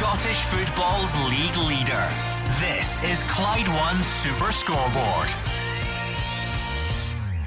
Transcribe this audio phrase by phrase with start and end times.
[0.00, 2.08] Scottish football's league leader.
[2.58, 5.28] This is Clyde One Super Scoreboard.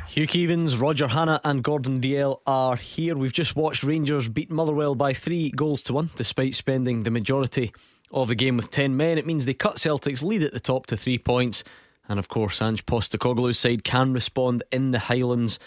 [0.07, 3.17] Hugh Keevins, Roger Hannan, and Gordon Dalziel are here.
[3.17, 7.73] We've just watched Rangers beat Motherwell by three goals to one, despite spending the majority
[8.11, 9.17] of the game with 10 men.
[9.17, 11.63] It means they cut Celtic's lead at the top to three points.
[12.07, 15.57] And of course, Ange Postecoglou's side can respond in the Highlands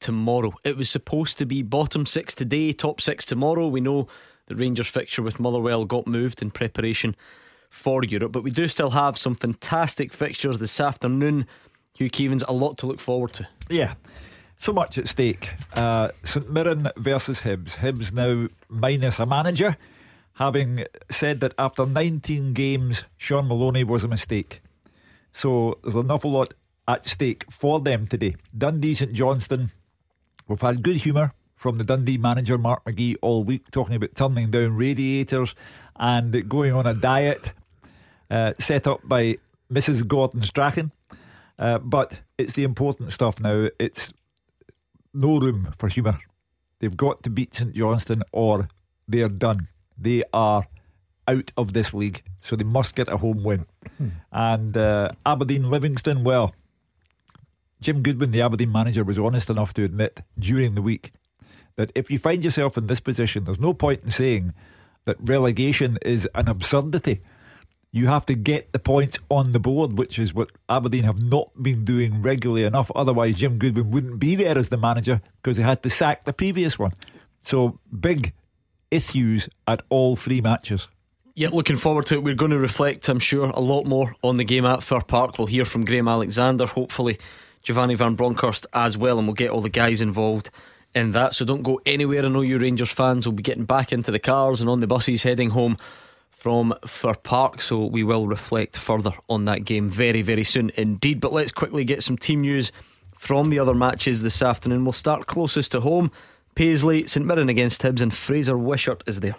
[0.00, 0.54] tomorrow.
[0.64, 3.68] It was supposed to be bottom six today, top six tomorrow.
[3.68, 4.08] We know
[4.50, 7.14] the Rangers fixture with Motherwell got moved in preparation
[7.70, 11.46] for Europe, but we do still have some fantastic fixtures this afternoon.
[11.94, 13.46] Hugh Keevins, a lot to look forward to.
[13.68, 13.94] Yeah.
[14.58, 15.50] So much at stake.
[15.72, 17.76] Uh, St Mirren versus Hibs.
[17.76, 19.76] Hibs now minus a manager,
[20.34, 24.62] having said that after 19 games, Sean Maloney was a mistake.
[25.32, 26.54] So there's an awful lot
[26.88, 28.34] at stake for them today.
[28.56, 29.70] Dundee St Johnstone.
[30.48, 34.50] We've had good humour from the Dundee manager Mark McGhee, all week, talking about turning
[34.50, 35.54] down radiators
[35.94, 37.52] and going on a diet
[38.30, 39.36] uh, set up by
[39.70, 40.08] Mrs.
[40.08, 40.90] Gordon Strachan.
[41.58, 43.68] Uh, but it's the important stuff now.
[43.78, 44.14] It's
[45.12, 46.18] no room for humour.
[46.78, 48.70] They've got to beat St Johnstone or
[49.06, 49.68] they're done.
[49.98, 50.66] They are
[51.28, 53.66] out of this league, so they must get a home win.
[53.98, 54.08] Hmm.
[54.32, 56.54] And uh, Aberdeen Livingston, well,
[57.82, 61.12] Jim Goodwin, the Aberdeen manager, was honest enough to admit during the week
[61.76, 64.54] that if you find yourself in this position, there's no point in saying
[65.04, 67.20] that relegation is an absurdity
[67.92, 71.50] you have to get the points on the board, which is what Aberdeen have not
[71.60, 72.90] been doing regularly enough.
[72.94, 76.32] Otherwise, Jim Goodwin wouldn't be there as the manager because he had to sack the
[76.32, 76.92] previous one.
[77.42, 78.32] So, big
[78.90, 80.88] issues at all three matches.
[81.34, 82.22] Yeah, looking forward to it.
[82.22, 85.38] We're going to reflect, I'm sure, a lot more on the game at Fir Park.
[85.38, 87.18] We'll hear from Graham Alexander, hopefully
[87.62, 90.50] Giovanni Van Bronckhorst as well, and we'll get all the guys involved
[90.94, 91.34] in that.
[91.34, 92.24] So don't go anywhere.
[92.24, 94.86] I know you Rangers fans will be getting back into the cars and on the
[94.86, 95.76] buses heading home
[96.30, 101.20] from Fir Park, so we will reflect further on that game very, very soon indeed.
[101.20, 102.72] But let's quickly get some team news
[103.14, 104.84] from the other matches this afternoon.
[104.84, 106.10] We'll start closest to home.
[106.54, 109.36] Paisley, St Mirren against Hibs, and Fraser Wishart is there.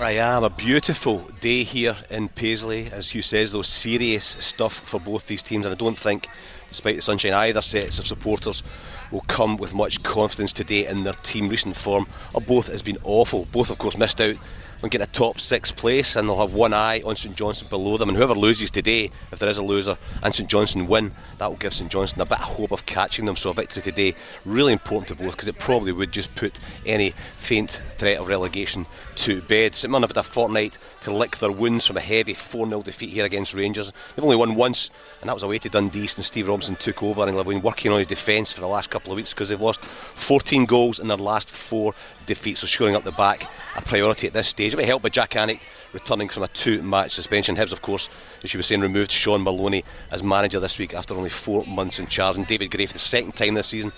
[0.00, 5.00] I am a beautiful day here in Paisley, as Hugh says, though serious stuff for
[5.00, 6.28] both these teams, and I don't think,
[6.74, 8.64] despite the sunshine, either sets of supporters
[9.12, 11.48] will come with much confidence today in their team.
[11.48, 13.46] Recent form of both has been awful.
[13.52, 14.34] Both, of course, missed out
[14.84, 17.96] and get a top six place, and they'll have one eye on St Johnstone below
[17.96, 18.10] them.
[18.10, 21.56] And whoever loses today, if there is a loser, and St Johnstone win, that will
[21.56, 23.36] give St Johnstone a bit of hope of catching them.
[23.36, 24.14] So a victory today,
[24.44, 28.86] really important to both, because it probably would just put any faint threat of relegation
[29.16, 29.74] to bed.
[29.74, 32.82] St Mirren have had a fortnight to lick their wounds from a heavy 4 0
[32.82, 33.90] defeat here against Rangers.
[34.14, 34.90] They've only won once,
[35.22, 37.90] and that was away to Dundee, and Steve Robinson took over, and they've been working
[37.90, 41.08] on his defence for the last couple of weeks because they've lost 14 goals in
[41.08, 41.94] their last four
[42.26, 44.74] defeats, so shoring up the back a priority at this stage.
[44.74, 45.60] It be helped by Jak Alnwick
[45.92, 47.56] returning from a two match suspension.
[47.56, 48.08] Hibs, of course,
[48.42, 51.98] as you were saying, removed Sean Maloney as manager this week after only four months
[51.98, 53.92] in charge, and David Gray for the second time this season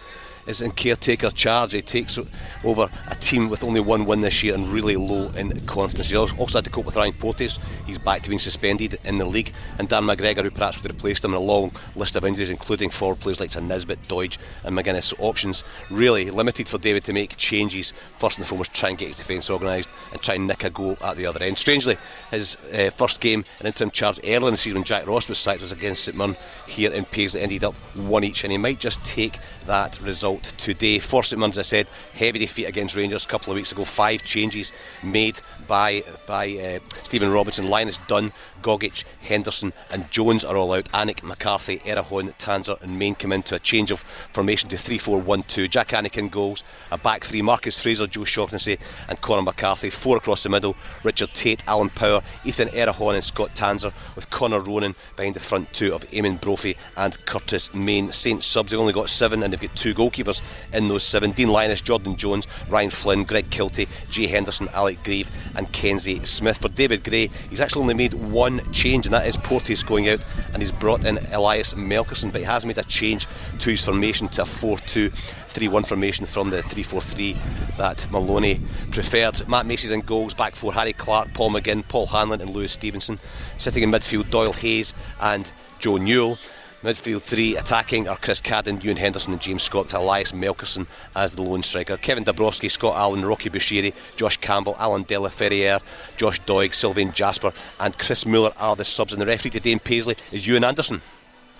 [0.46, 1.72] is in caretaker charge.
[1.72, 2.18] He takes
[2.64, 6.10] over a team with only one win this year and really low in confidence.
[6.10, 7.58] He also had to cope with Ryan Porteous.
[7.86, 9.52] He's back to being suspended in the league.
[9.78, 12.50] And Dan McGregor, who perhaps would have replaced him in a long list of injuries,
[12.50, 15.04] including forward players like Nisbet, Doidge, and McGuinness.
[15.04, 17.92] So options really limited for David to make changes.
[18.18, 20.96] First and foremost, try and get his defence organised and try and nick a goal
[21.04, 21.58] at the other end.
[21.58, 21.96] Strangely,
[22.30, 25.38] his uh, first game in interim charge early in the season when Jack Ross was
[25.38, 26.36] sacked was against St Mirren
[26.66, 27.40] here in Paisley.
[27.40, 30.98] Ended up one each, and he might just take that result today.
[30.98, 33.84] For St Mirren, as I said, heavy defeat against Rangers a couple of weeks ago.
[33.84, 38.32] Five changes made by by uh, Stephen Robinson, Lyness Dunne,
[38.66, 40.90] Gogic, Henderson, and Jones are all out.
[40.92, 44.00] Alnwick, McCarthy, Erhahon, Tanser, and Main come into a change of
[44.32, 45.68] formation to 3 4 1 2.
[45.68, 48.76] Jack Anakin goals, a back three Marcus Fraser, Joe Shaughnessy,
[49.08, 49.88] and Conor McCarthy.
[49.88, 54.58] Four across the middle Richard Tait, Alan Power, Ethan Erhahon, and Scott Tanser, with Connor
[54.58, 58.10] Ronan behind the front two of Eamon Brophy and Curtis Main.
[58.10, 60.40] Saints subs, they've only got seven, and they've got two goalkeepers
[60.72, 65.30] in those seven Dean Lyness, Jordan Jones, Ryan Flynn, Greg Kiltie, Jay Henderson, Alec Greive,
[65.54, 66.56] and Kenzie Smith.
[66.58, 70.20] For David Gray, he's actually only made one change, and that is Porteous going out,
[70.52, 73.26] and he's brought in Elias Melkersen, but he has made a change
[73.60, 77.36] to his formation to a 4 2 3 1 formation from the 3 4 3
[77.78, 78.60] that Maloney
[78.90, 79.48] preferred.
[79.48, 83.18] Matt Macey's in goals, back four Harry Clarke, Paul McGinn, Paul Hanlon, and Lewis Stevenson.
[83.58, 86.38] Sitting in midfield, Doyle Hayes and Joe Newell.
[86.86, 90.86] Midfield three attacking are Chris Cadden, Ewan Henderson, and James Scott, to Elias Melkersen
[91.16, 91.96] as the lone striker.
[91.96, 95.80] Kevin Dabrowski, Scott Allan, Rocky Bushiri, Josh Campbell, Allan Delferriere,
[96.16, 99.12] Josh Doig, Sylvester Jasper, and Chris Mueller are the subs.
[99.12, 101.02] And the referee today in Paisley is Ewan Anderson.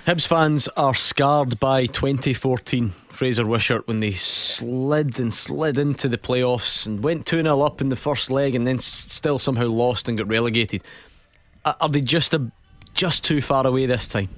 [0.07, 6.19] Hibs fans are scarred by 2014 Fraser Wishart when they slid and slid into the
[6.19, 10.09] playoffs and went 2 0 up in the first leg and then still somehow lost
[10.09, 10.85] and got relegated.
[11.65, 12.53] Are they just a,
[12.95, 14.29] just too far away this time?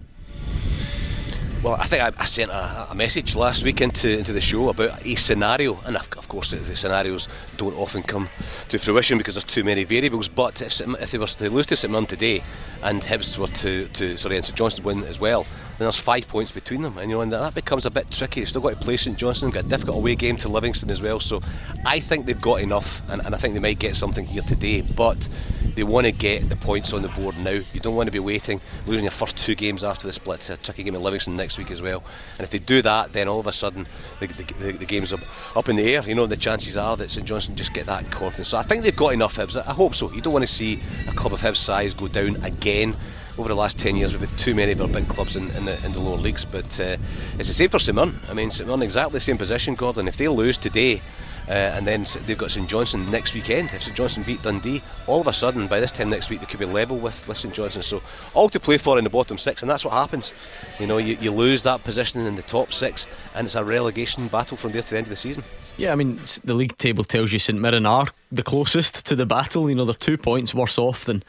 [1.60, 4.68] Well, I think I, I sent a, a, message last week into into the show
[4.68, 7.26] about a scenario, and of, of, course the, scenarios
[7.56, 8.28] don't often come
[8.68, 10.28] to fruition because there's too many variables.
[10.28, 12.44] But if, if they were to lose to St today,
[12.84, 15.46] and Hibs were to, to sorry, and St Johnstone win as well,
[15.78, 18.40] then there's five points between them, and you know, and that becomes a bit tricky.
[18.40, 21.00] They've still got to play St Johnstone, got a difficult away game to Livingston as
[21.00, 21.20] well.
[21.20, 21.40] So
[21.86, 24.80] I think they've got enough, and, and I think they might get something here today.
[24.80, 25.28] But
[25.76, 27.60] they want to get the points on the board now.
[27.72, 30.40] You don't want to be waiting, losing your first two games after the split.
[30.40, 32.02] It's a tricky game in Livingston next week as well.
[32.32, 33.86] And if they do that, then all of a sudden
[34.18, 35.20] the, the, the, game's up,
[35.56, 36.02] up in the air.
[36.02, 38.48] You know, the chances are that St Johnstone just get that confidence.
[38.48, 39.56] So I think they've got enough Hibs.
[39.56, 40.10] I hope so.
[40.10, 42.96] You don't want to see a club of Hibs size go down again
[43.38, 45.64] over the last 10 years we've had too many of our big clubs in, in,
[45.64, 46.96] the, in the lower leagues but uh,
[47.38, 50.08] it's the same for St Mirren I mean St Mirren exactly the same position Gordon.
[50.08, 51.00] If they lose today
[51.48, 55.20] uh, and then they've got St Johnstone next weekend if St Johnstone beat Dundee all
[55.20, 57.82] of a sudden by this time next week they could be level with, St Johnstone
[57.82, 58.02] so
[58.34, 60.32] all to play for in the bottom six and that's what happens.
[60.80, 64.28] You know you, you lose that position in the top six and it's a relegation
[64.28, 65.44] battle from there to the end of the season.
[65.76, 69.24] Yeah, I mean, the league table tells you St Mirren are the closest to the
[69.24, 69.70] battle.
[69.70, 71.22] You know, they're two points worse off than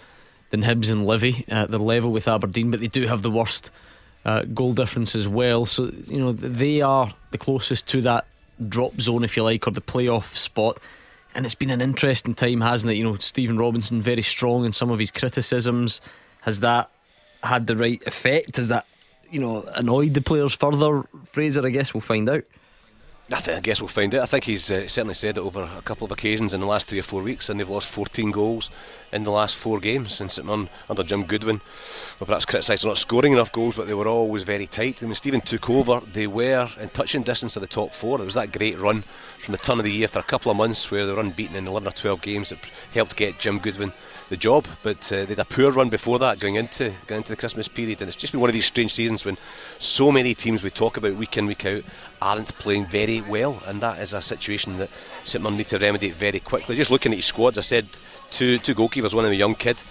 [0.49, 1.45] than Hibs and Livy.
[1.49, 3.71] Uh, they're level with Aberdeen, but they do have the worst
[4.25, 5.65] uh, goal difference as well.
[5.65, 8.25] So, you know, they are the closest to that
[8.67, 10.79] drop zone, if you like, or the playoff spot.
[11.35, 12.97] And it's been an interesting time, hasn't it?
[12.97, 16.01] You know, Stephen Robinson very strong in some of his criticisms.
[16.41, 16.89] Has that
[17.43, 18.57] had the right effect?
[18.57, 18.85] Has that,
[19.29, 21.03] you know, annoyed the players further?
[21.25, 22.43] Fraser, I guess we'll find out.
[23.31, 24.23] I, guess we'll find out.
[24.23, 26.87] I think he's uh, certainly said it over a couple of occasions in the last
[26.87, 28.71] three or four weeks, and they've lost 14 goals
[29.13, 31.61] in the last four games since it under Jim Goodwin.
[32.17, 35.01] Perhaps criticised for not scoring enough goals, but they were always very tight.
[35.01, 38.17] And when Stephen took over, they were in touching distance of the top four.
[38.17, 39.03] There was that great run
[39.43, 41.55] from the turn of the year for a couple of months where they were unbeaten
[41.55, 42.59] in 11 or 12 games that
[42.95, 43.93] helped get Jim Goodwin
[44.29, 44.65] the job.
[44.83, 47.67] But uh, they had a poor run before that going into going into the Christmas
[47.67, 49.37] period, and it's just been one of these strange seasons when
[49.79, 51.83] so many teams we talk about week in week out
[52.21, 54.89] aren't playing very well, and that is a situation that
[55.23, 56.75] St Mirren need to remedy very quickly.
[56.75, 57.87] Just looking at his squad, I said
[58.31, 59.81] two two goalkeepers, one of a young kid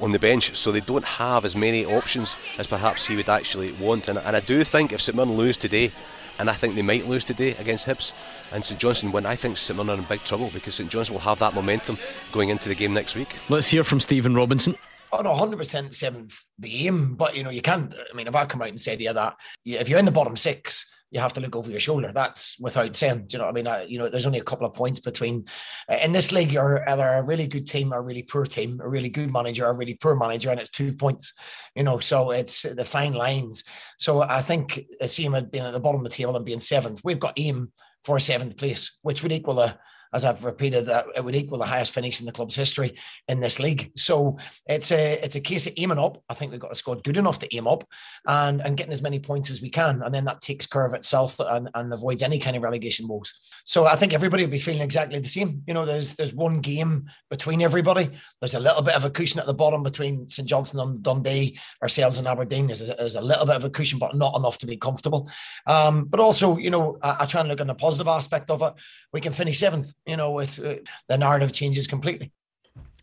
[0.00, 3.72] on the bench, so they don't have as many options as perhaps he would actually
[3.72, 4.08] want.
[4.08, 5.90] And, and I do think if St Mirren lose today,
[6.38, 8.12] and I think they might lose today against Hibs,
[8.52, 11.14] and St Johnstone win, I think St Mirren are in big trouble because St Johnstone
[11.14, 11.98] will have that momentum
[12.32, 13.34] going into the game next week.
[13.48, 14.76] Let's hear from Stephen Robinson.
[15.12, 17.94] Oh no, hundred percent seventh the aim, but you know you can't.
[17.94, 20.36] I mean, if I come out and said yeah that if you're in the bottom
[20.36, 22.10] six, you have to look over your shoulder.
[22.12, 23.26] That's without saying.
[23.26, 23.66] Do you know what I mean?
[23.66, 25.44] I, you know, there's only a couple of points between.
[25.90, 28.80] Uh, in this league, you're either a really good team or a really poor team,
[28.82, 31.32] a really good manager or a really poor manager, and it's two points.
[31.74, 33.62] You know, so it's the fine lines.
[33.98, 36.60] So I think the same had been at the bottom of the table and being
[36.60, 37.00] seventh.
[37.04, 37.72] We've got aim
[38.06, 39.80] for seventh place, which would equal a
[40.16, 42.96] as I've repeated, that it would equal the highest finish in the club's history
[43.28, 43.92] in this league.
[43.96, 46.22] So it's a it's a case of aiming up.
[46.30, 47.84] I think we've got a squad good enough to aim up
[48.26, 50.00] and, and getting as many points as we can.
[50.02, 53.34] And then that takes care of itself and, and avoids any kind of relegation woes.
[53.66, 55.62] So I think everybody will be feeling exactly the same.
[55.66, 58.10] You know, there's there's one game between everybody.
[58.40, 61.58] There's a little bit of a cushion at the bottom between St Johnstone and Dundee,
[61.82, 62.68] ourselves and Aberdeen.
[62.68, 65.28] There's a, there's a little bit of a cushion, but not enough to be comfortable.
[65.66, 68.62] Um, but also, you know, I, I try and look on the positive aspect of
[68.62, 68.72] it.
[69.12, 70.76] We can finish seventh you know, with uh,
[71.08, 72.30] the narrative changes completely.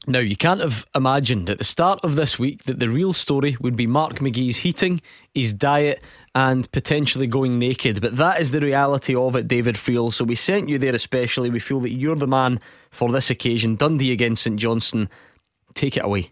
[0.06, 3.56] Now, you can't have imagined at the start of this week that the real story
[3.62, 5.02] would be Mark McGhee's heating,
[5.34, 6.04] his diet,
[6.36, 8.02] and potentially going naked.
[8.02, 10.12] But that is the reality of it, David Friel.
[10.12, 11.50] So we sent you there especially.
[11.50, 12.60] We feel that you're the man
[12.92, 13.78] for this occasion.
[13.78, 15.10] Dundee against St Johnstone.
[15.74, 16.32] Take it away.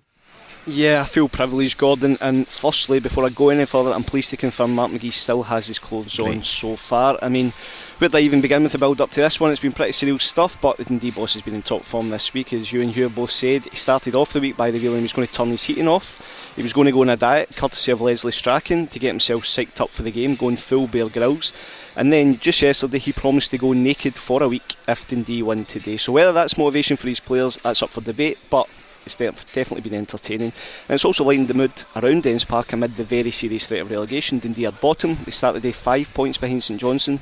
[0.68, 2.18] Yeah, I feel privileged, Gordon.
[2.20, 5.66] And firstly, before I go any further, I'm pleased to confirm Mark McGhee still has
[5.66, 7.18] his clothes on so far.
[7.22, 7.54] I mean,
[8.02, 9.52] where I even begin with the build up to this one?
[9.52, 12.34] It's been pretty surreal stuff, but the Dundee boss has been in top form this
[12.34, 13.66] week, as you and Hugh both said.
[13.66, 16.20] He started off the week by revealing he was going to turn his heating off.
[16.56, 19.44] He was going to go on a diet, courtesy of Lesley Strachan, to get himself
[19.44, 21.54] psyched up for the game, going full Bear Grylls.
[21.96, 25.66] And then just yesterday, he promised to go naked for a week if Dundee win
[25.66, 25.98] today.
[25.98, 28.40] So whether that's motivation for his players, that's up for debate.
[28.50, 28.68] But
[29.06, 30.54] it's definitely been entertaining.
[30.88, 33.92] And it's also lightened the mood around Dens Park amid the very serious threat of
[33.92, 34.40] relegation.
[34.40, 35.20] Dundee are bottom.
[35.24, 37.22] They start the day five points behind St Johnstone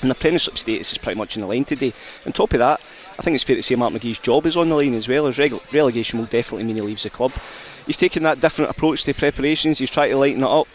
[0.00, 1.92] and the Premiership status is pretty much in the line today.
[2.26, 2.80] On top of that,
[3.18, 5.26] I think it's fair to say Mark McGhee's job is on the line as well,
[5.26, 7.32] as reg- relegation will definitely mean he leaves the club.
[7.86, 10.68] He's taken that different approach to preparations, he's tried to lighten it up,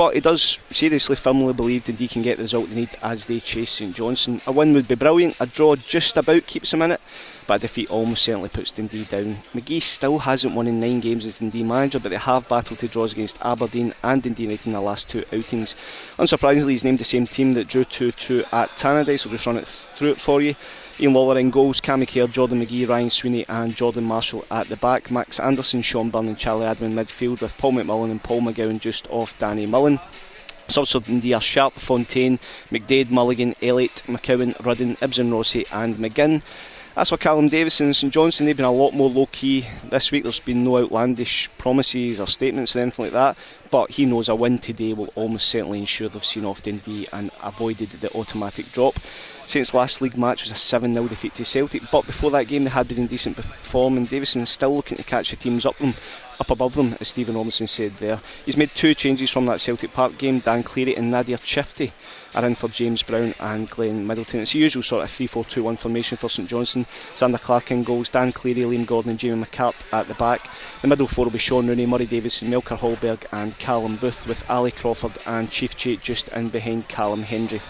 [0.00, 3.38] but he does seriously firmly believe Dundee can get the result they need as they
[3.38, 4.40] chase St Johnstone.
[4.46, 7.02] A win would be brilliant, a draw just about keeps them in it,
[7.46, 9.36] but a defeat almost certainly puts Dundee down.
[9.52, 12.88] McGhee still hasn't won in nine games as Dundee manager, but they have battled to
[12.88, 15.76] draws against Aberdeen and Dundee United in the last two outings.
[16.16, 19.58] Unsurprisingly, he's named the same team that drew 2 2 at Tannadice, so just run
[19.58, 20.54] it through it for you.
[21.00, 24.76] Ian Lawlor in goals, Cammy Kerr, Jordan McGhie, Ryan Sweeney, and Jordan Marshall at the
[24.76, 25.10] back.
[25.10, 28.78] Max Anderson, Sean Byrne, and Charlie Adam in midfield, with Paul McMullan and Paul McGowan
[28.78, 29.98] just off Danny Mullen.
[30.68, 32.38] Subs for Dundee are Sharp, Fontaine,
[32.70, 36.42] McDaid, Mulligan, Elliott, McCowan, Rudden, Ibsen Rossi, and McGinn.
[36.96, 40.10] As for Callum Davidson and St Johnstone, they've been a lot more low key this
[40.10, 40.24] week.
[40.24, 43.38] There's been no outlandish promises or statements or anything like that.
[43.70, 47.30] But he knows a win today will almost certainly ensure they've seen off Dundee and
[47.42, 48.96] avoided the automatic drop.
[49.50, 52.62] Saints' last league match was a 7 0 defeat to Celtic, but before that game
[52.62, 55.66] they had been in decent form, and Davidson is still looking to catch the teams
[55.66, 55.94] up them.
[56.38, 58.20] Up above them, as Stephen Robinson said there.
[58.46, 60.38] He's made two changes from that Celtic Park game.
[60.38, 61.90] Dan Cleary and Nadir Ciftci
[62.32, 64.40] are in for James Brown and Glenn Middleton.
[64.40, 66.86] It's the usual sort of 3 4 2 1 formation for St Johnstone.
[67.16, 70.48] Zander Clark in goals, Dan Cleary, Liam Gordon, and Jamie McCart at the back.
[70.80, 74.48] The middle four will be Shaun Rooney, Murray Davidson, Melker Hallberg, and Callum Booth, with
[74.48, 77.60] Ali Crawford and Ciftci just in behind Callum Hendry.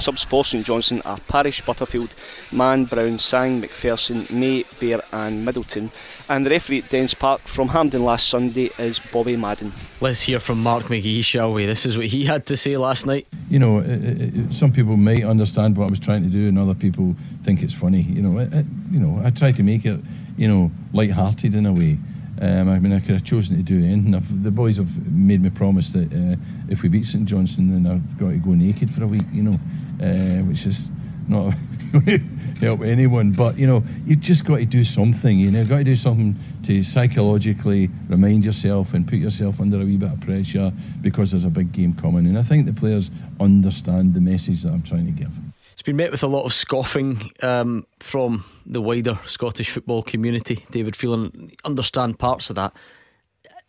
[0.00, 2.14] Subs for St Johnstone are Parish, Butterfield,
[2.52, 5.90] Mann, Brown, Sang, McPherson, May, Bair, and Middleton.
[6.28, 9.72] And the referee at Dens Park from Hampden last Sunday is Bobby Madden.
[10.00, 11.66] Let's hear from Mark McGhee, shall we?
[11.66, 13.28] This is what he had to say last night.
[13.48, 13.86] You know, it,
[14.20, 17.62] it, some people might understand what I was trying to do, and other people think
[17.62, 18.02] it's funny.
[18.02, 20.00] You know, it, you know, I try to make it,
[20.36, 21.98] you know, light-hearted in a way.
[22.40, 24.14] Um, I mean, I could have chosen to do anything.
[24.14, 26.36] I've, the boys have made me promise that uh,
[26.70, 29.26] if we beat St Johnstone, then I've got to go naked for a week.
[29.30, 29.60] You know,
[30.00, 30.90] uh, which is
[31.28, 31.54] not
[32.60, 33.32] help anyone.
[33.32, 35.38] But you know, you've just got to do something.
[35.38, 39.80] You know, you've got to do something to psychologically remind yourself and put yourself under
[39.80, 42.26] a wee bit of pressure because there's a big game coming.
[42.26, 45.30] And I think the players understand the message that I'm trying to give.
[45.72, 50.66] It's been met with a lot of scoffing um, from the wider Scottish football community.
[50.70, 52.74] David Phelan understand parts of that.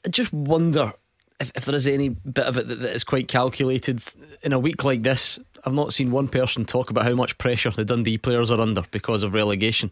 [0.05, 0.91] I just wonder
[1.41, 4.01] if, if there is any bit of it that, that is quite calculated
[4.43, 5.39] in a week like this.
[5.65, 8.83] I've not seen one person talk about how much pressure the Dundee players are under
[8.91, 9.91] because of relegation.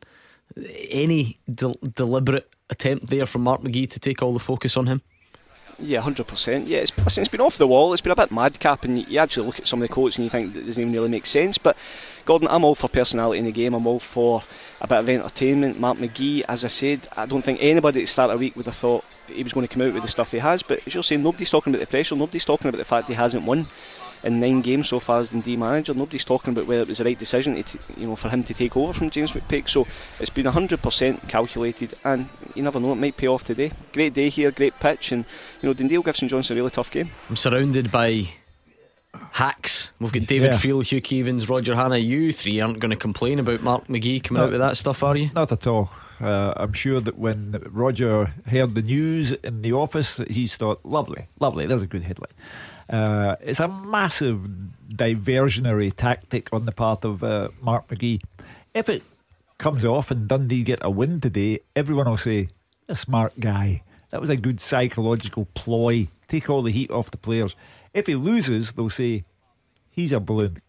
[0.89, 5.01] Any de- deliberate attempt there from Mark McGhee to take all the focus on him?
[5.81, 6.67] Yeah, hundred percent.
[6.67, 7.93] Yeah, it's, listen, it's been off the wall.
[7.93, 10.25] It's been a bit madcap, and you actually look at some of the quotes and
[10.25, 11.57] you think that doesn't even really make sense.
[11.57, 11.77] But
[12.25, 13.73] Gordon, I'm all for personality in the game.
[13.73, 14.43] I'm all for
[14.81, 15.79] a bit of entertainment.
[15.79, 18.55] Mark McGhee, as I said, I don't think anybody at the start of the week
[18.55, 20.63] would have thought he was going to come out with the stuff he has.
[20.63, 22.15] But as you're saying, nobody's talking about the pressure.
[22.15, 23.67] Nobody's talking about the fact he hasn't won
[24.23, 25.93] in nine games so far as Dundee manager.
[25.93, 28.43] Nobody's talking about whether it was the right decision to t- you know for him
[28.43, 29.69] to take over from James McPake.
[29.69, 29.87] So
[30.19, 33.71] it's been 100% calculated, and you never know, it might pay off today.
[33.93, 35.25] Great day here, great pitch, and
[35.61, 37.11] you know Dundee will give St Johnstone a really tough game.
[37.29, 38.29] I'm surrounded by
[39.31, 39.91] hacks.
[39.99, 40.57] We've got David yeah.
[40.57, 42.03] Friel, Hugh Keevins, Roger Hannan.
[42.03, 45.03] You three aren't going to complain about Mark McGhee coming no, out with that stuff,
[45.03, 45.31] are you?
[45.33, 45.89] Not at all.
[46.19, 51.27] Uh, I'm sure that when Roger heard the news in the office, he's thought, lovely,
[51.39, 52.33] lovely, there's a good headline.
[52.89, 54.49] Uh, it's a massive
[54.89, 58.21] diversionary tactic on the part of uh, Mark McGhee.
[58.73, 59.03] If it
[59.57, 62.49] comes off and Dundee get a win today, everyone will say,
[62.87, 63.83] a smart guy.
[64.09, 66.07] That was a good psychological ploy.
[66.27, 67.55] Take all the heat off the players.
[67.99, 69.25] If he loses, they'll say,
[69.89, 70.61] he's a balloon.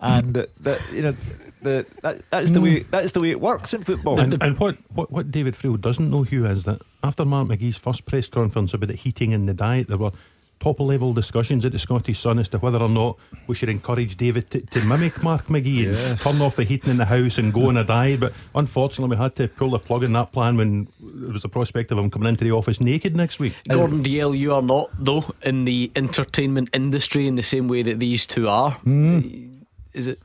[0.00, 1.16] And that you know
[1.60, 2.90] the, that, that's the way hmm.
[2.90, 4.20] that's the way it works in football.
[4.20, 7.76] And, and what, what what David Friel doesn't know, Hugh, is that after Mark McGhee's
[7.76, 10.12] first press conference about it heating in the diet, there were
[10.60, 14.16] top level discussions at the Scottish Sun as to whether or not we should encourage
[14.16, 15.98] David to, to mimic Mark McGhee yes.
[15.98, 18.20] and turn off the heating in the house and go on a diet.
[18.20, 21.48] But unfortunately, we had to pull the plug in that plan when there was a
[21.48, 23.54] prospect of him coming into the office naked next week.
[23.68, 28.00] Gordon Dalziel, you are not, though, in the entertainment industry in the same way that
[28.00, 28.72] these two are.
[28.84, 29.64] Mm.
[29.92, 30.20] Is it?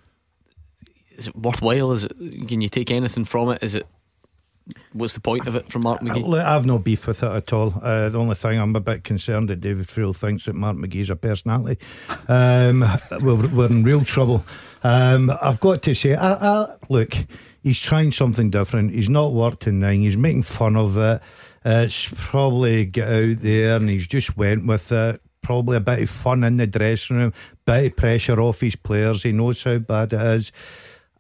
[1.15, 1.91] Is it worthwhile?
[1.91, 2.17] Is it?
[2.47, 3.61] Can you take anything from it?
[3.61, 3.85] Is it
[4.93, 6.41] what's the point of it from Mark McGhee?
[6.41, 7.73] I've no beef with it at all.
[7.81, 11.09] Uh, the only thing I'm a bit concerned that David Friel thinks that Mark McGhee's
[11.09, 11.83] a personality.
[12.27, 12.81] Um,
[13.21, 14.45] we're, we're, in real trouble.
[14.83, 17.13] Um, I've got to say, I, I, look,
[17.61, 18.91] he's trying something different.
[18.91, 20.01] He's not worked in nine.
[20.01, 21.21] He's making fun of it.
[21.65, 25.21] Uh, it's probably get out there and he's just went with it.
[25.41, 27.33] Probably a bit of fun in the dressing room,
[27.65, 29.23] bit of pressure off his players.
[29.23, 30.51] He knows how bad it is.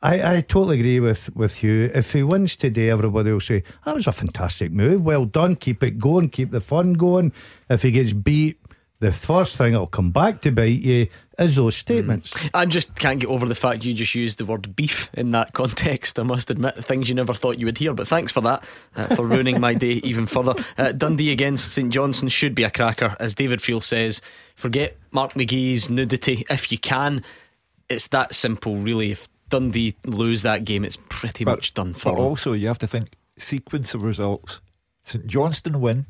[0.03, 1.89] I, I totally agree with, with you.
[1.95, 5.01] If he wins today, everybody will say, that was a fantastic move.
[5.03, 5.55] Well done.
[5.55, 6.29] Keep it going.
[6.29, 7.31] Keep the fun going.
[7.69, 8.59] If he gets beat,
[8.99, 11.07] the first thing that'll come back to bite you
[11.39, 12.33] is those statements.
[12.53, 15.53] I just can't get over the fact you just used the word beef in that
[15.53, 16.19] context.
[16.19, 17.93] I must admit, things you never thought you would hear.
[17.93, 18.65] But thanks for that,
[18.97, 20.55] uh, for ruining my day even further.
[20.77, 24.21] Uh, Dundee against St Johnstone should be a cracker, as David Friel says.
[24.55, 27.23] Forget Mark McGhee's nudity if you can.
[27.89, 29.11] It's that simple, really.
[29.11, 32.25] If Dundee lose that game, it's pretty But- much done for But them.
[32.25, 34.61] also, you have to think sequence of results.
[35.03, 36.05] St Johnston win,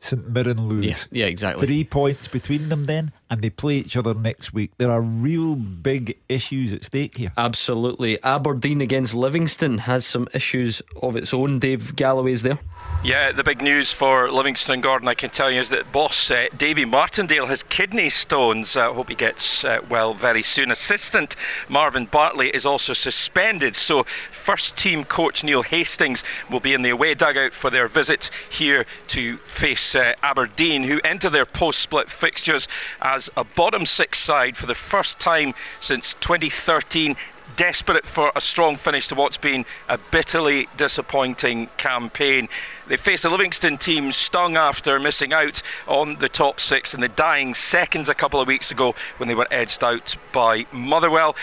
[0.00, 0.84] St Mirren lose.
[0.84, 1.66] Yeah, yeah, exactly.
[1.66, 4.72] Three points between them then, and they play each other next week.
[4.76, 7.32] There are real big issues at stake here.
[7.38, 8.22] Absolutely.
[8.22, 11.58] Aberdeen against Livingston has some issues of its own.
[11.58, 12.58] Dave Galloway's there.
[13.04, 16.46] Yeah, the big news for Livingston Gordon, I can tell you, is that boss uh,
[16.56, 18.76] Davy Martindale has kidney stones.
[18.76, 20.70] I uh, hope he gets uh, well very soon.
[20.70, 21.34] Assistant
[21.68, 26.90] Marvin Bartley is also suspended, so first team coach Neil Hastings will be in the
[26.90, 32.08] away dugout for their visit here to face uh, Aberdeen, who enter their post split
[32.08, 32.68] fixtures
[33.00, 37.16] as a bottom six side for the first time since 2013
[37.56, 42.48] desperate for a strong finish to what's been a bitterly disappointing campaign.
[42.88, 47.08] They face a Livingston team stung after missing out on the top six in the
[47.08, 51.36] dying seconds a couple of weeks ago when they were edged out by Motherwell.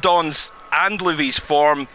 [0.00, 1.88] Don's and Livy's form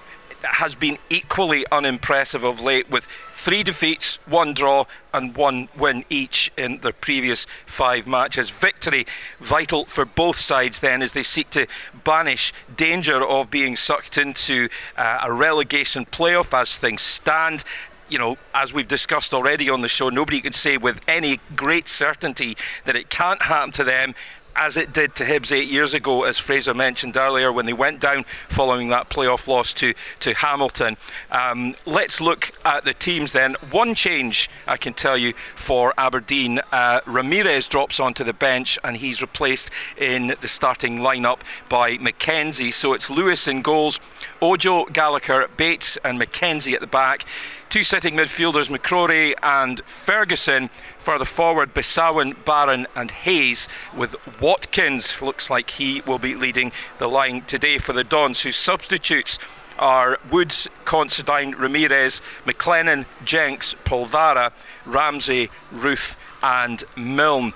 [0.43, 6.51] has been equally unimpressive of late with three defeats, one draw, and one win each
[6.57, 8.49] in their previous five matches.
[8.49, 9.05] Victory
[9.39, 11.67] vital for both sides then as they seek to
[12.03, 17.63] banish danger of being sucked into uh, a relegation playoff as things stand
[18.09, 21.87] you know, as we've discussed already on the show, nobody can say with any great
[21.87, 24.13] certainty that it can't happen to them
[24.55, 27.99] as it did to Hibs eight years ago, as Fraser mentioned earlier, when they went
[27.99, 30.97] down following that playoff loss to, to Hamilton.
[31.31, 33.55] Um, let's look at the teams then.
[33.71, 36.59] One change, I can tell you, for Aberdeen.
[36.71, 41.39] Uh, Ramirez drops onto the bench and he's replaced in the starting lineup
[41.69, 42.73] by McKenzie.
[42.73, 43.99] So it's Lewis in goals,
[44.41, 47.25] Ojo, Gallagher, Bates, and McKenzie at the back.
[47.71, 50.69] Two sitting midfielders, McCrorie and Ferguson.
[50.97, 55.21] Further forward, Besuijen, Barron, and Hayes, with Watkins.
[55.21, 59.39] Looks like he will be leading the line today for the Dons, whose substitutes
[59.79, 64.51] are Woods, Considine, Ramirez, McLennan, Jenks, Polvara,
[64.85, 67.53] Ramsay, Ruth, and Milne.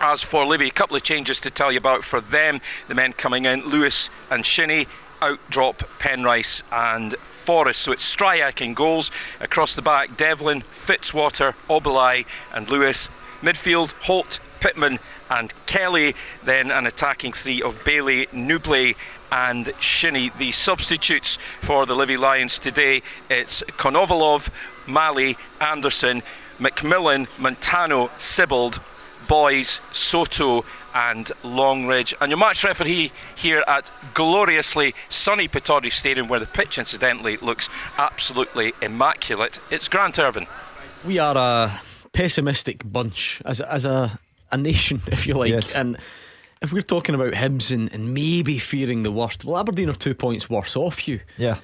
[0.00, 2.60] As for Livy, a couple of changes to tell you about for them.
[2.88, 4.88] The men coming in, Lewis and Shinnie,
[5.22, 7.14] out drop Penrice and
[7.48, 7.80] Forrest.
[7.80, 9.10] So it's Stryjek in goals.
[9.40, 13.08] Across the back, Devlin, Fitzwater, Obileye, and Lewis.
[13.40, 14.98] Midfield, Holt, Pittman,
[15.30, 16.14] and Kelly.
[16.44, 18.92] Then an attacking three of Bailey, Nouble,
[19.32, 20.30] and Shinnie.
[20.36, 24.50] The substitutes for the Livy Lions today it's Konovalov,
[24.86, 26.22] Mali, Anderson,
[26.60, 28.78] McMillan, Montano, Sibbald,
[29.26, 32.14] Boys, Soto, and Longridge.
[32.20, 37.68] And your match referee here at gloriously sunny Pittodrie Stadium, where the pitch incidentally looks
[37.96, 40.46] absolutely immaculate, it's Grant Irvin.
[41.06, 41.80] We are a
[42.12, 44.18] pessimistic bunch as a, as a
[44.50, 45.70] a nation, if you like, Yes.
[45.72, 45.98] and.
[46.60, 50.12] If we're talking about Hibs and, and maybe fearing the worst, well, Aberdeen are two
[50.12, 51.20] points worse off you.
[51.36, 51.58] Yeah.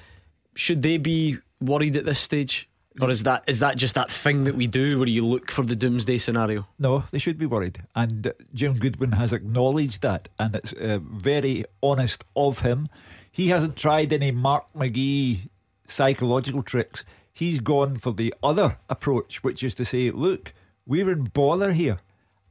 [0.55, 2.69] Should they be worried at this stage,
[3.01, 5.63] or is that is that just that thing that we do where you look for
[5.63, 6.67] the doomsday scenario?
[6.79, 7.83] No, they should be worried.
[7.95, 12.89] And Jim Goodwin has acknowledged that, and it's uh, very honest of him.
[13.31, 15.49] He hasn't tried any Mark McGhee
[15.87, 17.03] psychological tricks.
[17.33, 20.53] He's gone for the other approach, which is to say, look,
[20.85, 21.97] we're in bother here.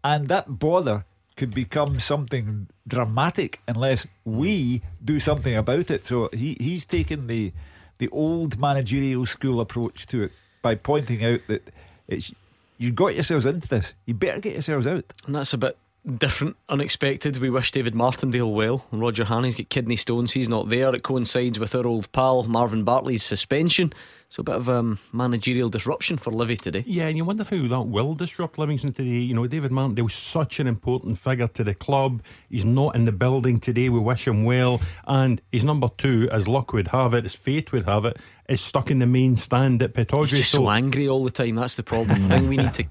[0.02, 6.04] And that bother could become something dramatic unless we do something about it.
[6.04, 7.52] So he, he's taken the
[7.98, 11.72] the old managerial school approach to it by pointing out that
[12.08, 12.32] it's
[12.76, 13.94] you got yourselves into this.
[14.04, 15.04] You better get yourselves out.
[15.26, 17.38] And that's a bit different, unexpected.
[17.38, 18.86] We wish David Martindale well.
[18.92, 20.32] Roger Hannay's got kidney stones.
[20.32, 20.94] He's not there.
[20.94, 23.92] It coincides with our old pal Marvin Bartley's suspension.
[24.28, 26.82] So a bit of um, managerial disruption for Livy today.
[26.86, 29.10] Yeah, and you wonder how that will disrupt Livingston today.
[29.10, 32.20] You know, David Martindale's such an important figure to the club.
[32.50, 33.88] He's not in the building today.
[33.88, 34.80] We wish him well.
[35.06, 38.16] And his number two, as luck would have it, as fate would have it,
[38.48, 40.30] is stuck in the main stand at Pittodrie.
[40.30, 41.54] He's just so angry all the time.
[41.54, 42.24] That's the problem.
[42.32, 42.84] I think we need to.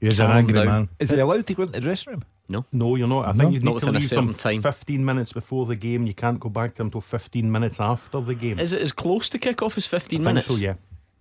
[0.00, 0.66] He's an calm angry down.
[0.66, 0.88] man.
[0.98, 2.24] Is he allowed to go into the dressing room?
[2.48, 2.64] No.
[2.72, 3.28] No, you're not.
[3.28, 4.62] I No, think you need to leave them time.
[4.62, 6.06] 15 minutes before the game.
[6.06, 8.58] You can't go back to them until 15 minutes after the game.
[8.58, 10.46] Is it as close to kick off as 15 I think minutes?
[10.48, 10.74] so, yeah.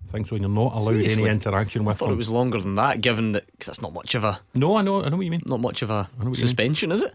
[0.08, 0.38] I think so.
[0.38, 1.24] You're not allowed Seriously?
[1.24, 2.14] any interaction with I thought them.
[2.14, 4.82] it was longer than that, given that because that's not much of a No, I
[4.82, 5.04] know.
[5.04, 5.42] I know what you mean.
[5.46, 6.36] not much of a know what you mean.
[6.36, 7.14] suspension, is it?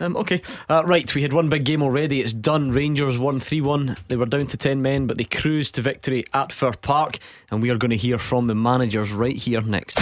[0.00, 1.14] Um, okay, uh, right.
[1.14, 2.22] We had one big game already.
[2.22, 2.70] It's done.
[2.70, 3.96] Rangers won three one.
[4.08, 7.18] They were down to ten men, but they cruised to victory at Fir Park,
[7.50, 9.98] and we are going to hear from the managers right here next.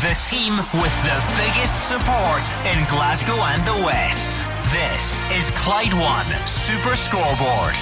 [0.00, 4.42] The team with the biggest support in Glasgow and the West.
[4.72, 7.74] This is Clyde One Super Scoreboard.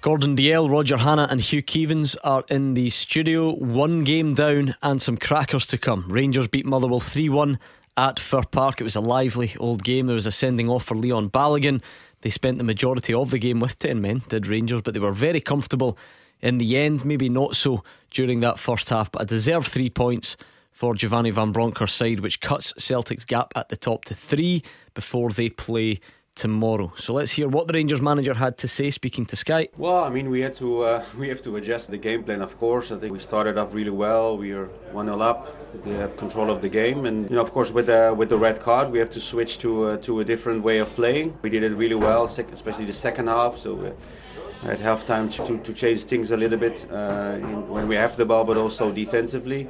[0.00, 3.52] Gordon Dalziel, Roger Hannan, and Hugh Keevins are in the studio.
[3.52, 6.06] One game down and some crackers to come.
[6.08, 7.58] Rangers beat Motherwell 3 1
[7.98, 8.80] at Fir Park.
[8.80, 10.06] It was a lively old game.
[10.06, 11.82] There was a sending off for Leon Balogun.
[12.22, 15.12] They spent the majority of the game with 10 men, did Rangers, but they were
[15.12, 15.98] very comfortable
[16.40, 17.04] in the end.
[17.04, 20.34] Maybe not so during that first half, but a deserved three points
[20.78, 24.62] for Giovanni Van Bronckhorst's side, which cuts Celtic's gap at the top to three
[24.94, 25.98] before they play
[26.36, 26.92] tomorrow.
[26.96, 29.66] So let's hear what the Rangers manager had to say speaking to Sky.
[29.76, 32.56] Well, I mean, we had to uh, we have to adjust the game plan, of
[32.58, 32.92] course.
[32.92, 34.38] I think we started off really well.
[34.38, 35.40] We are one 0 up.
[35.84, 38.38] They have control of the game, and you know, of course, with the with the
[38.38, 41.36] red card, we have to switch to uh, to a different way of playing.
[41.42, 43.58] We did it really well, especially the second half.
[43.58, 43.70] So.
[43.80, 43.92] Uh,
[44.64, 48.24] at halftime to, to change things a little bit uh, in, when we have the
[48.24, 49.68] ball, but also defensively.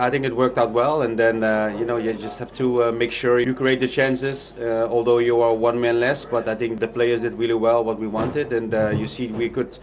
[0.00, 2.84] I think it worked out well, and then uh, you know you just have to
[2.84, 6.24] uh, make sure you create the chances, uh, although you are one man less.
[6.24, 9.26] But I think the players did really well what we wanted, and uh, you see
[9.26, 9.76] we could.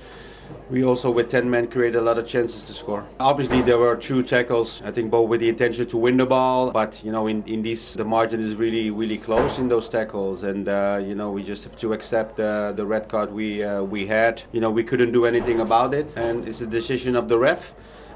[0.70, 3.04] We also, with 10 men, created a lot of chances to score.
[3.20, 6.70] Obviously, there were two tackles, I think both with the intention to win the ball,
[6.70, 10.44] but, you know, in, in these, the margin is really, really close in those tackles.
[10.44, 14.06] And, uh, you know, we just have to accept the red card we, uh, we
[14.06, 14.44] had.
[14.52, 17.74] You know, we couldn't do anything about it, and it's a decision of the ref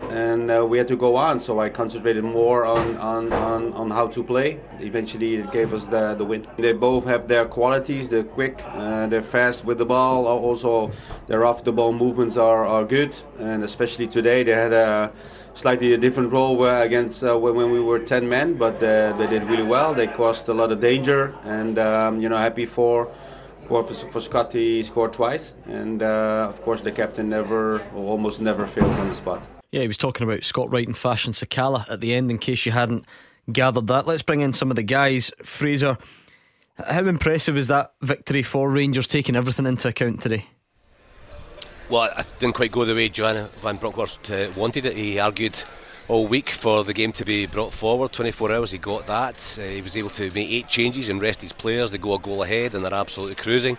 [0.09, 1.39] and uh, we had to go on.
[1.39, 4.59] So I concentrated more on, on, on, on, how to play.
[4.79, 6.47] Eventually, it gave us the, the win.
[6.57, 8.09] They both have their qualities.
[8.09, 10.25] They're quick, uh, they're fast with the ball.
[10.27, 10.91] Also,
[11.27, 15.11] their off the ball movements are, are good, and especially today, they had a
[15.53, 19.43] slightly a different role against uh, when we were 10 men, but uh, they did
[19.43, 19.93] really well.
[19.93, 23.11] They caused a lot of danger, and um, you know, happy for.
[23.67, 28.97] For, for Scotty scored twice, and uh, of course the captain never, almost never fails
[28.97, 29.47] on the spot.
[29.71, 32.65] Yeah, he was talking about Scott Wright and Fashion Sakala at the end, in case
[32.65, 33.05] you hadn't
[33.51, 34.07] gathered that.
[34.07, 35.31] Let's bring in some of the guys.
[35.43, 35.97] Fraser,
[36.77, 40.47] how impressive is that victory for Rangers, taking everything into account today?
[41.87, 44.97] Well, I didn't quite go the way Giovanni Van Bronckhorst uh, wanted it.
[44.97, 45.63] He argued
[46.07, 48.11] all week for the game to be brought forward.
[48.11, 49.59] 24 hours, he got that.
[49.59, 51.91] Uh, he was able to make eight changes and rest his players.
[51.91, 53.77] They go a goal ahead and they're absolutely cruising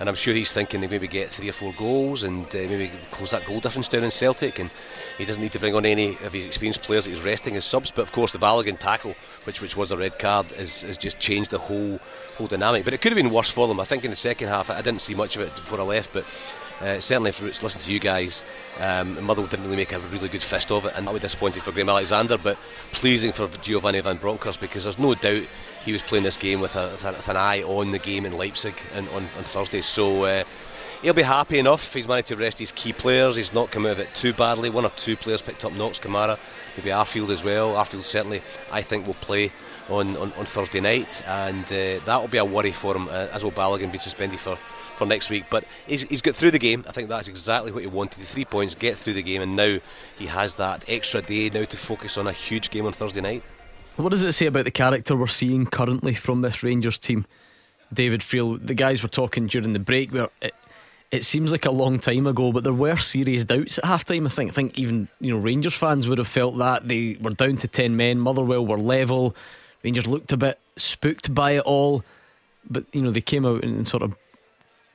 [0.00, 2.90] and I'm sure he's thinking they maybe get three or four goals and uh, maybe
[3.10, 4.70] close that goal difference down in Celtic and
[5.18, 7.64] he doesn't need to bring on any of his experienced players that he's resting as
[7.64, 7.90] subs.
[7.90, 11.20] But of course the Balogun tackle which which was a red card has, has just
[11.20, 12.00] changed the whole
[12.36, 12.84] whole dynamic.
[12.84, 13.78] But it could have been worse for them.
[13.78, 16.12] I think in the second half I didn't see much of it before I left
[16.12, 16.24] but
[16.80, 18.44] uh, certainly, for it's listening to you guys,
[18.80, 21.62] um, Motherwell didn't really make a really good fist of it, and that was disappointing
[21.62, 22.58] for Graham Alexander, but
[22.92, 25.44] pleasing for Giovanni Van Bronckhorst because there's no doubt
[25.84, 28.74] he was playing this game with, a, with an eye on the game in Leipzig
[28.94, 29.80] and on, on Thursday.
[29.80, 30.44] So uh,
[31.02, 31.92] he'll be happy enough.
[31.92, 33.36] He's managed to rest his key players.
[33.36, 34.70] He's not come out of it too badly.
[34.70, 35.98] One or two players picked up knocks.
[35.98, 36.38] Kamara,
[36.76, 37.74] maybe Arfield as well.
[37.74, 38.42] Arfield certainly,
[38.72, 39.52] I think, will play
[39.90, 43.28] on, on, on Thursday night, and uh, that will be a worry for him uh,
[43.32, 44.58] as will Balogun be suspended for.
[44.94, 46.84] For next week, but he's, he's got through the game.
[46.86, 48.20] I think that's exactly what he wanted.
[48.20, 49.80] The three points, get through the game, and now
[50.16, 53.42] he has that extra day now to focus on a huge game on Thursday night.
[53.96, 57.26] What does it say about the character we're seeing currently from this Rangers team?
[57.92, 60.52] David Friel, the guys were talking during the break where it,
[61.12, 64.26] it seems like a long time ago, but there were serious doubts at halftime.
[64.26, 64.50] I think.
[64.50, 67.68] I think even you know Rangers fans would have felt that they were down to
[67.68, 68.18] ten men.
[68.18, 69.36] Motherwell were level.
[69.84, 72.02] Rangers looked a bit spooked by it all,
[72.68, 74.18] but you know they came out and sort of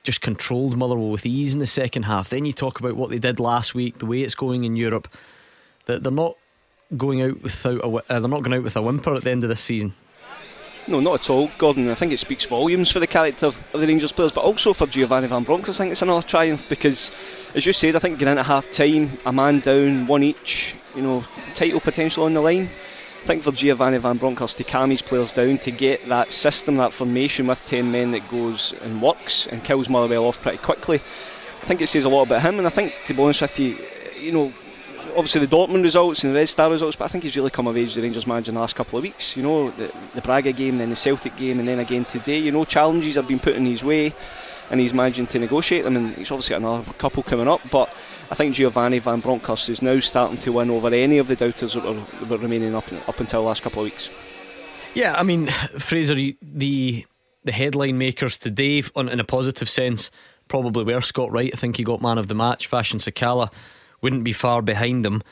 [0.02, 2.28] just controlled Motherwell with ease in the second half.
[2.28, 5.08] Then you talk about what they did last week, the way it's going in Europe.
[5.86, 6.36] That they're not
[6.96, 9.42] going out without a, uh, they're not going out with a whimper at the end
[9.42, 9.94] of this season.
[10.88, 11.88] No, not at all, Gordon.
[11.88, 14.86] I think it speaks volumes for the character of the Rangers players, but also for
[14.86, 15.78] Giovanni Van Bronckhorst.
[15.78, 17.12] I think it's another triumph because,
[17.54, 21.02] as you said, I think getting into half time, a man down, one each, you
[21.02, 21.24] know,
[21.54, 22.68] title potential on the line.
[23.22, 26.76] I think for Giovanni Van Bronckhorst to calm his players down, to get that system,
[26.78, 31.00] that formation with 10 men that goes and works and kills Motherwell off pretty quickly,
[31.62, 32.58] I think it says a lot about him.
[32.58, 33.76] And I think, to be honest with you,
[34.18, 34.52] you know,
[35.10, 37.66] obviously the Dortmund results and the Red Star results, but I think he's really come
[37.66, 39.36] of age, the Rangers manager, in the last couple of weeks.
[39.36, 42.38] You know, the, the Braga game, then the Celtic game, and then again today.
[42.38, 44.14] You know, challenges have been put in his way,
[44.70, 47.60] and he's managing to negotiate them, and he's obviously got another couple coming up.
[47.70, 47.90] But
[48.30, 51.74] I think Giovanni Van Bronckhorst is now starting to win over any of the doubters
[51.74, 54.08] that were, were remaining up, up until the last couple of weeks.
[54.94, 57.06] Yeah, I mean, Fraser, the
[57.42, 60.10] the headline makers today, on, in a positive sense,
[60.48, 61.50] probably were Scott Wright.
[61.52, 62.66] I think he got man of the match.
[62.66, 63.50] Fashion Sakala
[64.02, 65.22] wouldn't be far behind them.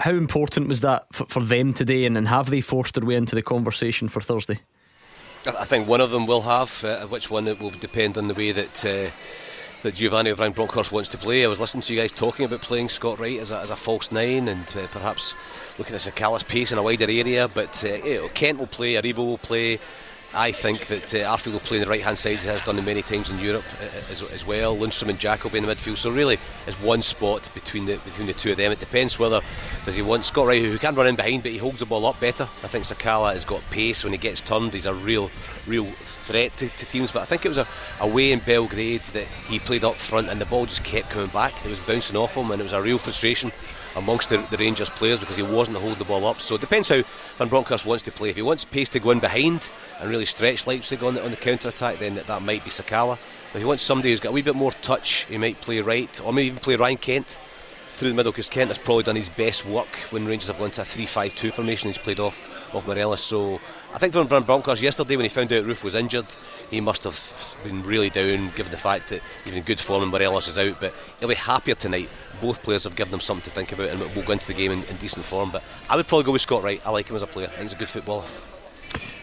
[0.00, 3.14] How important was that for, for them today, and, and have they forced their way
[3.14, 4.60] into the conversation for Thursday?
[5.46, 6.84] I think one of them will have.
[6.84, 9.10] Uh, which one it will depend on the way that uh,
[9.82, 11.44] that Giovanni Van Bronckhorst wants to play.
[11.44, 13.76] I was listening to you guys talking about playing Scott Wright as a, as a
[13.76, 15.34] false nine and uh, perhaps
[15.78, 17.48] looking at Sakala's pace in a wider area.
[17.48, 19.78] But uh, you know, Kent will play, Aribo will play.
[20.34, 22.84] I think that uh, Arfield will play on the right hand side, as has done
[22.84, 24.76] many times in Europe uh, as, as, well.
[24.76, 25.96] Lundstram and Jack will be in the midfield.
[25.96, 28.72] So really, it's one spot between the between the two of them.
[28.72, 29.40] It depends whether
[29.84, 32.06] does he want Scott Wright, who can run in behind, but he holds the ball
[32.06, 32.48] up better.
[32.62, 34.72] I think Sakala has got pace when he gets turned.
[34.72, 35.30] He's a real,
[35.66, 37.12] real threat to, to teams.
[37.12, 37.66] But I think it was a
[38.00, 41.64] away in Belgrade that he played up front, and the ball just kept coming back.
[41.64, 43.52] It was bouncing off him, and it was a real frustration
[43.96, 46.40] amongst the, the, Rangers players because he wasn't holding the ball up.
[46.40, 47.02] So it depends how
[47.38, 48.30] Van Bronckhorst wants to play.
[48.30, 51.30] If he wants pace to go in behind and really stretch Leipzig on the, on
[51.30, 53.18] the counter attack, then that, that might be Sakala.
[53.52, 55.80] But If he wants somebody who's got a wee bit more touch, he might play
[55.80, 57.38] right, or maybe even play Ryan Kent
[57.92, 60.72] through the middle because Kent has probably done his best work when Rangers have gone
[60.72, 61.88] to a 3 5 2 formation.
[61.88, 63.22] He's played off, off Morelos.
[63.22, 63.60] So
[63.94, 66.26] I think Van Bronckhorst yesterday, when he found out Roofe was injured,
[66.68, 70.48] he must have been really down given the fact that in good form and Morelos
[70.48, 70.80] is out.
[70.80, 74.00] But he'll be happier tonight both players have given him something to think about and
[74.14, 75.50] we'll go into the game in, in decent form.
[75.50, 76.80] But I would probably go with Scott Wright.
[76.84, 77.48] I like him as a player.
[77.60, 78.24] He's a good footballer.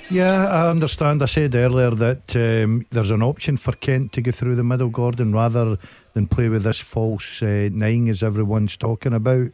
[0.10, 1.24] Yeah, I understand.
[1.24, 4.90] I said earlier that um, there's an option for Kent to go through the middle,
[4.90, 5.78] Gordon, rather
[6.14, 9.52] than play with this false uh, nine as everyone's talking about.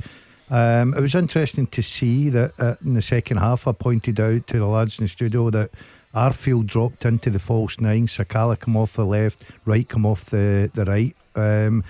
[0.50, 4.48] Um, it was interesting to see that uh, in the second half, I pointed out
[4.48, 5.72] to the lads in the studio that
[6.14, 10.72] Arfield dropped into the false nine, Sakala come off the left, Wright come off the,
[10.74, 11.16] the right.
[11.36, 11.84] Um,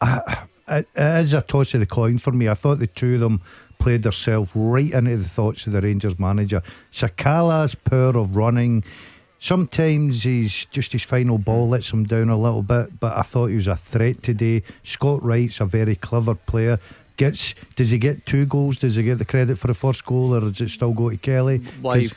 [0.00, 2.48] I, it is a toss of the coin for me.
[2.48, 3.40] I thought the two of them
[3.78, 6.62] played themselves right into the thoughts of the Rangers manager.
[6.92, 8.84] Sakala's power of running.
[9.40, 13.48] Sometimes he's just his final ball lets him down a little bit, but I thought
[13.48, 14.62] he was a threat today.
[14.84, 16.78] Scott Wright's a very clever player.
[17.16, 18.78] Gets does he get two goals?
[18.78, 21.16] Does he get the credit for the first goal, or does it still go to
[21.16, 21.58] Kelly?
[21.80, 22.08] Why?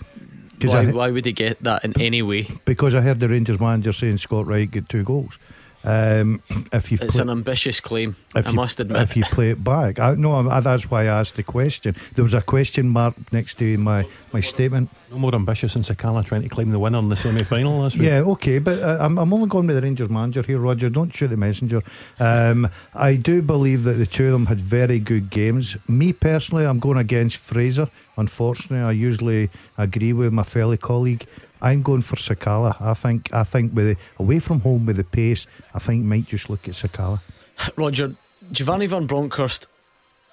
[0.59, 2.47] Why, I, why would he get that in any way?
[2.65, 5.37] Because I heard the Rangers manager saying Scott Wright get two goals.
[5.83, 6.41] Um,
[6.73, 8.15] if you it's play, an ambitious claim.
[8.35, 9.01] I you, must admit.
[9.03, 11.95] If you play it back, I, no, I, that's why I asked the question.
[12.15, 14.89] There was a question mark next to my, my statement.
[15.11, 17.97] No more ambitious than Sakala trying to claim the winner in the semi final last
[17.97, 18.07] week.
[18.07, 20.89] Yeah, okay, but uh, I'm, I'm only going with the Rangers manager here, Roger.
[20.89, 21.81] Don't shoot the messenger.
[22.19, 25.77] Um, I do believe that the two of them had very good games.
[25.87, 27.89] Me personally, I'm going against Fraser.
[28.17, 31.27] Unfortunately, I usually agree with my fellow colleague.
[31.61, 32.79] I'm going for Sakala.
[32.81, 36.27] I think I think with the, away from home with the pace, I think might
[36.27, 37.19] just look at Sakala.
[37.75, 38.15] Roger,
[38.51, 39.67] Giovanni Van Bronckhorst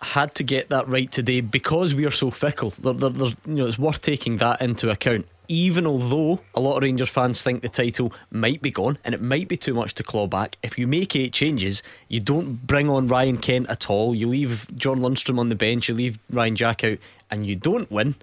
[0.02, 2.74] had to get that right today because we are so fickle.
[2.78, 5.26] There, there, you know, it's worth taking that into account.
[5.46, 9.20] Even although a lot of Rangers fans think the title might be gone and it
[9.20, 12.88] might be too much to claw back, if you make eight changes, you don't bring
[12.88, 14.14] on Ryan Kent at all.
[14.14, 16.98] You leave John Lundstram on the bench, you leave Ryan Jack out,
[17.30, 18.14] and you don't win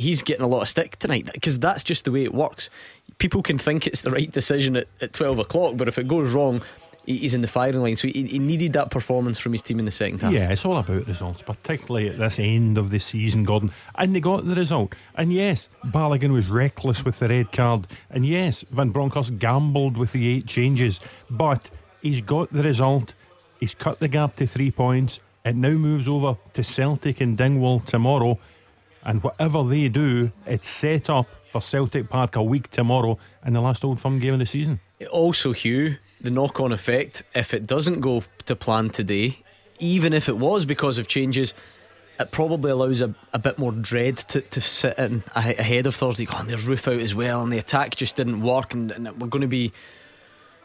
[0.00, 2.70] he's getting a lot of stick tonight because that's just the way it works.
[3.18, 6.32] People can think it's the right decision at, at 12 o'clock, but if it goes
[6.32, 6.62] wrong,
[7.04, 7.96] he's in the firing line.
[7.96, 10.32] So he, he, needed that performance from his team in the second half.
[10.32, 13.70] Yeah, it's all about results, particularly at this end of the season, Gordon.
[13.96, 14.94] And they got the result.
[15.14, 17.86] And yes, Balogun was reckless with the red card.
[18.10, 21.00] And yes, Van Bronckhorst gambled with the eight changes.
[21.28, 21.68] But
[22.02, 23.12] he's got the result.
[23.58, 25.20] He's cut the gap to three points.
[25.44, 28.38] It now moves over to Celtic and Dingwall tomorrow.
[29.04, 33.60] And whatever they do, it's set up for Celtic Park a week tomorrow in the
[33.60, 34.80] last Old Firm game of the season.
[35.10, 39.38] Also, Hugh, the knock on effect, if it doesn't go to plan today,
[39.78, 41.54] even if it was because of changes,
[42.20, 46.26] it probably allows a, a bit more dread to, to sit in ahead of Thursday.
[46.30, 49.20] Oh, and there's Roofe out as well, and the attack just didn't work, and, and
[49.20, 49.72] we're going to be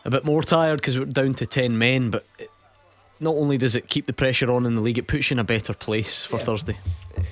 [0.03, 2.09] a bit more tired because we're down to 10 men.
[2.09, 2.25] But
[3.19, 5.39] not only does it keep the pressure on in the league, it puts you in
[5.39, 6.45] a better place for yeah.
[6.45, 6.77] Thursday.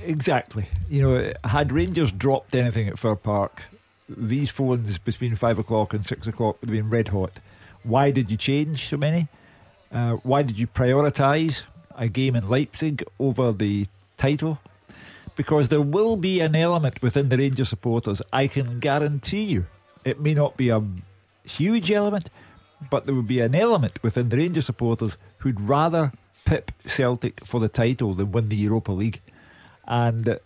[0.06, 0.67] Exactly.
[0.89, 3.63] You know, had Rangers dropped anything at Fir Park,
[4.10, 7.39] these phones between five o'clock and six o'clock would have been red hot.
[7.84, 9.28] Why did you change so many?
[9.91, 11.63] Uh, why did you prioritise
[11.98, 14.60] a game in Leipzig over the title?
[15.36, 19.65] Because there will be an element within the Rangers supporters, I can guarantee you.
[20.06, 20.84] It may not be a
[21.43, 22.30] huge element,
[22.89, 26.12] but there would be an element within the Rangers supporters who'd rather
[26.46, 29.22] pip Celtic for the title than win the Europa League
[29.88, 30.38] and uh,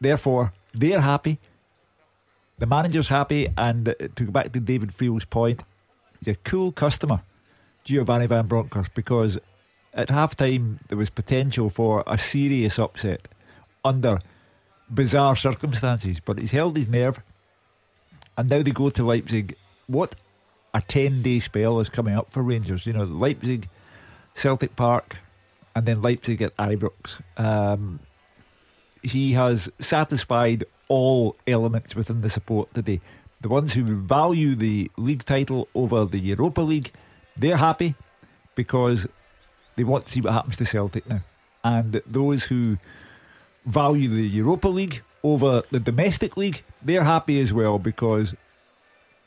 [0.00, 1.38] therefore they're happy.
[2.58, 5.62] The manager's happy, and uh, to go back to David Friel's point,
[6.18, 7.22] he's a cool customer,
[7.82, 9.38] Giovanni Van Bronckhorst, because
[9.92, 13.28] at half time there was potential for a serious upset
[13.84, 14.20] under
[14.92, 17.20] bizarre circumstances, but he's held his nerve,
[18.36, 19.56] and now they go to Leipzig.
[19.86, 20.14] What
[20.74, 22.84] a 10 day spell is coming up for Rangers.
[22.84, 23.68] You know, Leipzig,
[24.34, 25.18] Celtic Park,
[25.74, 27.22] and then Leipzig at Ibrox.
[27.38, 28.00] Um,
[29.02, 33.00] he has satisfied all elements within the support today.
[33.40, 36.92] The ones who value the league title over the Europa League,
[37.36, 37.94] They're happy
[38.54, 39.06] because
[39.76, 41.20] they want to see what happens to Celtic now.
[41.62, 42.78] And those who
[43.66, 48.34] value the Europa League over the domestic league, they're happy as well because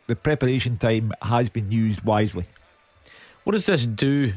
[0.08, 2.46] the preparation time has been used wisely.
[3.44, 4.34] What does this do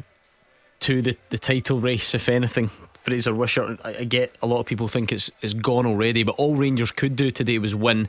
[0.80, 2.70] to the, the title race, if anything?
[2.94, 6.35] Fraser Wishart, I, I get a lot of people think it's, it's gone already, but
[6.37, 8.09] all Rangers could do today was win.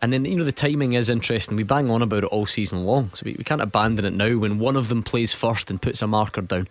[0.00, 1.56] And then, you know, the timing is interesting.
[1.56, 4.36] We bang on about it all season long, so we, we can't abandon it now
[4.36, 6.68] when one of them plays first and puts a marker down.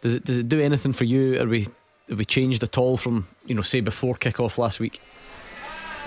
[0.00, 1.40] Does it does it do anything for you?
[1.40, 1.68] Are we
[2.08, 5.00] we changed at all from you know say before kick off last week?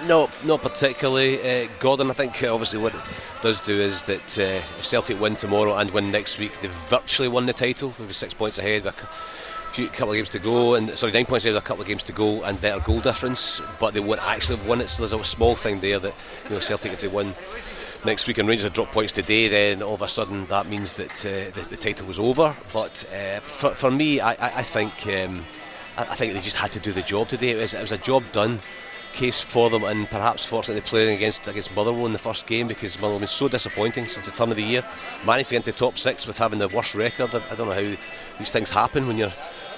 [0.07, 1.63] No, not particularly.
[1.63, 3.01] Uh, Gordon, I think obviously what it
[3.41, 7.29] does do is that uh, if Celtic win tomorrow and win next week, they've virtually
[7.29, 7.93] won the title.
[7.97, 11.25] Maybe six points ahead, with a few couple of games to go, and sorry, nine
[11.25, 13.61] points ahead with a couple of games to go and better goal difference.
[13.79, 14.89] But they won't actually have won it.
[14.89, 16.13] So there's a small thing there that
[16.45, 17.33] you know Celtic if they win
[18.03, 21.25] next week and Rangers dropped points today, then all of a sudden that means that
[21.25, 22.53] uh, the, the, title was over.
[22.73, 25.45] But uh, for, for me, I, I think um,
[25.97, 27.51] I, I, think they just had to do the job today.
[27.51, 28.59] It was, it was a job done
[29.13, 32.99] case for them, and perhaps fortunately playing against against Motherwell in the first game because
[32.99, 34.83] Motherwell been so disappointing since the turn of the year.
[35.25, 37.33] Managed to get into top six with having the worst record.
[37.33, 37.97] I, I don't know how
[38.37, 39.33] these things happen when you're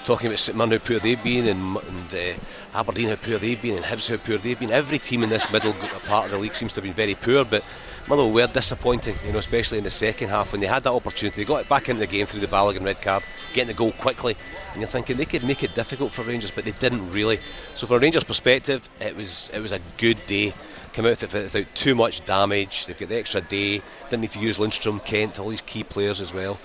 [0.06, 3.62] talking about St Mirren how poor they've been and, and uh, Aberdeen how poor they've
[3.62, 4.72] been and Hibs how poor they've been.
[4.72, 5.74] Every team in this middle
[6.06, 7.64] part of the league seems to have been very poor, but
[8.08, 11.42] Motherwell were disappointing, you know, especially in the second half when they had that opportunity.
[11.42, 13.94] They got it back into the game through the Balogun red card, getting the goal
[13.94, 14.38] quickly,
[14.74, 17.40] and you're thinking they could make it difficult for Rangers, but they didn't really.
[17.74, 20.54] So from a Rangers perspective, it was it was a good day.
[20.94, 22.86] Come out without too much damage.
[22.86, 23.82] They've got the extra day.
[24.10, 26.58] Didn't need to use Lundstram, Kent, all these key players as well.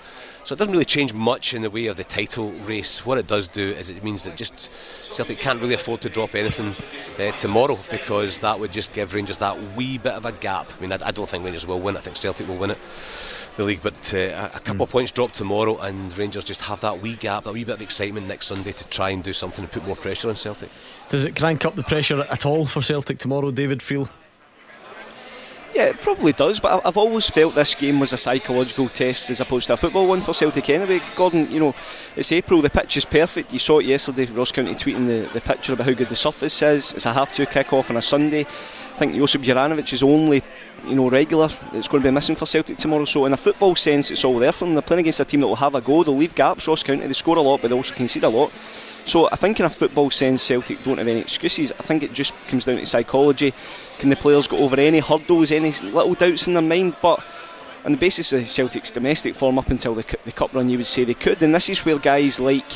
[0.43, 3.05] So it doesn't really change much in the way of the title race.
[3.05, 6.33] What it does do is it means that just Celtic can't really afford to drop
[6.33, 6.73] anything
[7.19, 10.71] uh, tomorrow because that would just give Rangers that wee bit of a gap.
[10.75, 11.95] I mean, I, I don't think Rangers will win.
[11.95, 12.79] I think Celtic will win it,
[13.57, 13.81] the league.
[13.83, 14.87] But uh, a couple mm.
[14.87, 17.81] of points drop tomorrow, and Rangers just have that wee gap, that wee bit of
[17.81, 20.69] excitement next Sunday to try and do something and put more pressure on Celtic.
[21.09, 24.09] Does it crank up the pressure at all for Celtic tomorrow, David Friel?
[25.73, 29.39] Yeah, it probably does, but I've always felt this game was a psychological test as
[29.39, 31.01] opposed to a football one for Celtic anyway.
[31.15, 31.75] Gordon, you know,
[32.15, 33.53] it's April, the pitch is perfect.
[33.53, 36.61] You saw it yesterday, Ross County tweeting the, the picture about how good the surface
[36.61, 36.93] is.
[36.93, 38.41] It's a half two kick off on a Sunday.
[38.41, 40.43] I think Josip Juranovic is only
[40.85, 43.05] you know, regular it's going to be missing for Celtic tomorrow.
[43.05, 44.73] So in a football sense, it's all there for them.
[44.73, 46.03] They're playing against a team that will have a go.
[46.03, 46.67] They'll leave gaps.
[46.67, 48.51] Ross County they score a lot, but they also concede a lot.
[49.01, 51.71] So I think in a football sense, Celtic don't have any excuses.
[51.77, 53.53] I think it just comes down to psychology.
[53.99, 56.95] Can the players get over any hurdles, any little doubts in their mind?
[57.01, 57.23] But
[57.83, 60.85] on the basis of Celtic's domestic form up until the, the cup run, you would
[60.85, 61.41] say they could.
[61.41, 62.69] And this is where guys like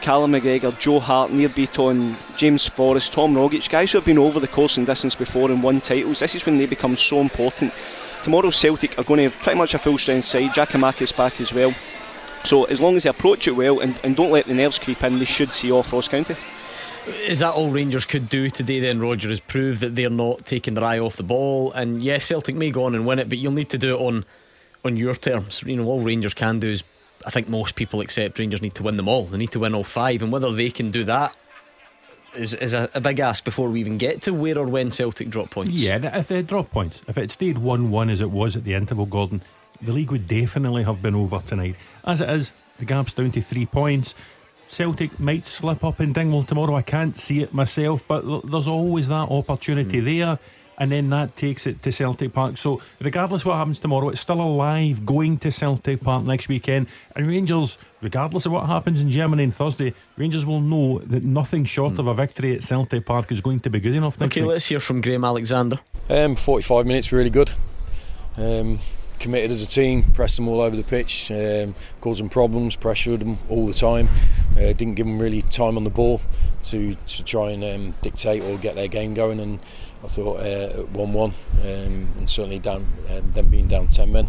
[0.00, 4.40] Callum McGregor, Joe Hart, Nir Bitton, James Forrest, Tom Rogic, guys who have been over
[4.40, 7.72] the course and distance before and won titles, this is when they become so important.
[8.22, 11.40] Tomorrow Celtic are going to have pretty much a full strength side, Jack Giakoumakis back
[11.40, 11.74] as well.
[12.44, 15.02] So as long as they approach it well and, and don't let the nerves creep
[15.04, 16.36] in, they should see off Ross County.
[17.06, 20.74] Is that all Rangers could do today then, Roger, is prove that they're not taking
[20.74, 21.72] their eye off the ball?
[21.72, 24.00] And yes, Celtic may go on and win it, but you'll need to do it
[24.00, 24.24] on
[24.84, 25.62] on your terms.
[25.64, 26.84] You know, all Rangers can do is
[27.26, 29.24] I think most people accept Rangers need to win them all.
[29.24, 31.36] They need to win all five, and whether they can do that
[32.34, 35.28] is, is a, a, big ask before we even get to where or when Celtic
[35.28, 35.70] drop points.
[35.70, 38.74] Yeah, if they drop points, if it stayed 1 1 as it was at the
[38.74, 39.42] interval, Gordon,
[39.82, 41.76] the league would definitely have been over tonight.
[42.04, 44.14] As it is, the gap's down to three points.
[44.72, 46.74] Celtic might slip up in Dingwall tomorrow.
[46.74, 50.04] I can't see it myself, but there's always that opportunity mm.
[50.04, 50.38] there.
[50.78, 52.56] And then that takes it to Celtic Park.
[52.56, 56.88] So, regardless what happens tomorrow, it's still alive going to Celtic Park next weekend.
[57.14, 61.66] And Rangers, regardless of what happens in Germany on Thursday, Rangers will know that nothing
[61.66, 61.98] short mm.
[61.98, 64.20] of a victory at Celtic Park is going to be good enough.
[64.20, 64.48] okay, week.
[64.48, 65.78] let's hear from Graham Alexander.
[66.08, 67.52] Um, 45 minutes, really good.
[68.38, 68.78] Um,
[69.22, 73.20] committed as a team, pressed them all over the pitch, um, caused them problems, pressured
[73.20, 74.08] them all the time.
[74.56, 76.20] Uh, didn't give them really time on the ball
[76.64, 79.40] to, to try and um, dictate or get their game going.
[79.40, 79.60] And
[80.04, 84.26] I thought uh, 1 1, um, and certainly down, um, them being down 10 men,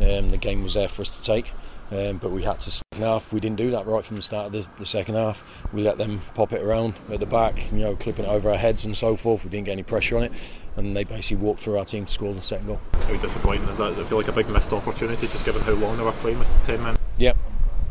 [0.00, 1.52] um, the game was there for us to take.
[1.90, 3.32] Um, but we had to second half.
[3.32, 5.44] We didn't do that right from the start of the, the, second half.
[5.72, 8.56] We let them pop it around at the back, you know, clipping it over our
[8.56, 9.44] heads and so forth.
[9.44, 10.32] We didn't get any pressure on it,
[10.76, 12.80] and they basically walked through our team to score the second goal.
[12.92, 13.98] How disappointing is that?
[13.98, 16.52] It feel like a big missed opportunity, just given how long they were playing with
[16.64, 16.96] ten men?
[17.18, 17.36] Yep.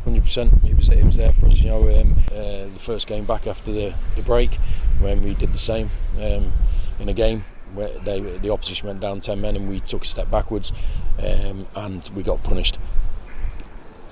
[0.06, 0.64] 100%.
[0.70, 1.62] It was it was there for us.
[1.62, 4.54] You know, um, uh, the first game back after the, the break,
[5.00, 5.90] when we did the same
[6.22, 6.54] um,
[7.00, 7.44] in a game
[7.74, 10.72] where they, the opposition went down 10 men and we took a step backwards
[11.20, 12.78] um, and we got punished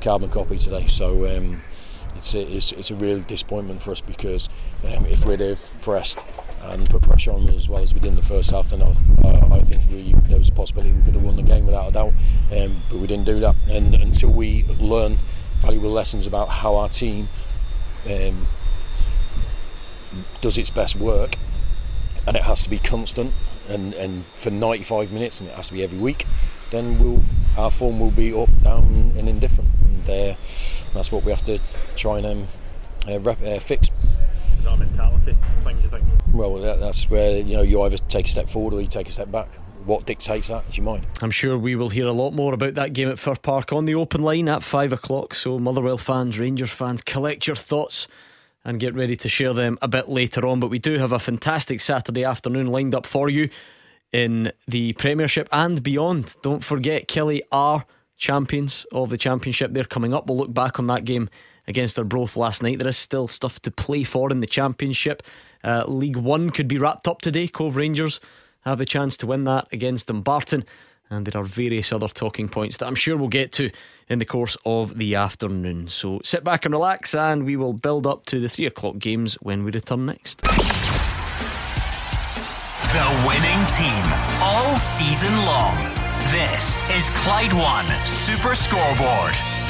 [0.01, 0.85] carbon copy today.
[0.87, 1.61] So um,
[2.15, 4.49] it's, a, it's, it's a real disappointment for us because
[4.83, 6.19] um, if we'd have pressed
[6.71, 8.89] and put pressure on as well as we did in the first half, then I,
[9.55, 11.91] I think we, there was a possibility we could have won the game without a
[11.91, 12.13] doubt.
[12.51, 13.55] Um, but we didn't do that.
[13.69, 15.19] And until we learn
[15.59, 17.29] valuable lessons about how our team
[18.09, 18.47] um,
[20.41, 21.35] does its best work,
[22.25, 23.33] and it has to be constant
[23.67, 26.25] and, and for 95 minutes, and it has to be every week,
[26.71, 27.21] then we'll,
[27.57, 29.69] our form will be up, down, and indifferent.
[29.81, 30.35] And uh,
[30.93, 31.59] that's what we have to
[31.95, 32.47] try and um,
[33.07, 33.89] uh, rep, uh, fix.
[35.27, 36.03] Is that thing, do you think?
[36.33, 39.07] Well, that, that's where you know you either take a step forward or you take
[39.07, 39.49] a step back.
[39.85, 41.05] What dictates that is your mind.
[41.21, 43.85] I'm sure we will hear a lot more about that game at Fir Park on
[43.85, 45.35] the open line at five o'clock.
[45.35, 48.07] So, Motherwell fans, Rangers fans, collect your thoughts
[48.63, 50.61] and get ready to share them a bit later on.
[50.61, 53.49] But we do have a fantastic Saturday afternoon lined up for you
[54.13, 56.35] in the Premiership and beyond.
[56.41, 59.73] Don't forget, Killie are champions of the Championship.
[59.73, 60.27] They're coming up.
[60.27, 61.29] We'll look back on that game
[61.67, 62.79] against Arbroath last night.
[62.79, 65.23] There is still stuff to play for in the Championship.
[65.63, 67.47] Uh, League One could be wrapped up today.
[67.47, 68.19] Cove Rangers
[68.61, 70.65] have the chance to win that against Dumbarton.
[71.09, 73.69] And there are various other talking points that I'm sure we'll get to
[74.07, 75.87] in the course of the afternoon.
[75.87, 79.35] So sit back and relax, and we will build up to the three o'clock games
[79.35, 80.41] when we return next.
[82.93, 84.05] The winning team
[84.41, 85.75] all season long.
[86.31, 89.62] This is Clyde One Super Scoreboard.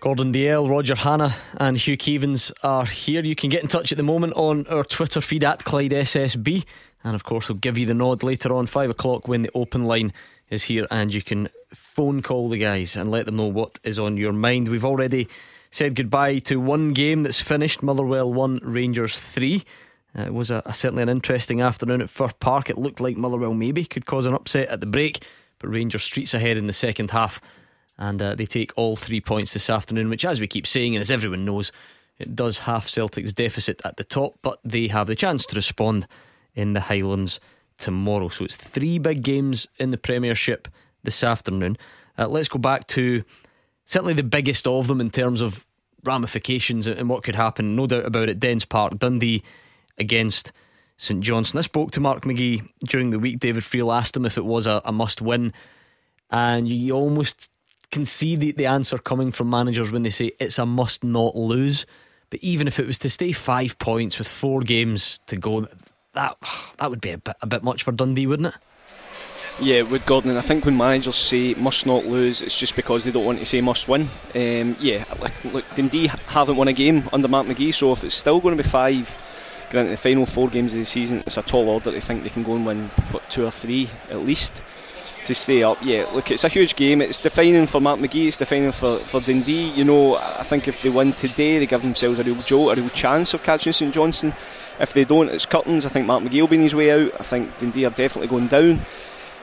[0.00, 3.22] Gordon Dalziel, Roger Hannan, and Hugh Keevins are here.
[3.22, 6.64] You can get in touch at the moment on our Twitter feed at Clyde SSB.
[7.04, 9.84] And of course, we'll give you the nod later on, five o'clock, when the open
[9.84, 10.14] line
[10.48, 13.98] is here, and you can phone call the guys and let them know what is
[13.98, 14.68] on your mind.
[14.68, 15.28] We've already
[15.70, 19.62] said goodbye to one game that's finished Motherwell 1, Rangers 3.
[20.18, 22.70] Uh, it was a, a, certainly an interesting afternoon at Fir Park.
[22.70, 25.24] It looked like Motherwell maybe could cause an upset at the break,
[25.58, 27.38] but Rangers streets ahead in the second half,
[28.00, 31.02] and uh, they take all three points this afternoon, which, as we keep saying, and
[31.02, 31.70] as everyone knows,
[32.18, 36.06] it does half Celtic's deficit at the top, but they have the chance to respond
[36.54, 37.38] in the Highlands
[37.76, 38.30] tomorrow.
[38.30, 40.66] So it's three big games in the Premiership
[41.02, 41.76] this afternoon.
[42.18, 43.22] Uh, let's go back to
[43.84, 45.66] certainly the biggest of them in terms of
[46.02, 47.76] ramifications and what could happen.
[47.76, 48.40] No doubt about it.
[48.40, 49.42] Dens Park, Dundee
[49.98, 50.52] against
[50.96, 51.58] St Johnstone.
[51.58, 53.38] I spoke to Mark McGhee during the week.
[53.38, 55.52] David Friel asked him if it was a, a must win,
[56.30, 57.50] and you almost
[57.90, 61.36] can see the, the answer coming from managers when they say it's a must not
[61.36, 61.86] lose.
[62.30, 65.66] But even if it was to stay five points with four games to go,
[66.14, 66.36] that
[66.78, 68.60] that would be a bit, a bit much for Dundee, wouldn't it?
[69.60, 73.10] Yeah, with Gordon, I think when managers say must not lose, it's just because they
[73.10, 74.08] don't want to say must win.
[74.34, 78.14] Um, yeah, look, look, Dundee haven't won a game under Mark McGhee, so if it's
[78.14, 79.14] still going to be five,
[79.70, 82.30] granted the final four games of the season, it's a tall order to think they
[82.30, 84.62] can go and win what, two or three at least
[85.30, 85.78] to stay up.
[85.80, 87.00] Yeah, look, it's a huge game.
[87.00, 88.26] It's defining for Mark McGhee.
[88.26, 89.70] It's defining for, for Dundee.
[89.70, 92.80] You know, I think if they win today, they give themselves a real jolt, a
[92.80, 94.34] real chance of catching St Johnstone.
[94.80, 95.86] If they don't, it's curtains.
[95.86, 97.12] I think Mark McGhee will be in his way out.
[97.20, 98.84] I think Dundee are definitely going down.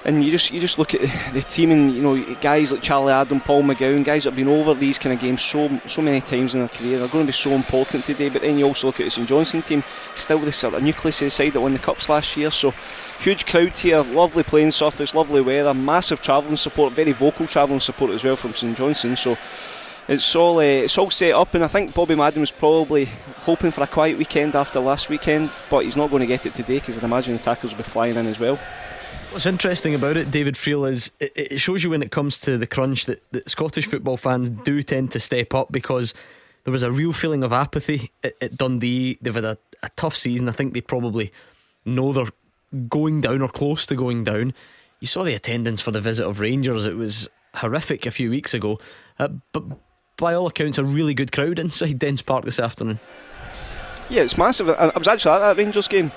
[0.04, 1.02] And you just you just look at
[1.34, 4.48] the team and you know guys like Charlie Adam, Paul McGowan, guys that have been
[4.48, 7.00] over these kind of games so so many times in their career.
[7.00, 8.30] They're going to be so important today.
[8.30, 9.84] But then you also look at the St Johnstone team,
[10.16, 12.52] still the sort of nucleus inside that won the cups last year.
[12.52, 12.74] So
[13.20, 18.12] huge crowd here, lovely playing surface, lovely weather, massive travelling support, very vocal travelling support
[18.12, 19.16] as well from St Johnstone.
[19.16, 19.38] So
[20.08, 23.72] it's all uh, it's all set up, and I think Bobby Madden was probably hoping
[23.72, 26.80] for a quiet weekend after last weekend, but he's not going to get it today
[26.80, 28.58] because I'd imagine the tackles will be flying in as well.
[29.32, 32.58] What's interesting about it, David Friel, is it, it shows you when it comes to
[32.58, 36.14] the crunch that, that, Scottish football fans do tend to step up because
[36.64, 39.18] there was a real feeling of apathy at, at Dundee.
[39.22, 40.48] They've had a, a tough season.
[40.48, 41.34] I think they probably
[41.86, 42.32] know they're
[42.90, 44.54] going down or close to going down.
[45.00, 48.54] You saw the attendance for the visit of Rangers; it was horrific a few weeks
[48.54, 48.80] ago.
[49.20, 49.64] Uh, but
[50.18, 53.00] by all accounts, a really good crowd inside Dens Park this afternoon.
[54.10, 54.70] Yeah, it's massive.
[54.70, 56.12] I, was actually at that Rangers game.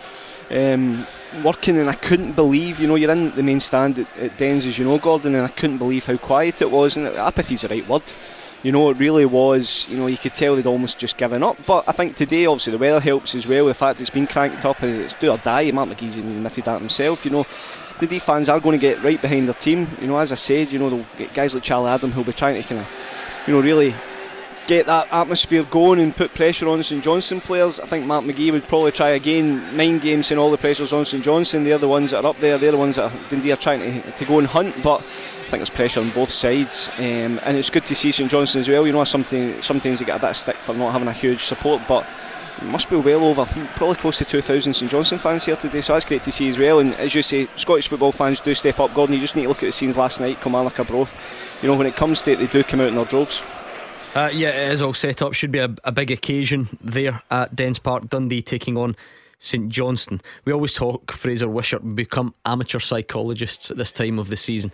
[0.51, 1.05] Um,
[1.44, 4.66] working and I couldn't believe, you know, you're in the main stand at, at Dens
[4.66, 6.96] as you know, Gordon, and I couldn't believe how quiet it was.
[6.96, 8.03] And apathy's the right word.
[8.62, 9.86] You know, it really was.
[9.88, 11.56] You know, you could tell they'd almost just given up.
[11.66, 13.66] But I think today, obviously, the weather helps as well.
[13.66, 15.70] The fact it's been cranked up, and it's do or die.
[15.70, 17.24] Mark McGhee's admitted that himself.
[17.24, 17.46] You know,
[17.98, 19.86] the D fans are going to get right behind their team.
[20.00, 22.32] You know, as I said, you know, they'll get guys like Charlie Adam who'll be
[22.32, 22.90] trying to kind of
[23.46, 23.94] you know, really
[24.66, 27.80] get that atmosphere going and put pressure on St Johnstone players.
[27.80, 31.04] I think Mark McGhee would probably try again, mind games and all the pressures on
[31.04, 31.64] St Johnstone.
[31.64, 34.12] They're the ones that are up there, they're the ones that Dundee are trying to,
[34.12, 35.02] to go and hunt, but
[35.51, 36.90] I think there's pressure on both sides.
[36.96, 38.86] Um, and it's good to see St Johnstone as well.
[38.86, 41.42] You know, something, sometimes they get a bit of stick for not having a huge
[41.42, 42.07] support, but
[42.59, 43.44] it must be well over,
[43.74, 46.57] probably close to 2,000 St Johnstone fans here today, so that's great to see as
[46.57, 46.78] well.
[46.78, 48.94] And as you say, Scottish football fans do step up.
[48.94, 51.59] Gordon, you just need to look at the scenes last night, Kilmarnock Arbroath.
[51.64, 53.42] You know, when it comes to it, they do come out in their droves.
[54.14, 55.34] Uh, yeah, it is all set up.
[55.34, 58.09] Should be a, a big occasion there at Dens Park.
[58.09, 58.94] Dundee taking on
[59.40, 60.20] St Johnstone.
[60.44, 64.70] We always talk, Fraser Wishart, become amateur psychologists at this time of the season.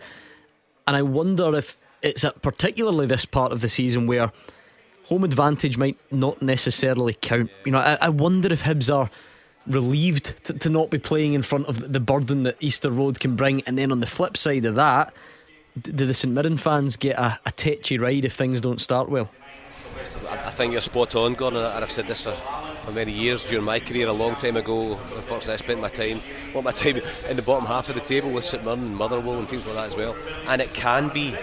[0.87, 4.33] And I wonder if it's at particularly this part of the season where
[5.05, 7.51] home advantage might not necessarily count.
[7.65, 9.11] You know, I, I wonder if Hibs are
[9.67, 13.35] relieved to, to, not be playing in front of the burden that Easter Road can
[13.35, 13.63] bring.
[13.63, 15.13] And then on the flip side of that,
[15.81, 19.31] do the St Mirren fans get a, a tetchy ride if things don't start well?
[20.31, 22.37] I think you're spot on, Gordon, and I've said this for,
[22.87, 24.07] for many years during my career.
[24.07, 26.21] A long time ago, unfortunately, I spent my time,
[26.55, 29.41] well, my time in the bottom half of the table with St Mirren and Motherwell
[29.41, 30.15] and teams like that as well.
[30.47, 31.35] And it can be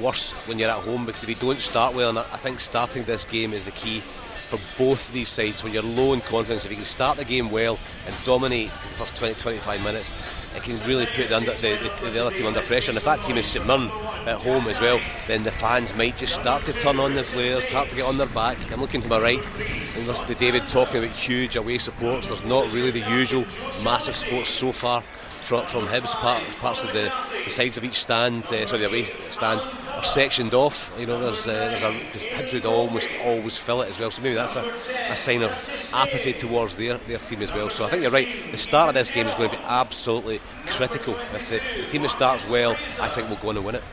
[0.00, 3.02] worse when you're at home because if you don't start well, and I think starting
[3.02, 5.64] this game is the key for both these sides.
[5.64, 8.88] When you're low in confidence, if you can start the game well and dominate for
[8.88, 10.12] the first 20 25 minutes,
[10.56, 12.90] it can really put the, under, the, the, the, other team under pressure.
[12.90, 13.90] And if that team is St Mirren
[14.26, 17.62] at home as well, then the fans might just start to turn on the players,
[17.64, 18.58] start to get on their back.
[18.72, 22.28] I'm looking to my right and listen to David talking about huge away supports.
[22.28, 23.42] There's not really the usual
[23.84, 25.02] massive supports so far
[25.46, 27.12] from, from Hibs, part, parts of the,
[27.44, 29.60] the sides of each stand, uh, sorry, the away stand
[29.94, 30.92] are sectioned off.
[30.98, 31.92] You know, there's uh, there's a
[32.36, 34.10] Hibs would almost always fill it as well.
[34.10, 34.64] So maybe that's a,
[35.12, 35.50] a sign of
[35.94, 37.70] apathy towards their, their team as well.
[37.70, 38.28] So I think you're right.
[38.50, 41.14] The start of this game is going to be absolutely critical.
[41.32, 43.84] If the, the team that starts well, I think we'll go on and win it.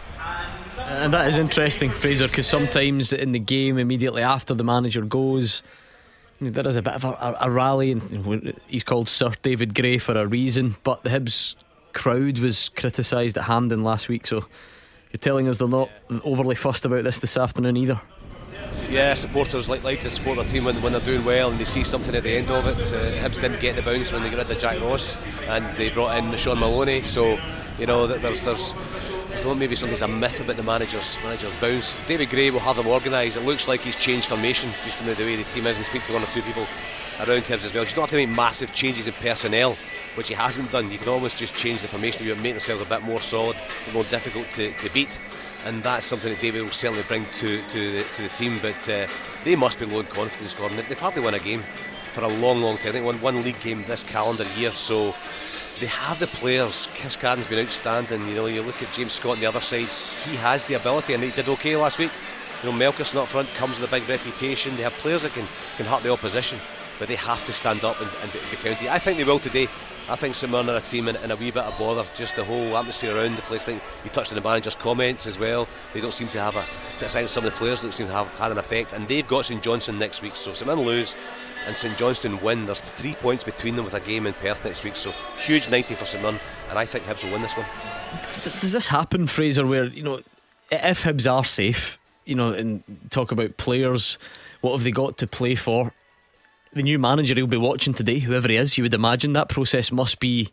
[0.79, 5.61] And that is interesting, Fraser, because sometimes in the game immediately after the manager goes
[6.51, 10.17] there is a bit of a, a rally, and he's called Sir David Gray for
[10.17, 10.75] a reason.
[10.83, 11.55] But the Hibs
[11.93, 14.45] crowd was criticised at Hampden last week, so
[15.11, 15.89] you're telling us they're not
[16.23, 18.01] overly fussed about this this afternoon either.
[18.89, 21.65] Yeah, supporters like, like to support their team when, when they're doing well and they
[21.65, 22.77] see something at the end of it.
[22.93, 25.89] Uh, Hibs didn't get the bounce when they got rid of Jack Ross and they
[25.89, 27.39] brought in Shaun Maloney, so
[27.77, 28.73] you know there's there's
[29.43, 32.07] there's maybe something's a myth about the managers managers bounce.
[32.07, 33.35] David Gray will have them organised.
[33.35, 36.05] It looks like he's changed formations just from the way the team is and speak
[36.05, 36.65] to one or two people
[37.19, 37.83] around him as well.
[37.83, 39.73] You don't have to make massive changes in personnel,
[40.15, 40.89] which he hasn't done.
[40.91, 43.57] You can almost just change the formation to make themselves a bit more solid,
[43.93, 45.19] more difficult to, to beat.
[45.65, 48.57] And that's something that David will certainly bring to, to, the, to the team.
[48.61, 49.07] But uh,
[49.43, 50.77] they must be low in confidence, Gordon.
[50.87, 51.63] They've hardly won a game
[52.13, 52.89] for a long, long time.
[52.89, 54.71] I think won one league game this calendar year.
[54.71, 55.13] So
[55.79, 56.87] they have the players.
[56.95, 58.25] Chris Cadden's been outstanding.
[58.27, 59.87] You know, you look at James Scott on the other side.
[60.29, 62.11] He has the ability, and he did okay last week.
[62.63, 64.75] You know, Melkersen up front comes with a big reputation.
[64.77, 65.45] They have players that can,
[65.75, 66.59] can hurt the opposition,
[66.97, 68.87] but they have to stand up and, and counted.
[68.87, 69.63] I think they will today.
[70.09, 72.05] I think Mirren are a team in, in, a wee bit of bother.
[72.15, 73.63] Just the whole atmosphere around the place.
[73.63, 75.67] I think you touched on the manager's comments as well.
[75.93, 77.27] They don't seem to have a.
[77.27, 79.63] Some of the players don't seem to have had an effect, and they've got St
[79.63, 80.35] Johnstone next week.
[80.35, 81.15] So Mirren lose
[81.65, 82.65] and St Johnstone win.
[82.65, 85.11] There's three points between them with a game in Perth next week, so
[85.45, 86.39] huge 90 for St Mirren,
[86.69, 87.65] and I think Hibs will win this one.
[88.59, 90.19] Does this happen, Fraser, where, you know,
[90.71, 94.17] if Hibs are safe, you know, and talk about players,
[94.61, 95.93] what have they got to play for?
[96.73, 99.91] The new manager he'll be watching today, whoever he is, you would imagine that process
[99.91, 100.49] must be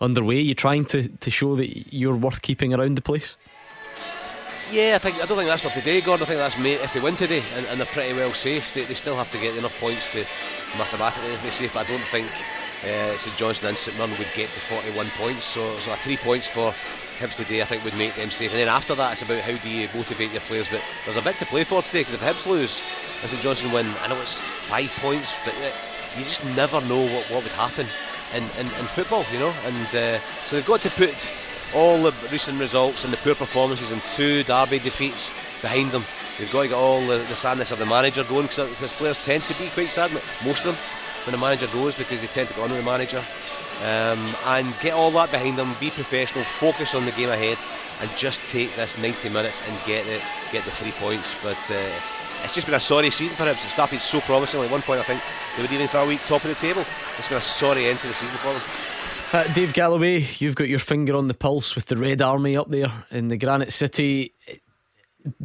[0.00, 0.40] underway.
[0.40, 3.36] You're trying to, to show that you're worth keeping around the place?
[4.74, 6.24] Yeah, I think I don't think that's for today, Gordon.
[6.24, 8.82] I think that's mate, if they win today and, and, they're pretty well safe, they,
[8.82, 10.26] they still have to get enough points to
[10.76, 11.72] mathematically be safe.
[11.74, 12.26] But I don't think
[12.82, 15.46] uh, St Johnstone and St Mirren would get to 41 points.
[15.46, 16.74] So, so three points for
[17.22, 18.50] Hibs today, I think would make them safe.
[18.50, 20.66] And then after that, it's about how do you motivate your players.
[20.66, 22.82] But there's a bit to play for today because if Hibs lose
[23.22, 25.70] and St Johnstone win, I know it's five points, but uh,
[26.18, 27.86] you just never know what, what would happen
[28.34, 29.54] in, in, in football, you know.
[29.64, 31.32] And uh, so they've got to put
[31.74, 36.04] all the recent results and the poor performances and two derby defeats behind them.
[36.38, 39.42] They've got to get all the, the sadness of the manager going because players tend
[39.44, 40.10] to be quite sad,
[40.44, 40.76] most of them,
[41.24, 43.22] when the manager goes because they tend to go on with the manager.
[43.82, 47.58] Um, and get all that behind them, be professional, focus on the game ahead,
[48.00, 50.22] and just take this 90 minutes and get it,
[50.52, 51.34] get the three points.
[51.42, 51.90] But uh,
[52.44, 53.50] it's just been a sorry season for him.
[53.50, 54.66] It started so promisingly.
[54.66, 55.22] At one point, I think
[55.56, 56.84] they were even for a week top of the table.
[57.18, 58.62] It's been a sorry end to the season for them.
[59.32, 62.70] Uh, Dave Galloway, you've got your finger on the pulse with the Red Army up
[62.70, 64.32] there in the Granite City.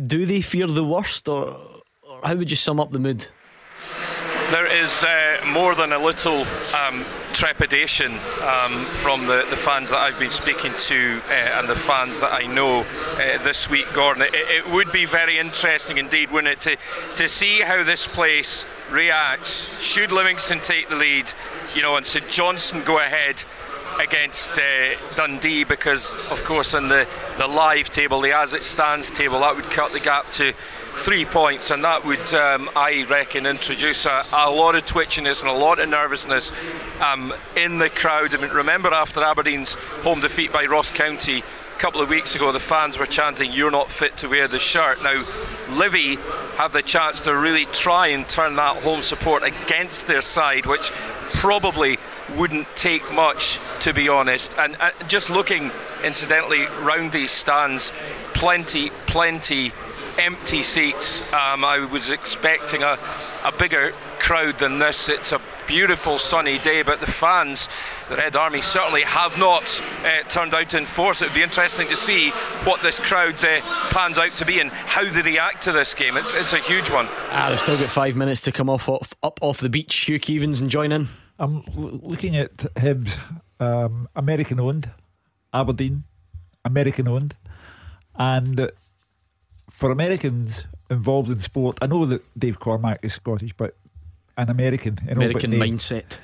[0.06, 1.58] Do they fear the worst, or,
[2.04, 3.26] or how would you sum up the mood?
[4.52, 6.44] There is uh, more than a little
[6.76, 11.76] um, trepidation um, from the, the fans that I've been speaking to uh, and the
[11.76, 14.24] fans that I know uh, this week, Gordon.
[14.24, 16.78] It, it, would be very interesting indeed, wouldn't it, to,
[17.18, 19.84] to see how this place reacts.
[19.84, 21.32] Should Livingston take the lead,
[21.76, 23.44] you know, and St Johnstone go ahead
[24.00, 29.12] against uh, Dundee because, of course, in the, the live table, the as it stands
[29.12, 30.54] table, that would cut the gap to
[30.90, 35.50] three points, and that would, um, I reckon, introduce a, a, lot of twitchiness and
[35.50, 36.52] a lot of nervousness
[37.02, 38.34] um, in the crowd.
[38.34, 39.74] I mean, remember after Aberdeen's
[40.04, 43.72] home defeat by Ross County a couple of weeks ago, the fans were chanting, You're
[43.72, 45.02] not fit to wear the shirt.
[45.02, 45.24] Now,
[45.70, 46.18] Livy
[46.58, 50.92] have the chance to really try and turn that home support against their side, which
[51.36, 51.98] probably
[52.38, 54.56] wouldn't take much, to be honest.
[54.58, 55.72] And, and just looking,
[56.04, 57.92] incidentally, round these stands,
[58.34, 59.72] plenty, plenty
[60.20, 61.32] empty seats.
[61.34, 62.98] Um, I was expecting a,
[63.46, 65.10] a bigger crowd than this.
[65.10, 67.70] It's a beautiful sunny day, but the fans,
[68.10, 71.22] the Red Army, certainly have not uh, turned out in force.
[71.22, 72.30] It would be interesting to see
[72.66, 73.62] what this crowd uh,
[73.92, 76.18] pans out to be and how they react to this game.
[76.18, 77.08] It's, it's a huge one.
[77.32, 79.96] Ah, they've still got five minutes to come off, off up off the beach.
[79.96, 81.08] Hugh Keevins and join in.
[81.40, 83.18] I'm looking at Hibs,
[83.60, 84.92] um, American owned,
[85.54, 86.04] Aberdeen,
[86.66, 87.36] American owned,
[88.16, 88.70] and
[89.70, 93.76] for Americans involved in sport, I know that Dave Cormack is Scottish, but
[94.38, 96.18] an American, know, American mindset.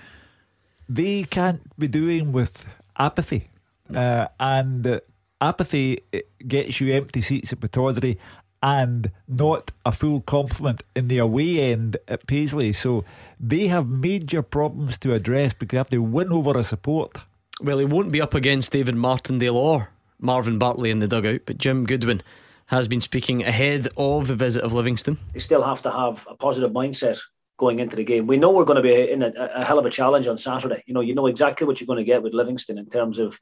[0.90, 3.48] They can't be doing with apathy,
[3.94, 5.00] uh, and uh,
[5.40, 6.02] apathy
[6.46, 8.18] gets you empty seats at Pittodrie
[8.62, 12.74] and not a full complement in the away end at Paisley.
[12.74, 13.06] So
[13.40, 17.18] they have major problems to address because they have to win over a support.
[17.62, 21.58] Well, he won't be up against David Martindale or Marvin Bartley in the dugout, but
[21.58, 22.22] Jim Goodwin
[22.68, 25.18] has been speaking ahead of the visit of Livingston.
[25.34, 27.20] They still have to have a positive mindset
[27.58, 28.28] going into the game.
[28.28, 30.84] We know we're going to be in a, a hell of a challenge on Saturday.
[30.86, 33.38] You know, you know exactly what you're going to get with Livingston in terms of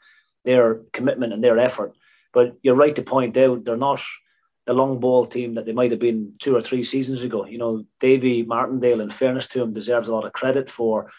[0.45, 1.93] their commitment and their effort.
[2.33, 4.01] But you're right to point out they're not
[4.65, 7.45] the long ball team that they might have been two or three seasons ago.
[7.45, 11.11] You know, Davy Martindale, in fairness to him, deserves a lot of credit for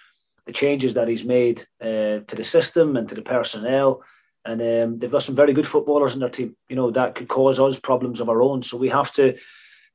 [0.47, 4.03] the changes that he's made uh, to the system and to the personnel.
[4.45, 6.57] And um, they've got some very good footballers in their team.
[6.69, 8.63] You know, that could cause us problems of our own.
[8.63, 9.37] So we have to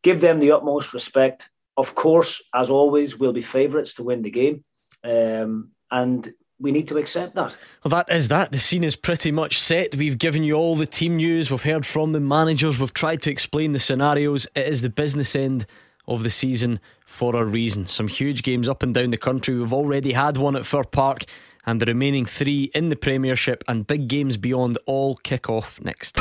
[0.04, 1.50] give them the utmost respect.
[1.78, 4.64] Of course, as always, we'll be favourites to win the game.
[5.04, 7.56] Um, and we need to accept that.
[7.84, 8.52] Well, that is that.
[8.52, 9.96] The scene is pretty much set.
[9.96, 11.50] We've given you all the team news.
[11.50, 12.80] We've heard from the managers.
[12.80, 14.48] We've tried to explain the scenarios.
[14.56, 15.66] It is the business end
[16.08, 17.86] of the season for a reason.
[17.86, 19.58] Some huge games up and down the country.
[19.58, 21.24] We've already had one at Fir Park,
[21.66, 26.16] and the remaining three in the Premiership, and big games beyond all kick off next.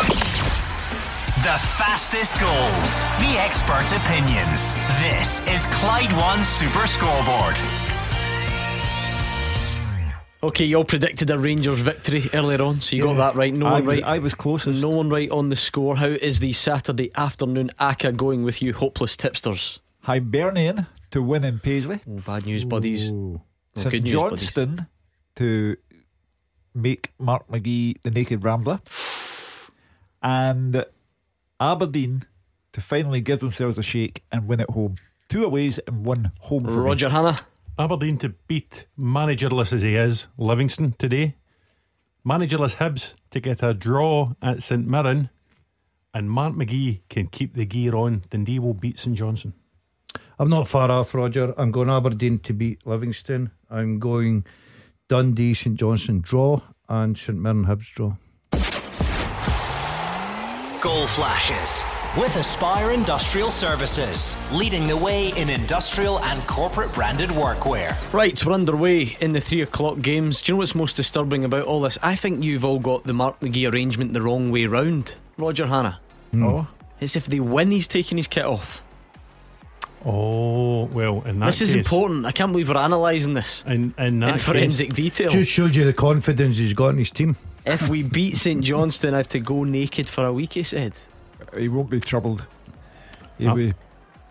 [1.43, 4.74] The fastest goals, the expert opinions.
[5.01, 7.57] This is Clyde One Super Scoreboard.
[10.41, 13.53] Okay, you all predicted a Rangers victory earlier on, so you got that right.
[13.53, 14.05] No I one was- right.
[14.05, 14.80] I was closest.
[14.80, 15.97] No one right on the score.
[15.97, 19.80] How is the Saturday afternoon ACCA going with you, hopeless tipsters?
[20.03, 22.01] Hibernian to win in Paisley.
[22.09, 23.11] Oh, bad news, buddies.
[23.11, 23.43] Oh,
[23.74, 24.30] St good news, buddies.
[24.53, 24.86] Johnston
[25.36, 25.76] to
[26.72, 28.80] make Mark McGhee the naked rambler.
[30.22, 30.84] And
[31.61, 32.22] Aberdeen
[32.72, 34.95] to finally give themselves a shake and win at home.
[35.28, 36.80] Two aways and one home for.
[36.80, 37.34] Roger Hannan.
[37.79, 41.37] Aberdeen to beat managerless as he is Livingston today.
[42.26, 45.31] Managerless Hibs to get a draw at St Mirren.
[46.12, 48.24] And Mark McGhee can keep the gear on.
[48.31, 49.55] Dundee will beat St Johnstone.
[50.41, 51.55] I'm not far off, Roger.
[51.57, 53.53] I'm going Aberdeen to beat Livingston.
[53.70, 54.45] I'm going
[55.09, 58.16] Dundee, St Johnstone draw, and St Mirren Hibs draw.
[60.83, 61.85] Goal flashes
[62.16, 67.94] with Aspire Industrial Services, leading the way in industrial and corporate branded workwear.
[68.12, 70.40] Right, we're underway in the three o'clock games.
[70.40, 71.98] Do you know what's most disturbing about all this?
[72.02, 75.14] I think you've all got the Mark McGhee arrangement the wrong way round.
[75.36, 75.96] Roger Hannan.
[76.32, 76.44] Hmm.
[76.44, 76.66] Oh.
[77.00, 78.82] It's if they win, he's taking his kit off.
[80.04, 82.26] Oh, well, in that This is case- important.
[82.26, 85.30] I can't believe we're analysing this in, in, that in forensic case- detail.
[85.30, 87.36] Just shows you the confidence he's got in his team.
[87.64, 90.94] if we beat St Johnstone, I have to go naked for a week, he said.
[91.57, 92.46] He won't be troubled.
[93.38, 93.74] He'll I'll, be,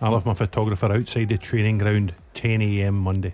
[0.02, 2.96] I'll have my photographer outside the training ground 10 a.m.
[2.96, 3.34] Monday.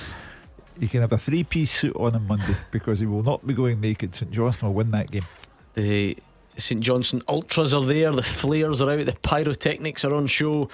[0.80, 3.54] he can have a three piece suit on on Monday because he will not be
[3.54, 4.14] going naked.
[4.14, 5.24] St Johnstone will win that game.
[5.74, 6.16] The
[6.56, 10.68] St Johnstone Ultras are there, the flares are out, the pyrotechnics are on show,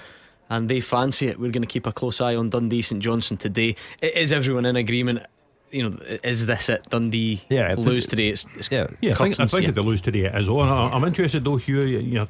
[0.49, 1.39] and they fancy it.
[1.39, 3.77] We're going to keep a close eye on Dundee St Johnstone today.
[4.03, 5.27] I- Is everyone in agreement?
[5.75, 6.89] You know, is this it?
[6.91, 8.29] Dundee Yeah, I think- lose today.
[8.29, 10.35] It's, it's yeah, Yeah, I think, I cuts think and if they lose today, it
[10.37, 10.49] is.
[10.49, 11.83] Oh, and I- I'm interested though, Hugh.
[11.83, 12.29] You, you,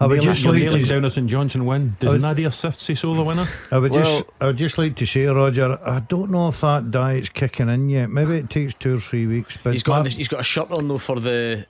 [0.00, 1.96] I would nail- just you're like to- down a St Johnstone win.
[2.00, 3.48] Does I would- Nadir Sift say so the winner?
[3.70, 6.60] I would Well- just, I would just like to say, Roger, I don't know if
[6.62, 8.10] that diet's kicking in yet.
[8.10, 9.56] Maybe it takes two or three weeks.
[9.62, 11.66] But He's got Mark- he's got a shirt on though for the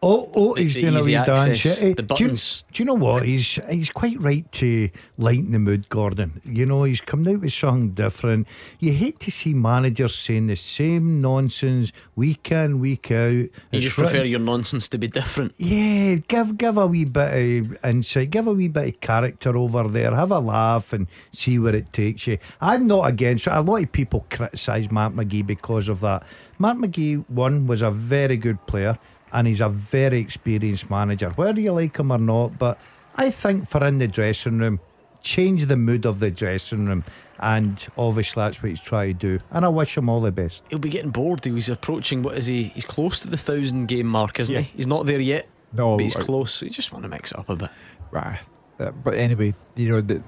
[0.00, 1.64] Oh, oh, he's the doing a wee dance.
[1.64, 1.74] yeah.
[1.80, 3.24] Eh, the do you- Do you, know what?
[3.24, 6.40] He's he's quite right to lighten the mood, Gordon.
[6.44, 8.46] You know, he's coming out with something different.
[8.78, 13.32] You hate to see managers saying the same nonsense week in, week out.
[13.32, 15.54] You It's just prefer your nonsense to be different.
[15.58, 17.34] Yeah, give give a wee bit
[17.64, 21.58] of insight, give a wee bit of character over there, have a laugh and see
[21.58, 22.38] where it takes you.
[22.60, 23.52] I'm not against it.
[23.52, 26.22] A lot of people criticise Mark McGhee because of that.
[26.60, 28.96] Mark McGhee, one, was a very good player
[29.32, 31.30] and he's a very experienced manager.
[31.30, 32.78] Whether you like him or not, but
[33.16, 34.80] I think for in the dressing room,
[35.22, 37.04] change the mood of the dressing room.
[37.40, 39.44] And obviously, that's what he's trying to do.
[39.52, 40.62] And I wish him all the best.
[40.70, 41.44] He'll be getting bored.
[41.44, 42.64] He's approaching, what is he?
[42.64, 44.62] He's close to the thousand game mark, isn't Yeah.
[44.62, 44.72] he?
[44.78, 45.46] He's not there yet.
[45.72, 46.62] No, but he's I- close.
[46.62, 47.70] You just want to mix it up a bit.
[48.10, 48.40] Right.
[48.80, 50.22] Uh, but anyway, you know, the,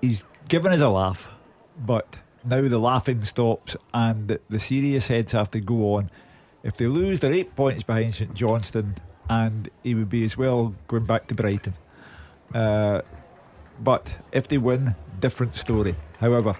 [0.00, 1.28] he's given us a laugh,
[1.78, 6.10] but now the laughing stops and the, the serious heads have to go on.
[6.66, 8.96] If they lose, they're eight points behind St Johnstone,
[9.30, 11.74] and he would be as well going back to Brighton.
[12.52, 13.02] Uh,
[13.78, 15.94] but if they win, different story.
[16.18, 16.56] However,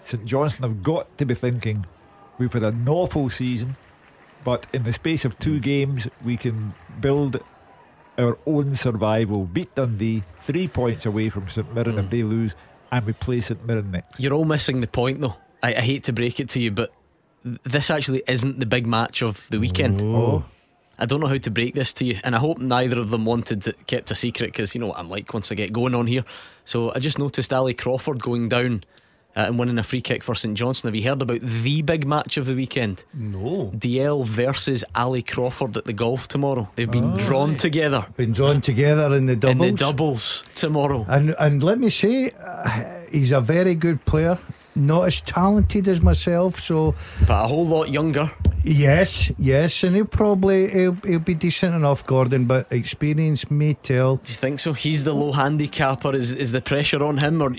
[0.00, 1.86] St Johnstone have got to be thinking
[2.38, 3.76] we've had an awful season,
[4.44, 7.40] but in the space of two games, we can build
[8.18, 9.46] our own survival.
[9.46, 12.54] Beat Dundee, three points away from St Mirren if they lose,
[12.92, 14.20] and we play St Mirren next.
[14.20, 15.34] You're all missing the point, though.
[15.64, 16.92] I, I hate to break it to you, but
[17.64, 20.00] this actually isn't the big match of the weekend.
[20.02, 20.44] Oh.
[20.98, 23.24] I don't know how to break this to you, and I hope neither of them
[23.24, 25.94] wanted it kept a secret because you know what I'm like once I get going
[25.94, 26.24] on here.
[26.64, 28.84] So I just noticed Ali Crawford going down
[29.34, 30.90] uh, and winning a free kick for St Johnstone.
[30.90, 33.02] Have you heard about the big match of the weekend?
[33.14, 33.72] No.
[33.74, 36.70] DL versus Ali Crawford at the golf tomorrow.
[36.76, 37.16] They've been Oh.
[37.16, 38.06] drawn together.
[38.16, 39.66] Been drawn together in the doubles.
[39.66, 41.04] In the doubles tomorrow.
[41.08, 44.38] And and let me say, uh, he's a very good player.
[44.74, 46.94] Not as talented as myself, so
[47.26, 48.30] but a whole lot younger.
[48.64, 52.44] Yes, yes, and he'll probably he'll, he'll be decent enough, Gordon.
[52.46, 54.16] But experience may tell.
[54.16, 54.72] Do you think so?
[54.72, 56.14] He's the low handicapper.
[56.14, 57.56] Is is the pressure on him, or No,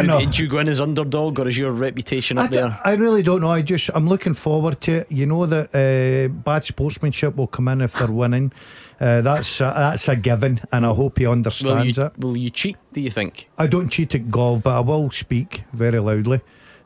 [0.00, 0.24] you, no.
[0.24, 2.80] do you go in as underdog, or is your reputation up I, there?
[2.84, 3.50] I really don't know.
[3.50, 5.12] I just I'm looking forward to it.
[5.12, 8.52] You know that uh, bad sportsmanship will come in if they're winning.
[8.98, 12.18] Uh, that's a, that's a given, and I hope he Will understands you, it.
[12.18, 12.76] will you cheat?
[12.92, 13.48] Do you think?
[13.58, 16.40] I don't cheat at golf, but I will speak very loudly.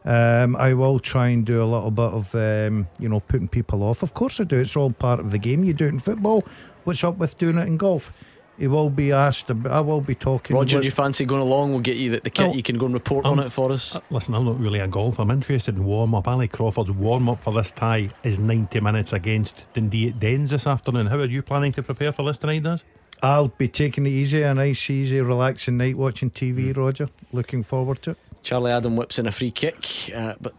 [0.05, 3.83] Um, I will try and do a little bit of, um, you know, putting people
[3.83, 4.03] off.
[4.03, 4.59] Of course, I do.
[4.59, 5.63] It's all part of the game.
[5.63, 6.43] You do it in football.
[6.85, 8.13] What's up with doing it in golf?
[8.61, 9.51] He will be asked.
[9.51, 10.55] ab- I will be talking.
[10.55, 11.71] Roger, with- do you fancy going along?
[11.73, 12.47] We'll get you the, the kit.
[12.49, 13.97] Oh, you can go and report um, on it for us.
[13.97, 15.19] Uh, Listen, I'm not really a golf.
[15.19, 16.29] I'm interested in warm up.
[16.29, 20.67] Ali Crawford's warm up for this tie is 90 minutes against Dundee at Dens this
[20.67, 21.07] afternoon.
[21.07, 22.85] How are you planning to prepare for this tonight, Daz?
[23.23, 26.31] I'll be taking it easy, a nice, easy, relaxing night watching.
[26.31, 26.77] TV.
[26.77, 28.19] Roger, looking forward to it.
[28.43, 30.55] Charlie Adam whips in a free kick, uh, but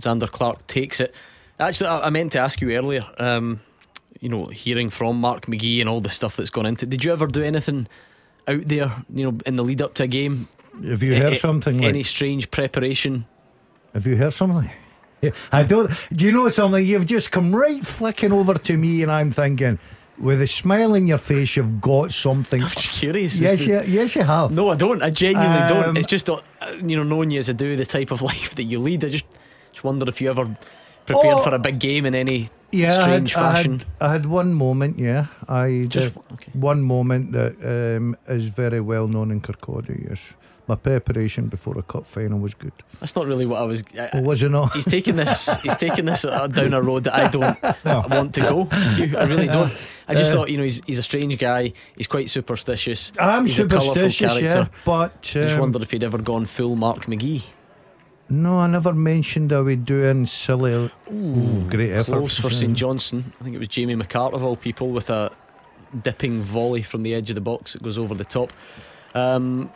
[0.00, 1.14] Zander Clark takes it.
[1.60, 3.04] Actually, I, I meant to ask you earlier.
[3.18, 3.60] Um,
[4.24, 6.86] you know, hearing from Mark McGhee and all the stuff that's gone into.
[6.86, 7.86] it, Did you ever do anything
[8.48, 8.90] out there?
[9.12, 10.48] You know, in the lead up to a game.
[10.88, 13.26] Have you heard A- something like- Any strange preparation?
[13.92, 14.70] Have you heard something?
[15.20, 15.90] Yeah, I don't.
[16.12, 16.84] Do you know something?
[16.84, 19.78] You've just come right flicking over to me, and I'm thinking,
[20.18, 22.62] with a smile in your face, you've got something.
[22.66, 23.38] I'm just curious.
[23.40, 24.50] Yes, you, yes, you have.
[24.52, 25.02] No, I don't.
[25.02, 25.88] I genuinely don't.
[25.90, 26.40] Um, It's just uh,
[26.82, 29.04] you know, knowing you as I do the type of life that you lead.
[29.04, 29.26] I just
[29.72, 30.56] just wonder if you ever
[31.06, 31.42] prepared Oh.
[31.42, 33.72] for a big game in any Yeah, strange I had, fashion.
[33.72, 34.98] I had, I had one moment.
[34.98, 37.52] Yeah, I Just- did one moment that
[37.96, 40.08] um, is very well known in Kirkcaldy.
[40.08, 40.34] Yes,
[40.66, 42.72] my preparation before a cup final was good.
[43.00, 43.82] That's not really what I was.
[43.98, 44.72] I, Oh, was it not?
[44.72, 45.48] He's taking this.
[45.62, 48.68] He's taking this uh, down a road that I don't want to go.
[48.72, 49.70] I really don't.
[50.08, 51.72] I just Uh, thought, you know, he's he's a strange guy.
[51.96, 53.12] He's quite superstitious.
[53.20, 54.70] I'm he's superstitious, yeah, character.
[54.84, 57.42] but I just um, wondered if he'd ever gone full Mark McGhee.
[58.28, 60.90] No, I never mentioned I would do in silly.
[61.12, 62.12] Ooh, great effort.
[62.12, 63.32] Close for St Johnstone.
[63.40, 65.30] I think it was Jamie McCart of all people with a
[66.02, 67.74] dipping volley from the edge of the box.
[67.74, 68.52] that goes over the top.
[69.14, 69.70] Um,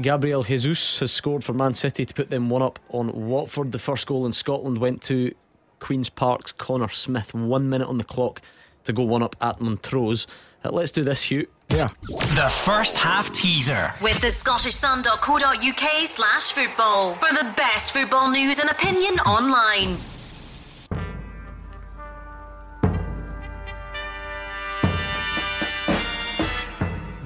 [0.00, 3.72] Gabriel Jesus has scored for Man City to put them one up on Watford.
[3.72, 5.34] The first goal in Scotland went to
[5.78, 7.34] Queen's Park's Connor Smith.
[7.34, 8.40] One minute on the clock
[8.84, 10.26] to go one up at Montrose.
[10.64, 11.46] Uh, let's do this, Hugh.
[11.70, 11.86] Yeah.
[12.34, 13.92] The first half teaser.
[14.02, 19.96] With the Scottish scottishsun.co.uk slash football for the best football news and opinion online.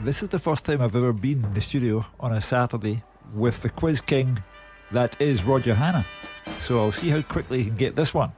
[0.05, 3.63] This is the first time I've ever been in the studio on a Saturday with
[3.63, 4.43] the quiz king
[4.93, 6.05] that is Roger Hannan.
[6.61, 8.33] So I'll see how quickly he can get this one.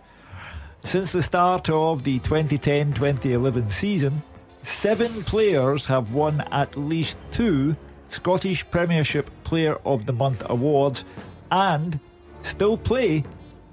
[0.84, 4.22] Since the start of the 2010 2011 season,
[4.66, 7.76] seven players have won at least two
[8.08, 11.04] Scottish Premiership Player of the Month awards
[11.50, 11.98] and
[12.42, 13.24] still play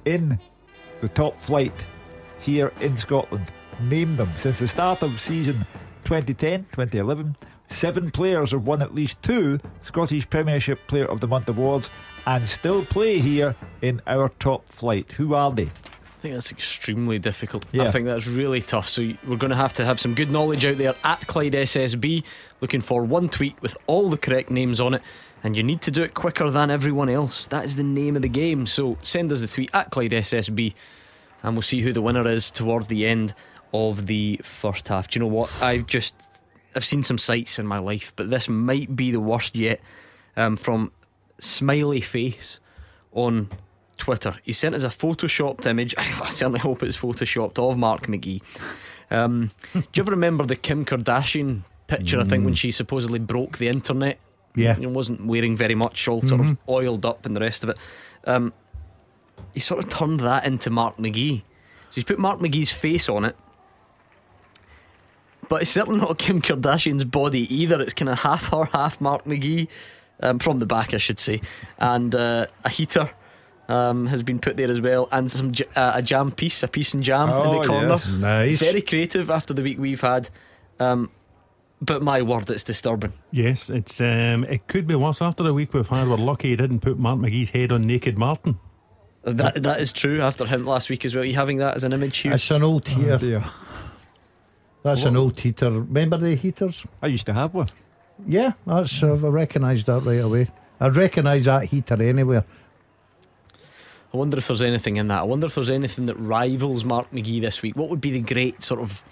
[0.05, 0.39] in
[1.01, 1.73] the top flight
[2.39, 3.51] here in Scotland.
[3.81, 4.29] Name them.
[4.37, 5.65] Since the start of season
[6.05, 7.35] 2010 2011,
[7.67, 11.89] seven players have won at least two Scottish Premiership Player of the Month awards
[12.27, 15.11] and still play here in our top flight.
[15.13, 15.69] Who are they?
[16.23, 17.65] I think that's extremely difficult.
[17.73, 17.83] Yeah.
[17.83, 18.87] I think that's really tough.
[18.87, 22.23] So we're going to have to have some good knowledge out there at Clyde SSB,
[22.61, 25.01] looking for one tweet with all the correct names on it.
[25.43, 27.47] And you need to do it quicker than everyone else.
[27.47, 28.67] That is the name of the game.
[28.67, 30.73] So send us the tweet at Clyde SSB,
[31.43, 33.35] and we'll see who the winner is towards the end
[33.73, 35.09] of the first half.
[35.09, 35.49] Do you know what?
[35.61, 36.15] I've just
[36.73, 39.81] I've seen some sights in my life, but this might be the worst yet.
[40.37, 40.93] Um, from
[41.37, 42.61] Smiley Face
[43.11, 43.49] on
[44.03, 44.35] Twitter.
[44.43, 45.95] He sent us a photoshopped image.
[45.97, 48.41] I certainly hope it's photoshopped of Mark McGhee.
[49.09, 52.19] Um, do you ever remember the Kim Kardashian picture?
[52.19, 54.19] I think when she supposedly broke the internet.
[54.55, 54.75] Yeah.
[54.75, 57.69] You know, wasn't wearing very much, all sort of oiled up and the rest of
[57.69, 57.77] it.
[58.25, 58.51] Um,
[59.53, 61.39] he sort of turned that into Mark McGhee.
[61.89, 63.37] So he's put Mark McGhee's face on it.
[65.47, 67.79] But it's certainly not Kim Kardashian's body either.
[67.81, 69.69] It's kind of half her, half Mark McGhee.
[70.19, 71.41] Um, from the back, I should say.
[71.79, 73.09] And uh, a heater
[73.69, 75.07] um, has been put there as well.
[75.11, 77.87] And some j- uh, a jam piece, a piece and jam in Oh, the corner.
[77.89, 78.07] yes.
[78.17, 78.59] Nice.
[78.59, 80.29] Very creative after the week we've had.
[80.79, 81.11] Um,
[81.81, 83.13] but my word, it's disturbing.
[83.31, 86.07] Yes, it's um, it could be worse after the week we've had.
[86.07, 88.57] We're lucky he didn't put Mark McGhee's head on naked Martin.
[89.23, 90.21] That that is true.
[90.21, 92.33] After him last week as well, you having that as an image here?
[92.33, 93.13] It's an old heater.
[93.13, 93.43] Oh, dear.
[94.83, 95.69] That's an old heater.
[95.69, 96.85] Remember the heaters?
[97.01, 97.67] I used to have one.
[98.27, 100.49] Yeah, that's uh, I recognised that right away.
[100.79, 102.43] I'd recognise that heater anywhere.
[104.13, 105.21] I wonder if there's anything in that.
[105.21, 107.75] I wonder if there's anything that rivals Mark McGhee this week.
[107.75, 109.03] What would be the great sort of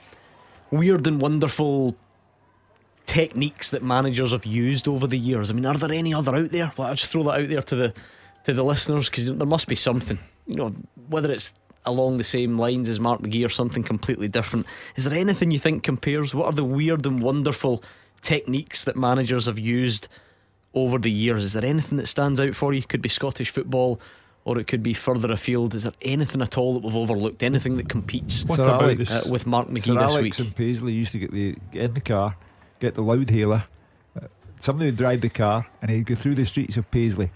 [0.70, 1.95] weird and wonderful
[3.08, 5.49] techniques that managers have used over the years?
[5.49, 6.72] I mean, are there any other out there?
[6.78, 7.93] Well, I'll just throw that out there to the
[8.43, 10.20] to the listeners because there must be something.
[10.45, 10.74] You know,
[11.10, 14.68] whether it's along the same lines as Mark McGhee or something completely different.
[14.95, 16.36] Is there anything you think compares?
[16.36, 17.84] What are the weird and wonderful
[18.22, 20.08] techniques that managers have used
[20.76, 21.43] over the years?
[21.43, 22.84] Is there anything that stands out for you?
[22.84, 23.99] Could be Scottish football
[24.45, 25.75] or it could be further afield.
[25.75, 27.43] Is there anything at all that we've overlooked?
[27.43, 29.11] Anything that competes What about Alex- this?
[29.25, 30.39] uh, with Mark McGhee Sir this Alex week?
[30.39, 32.35] and Paisley used to get the get in the car,
[32.79, 33.65] get the loud hailer.
[34.19, 34.27] uh,
[34.59, 37.31] Somebody would drive the car, and he'd go through the streets of Paisley.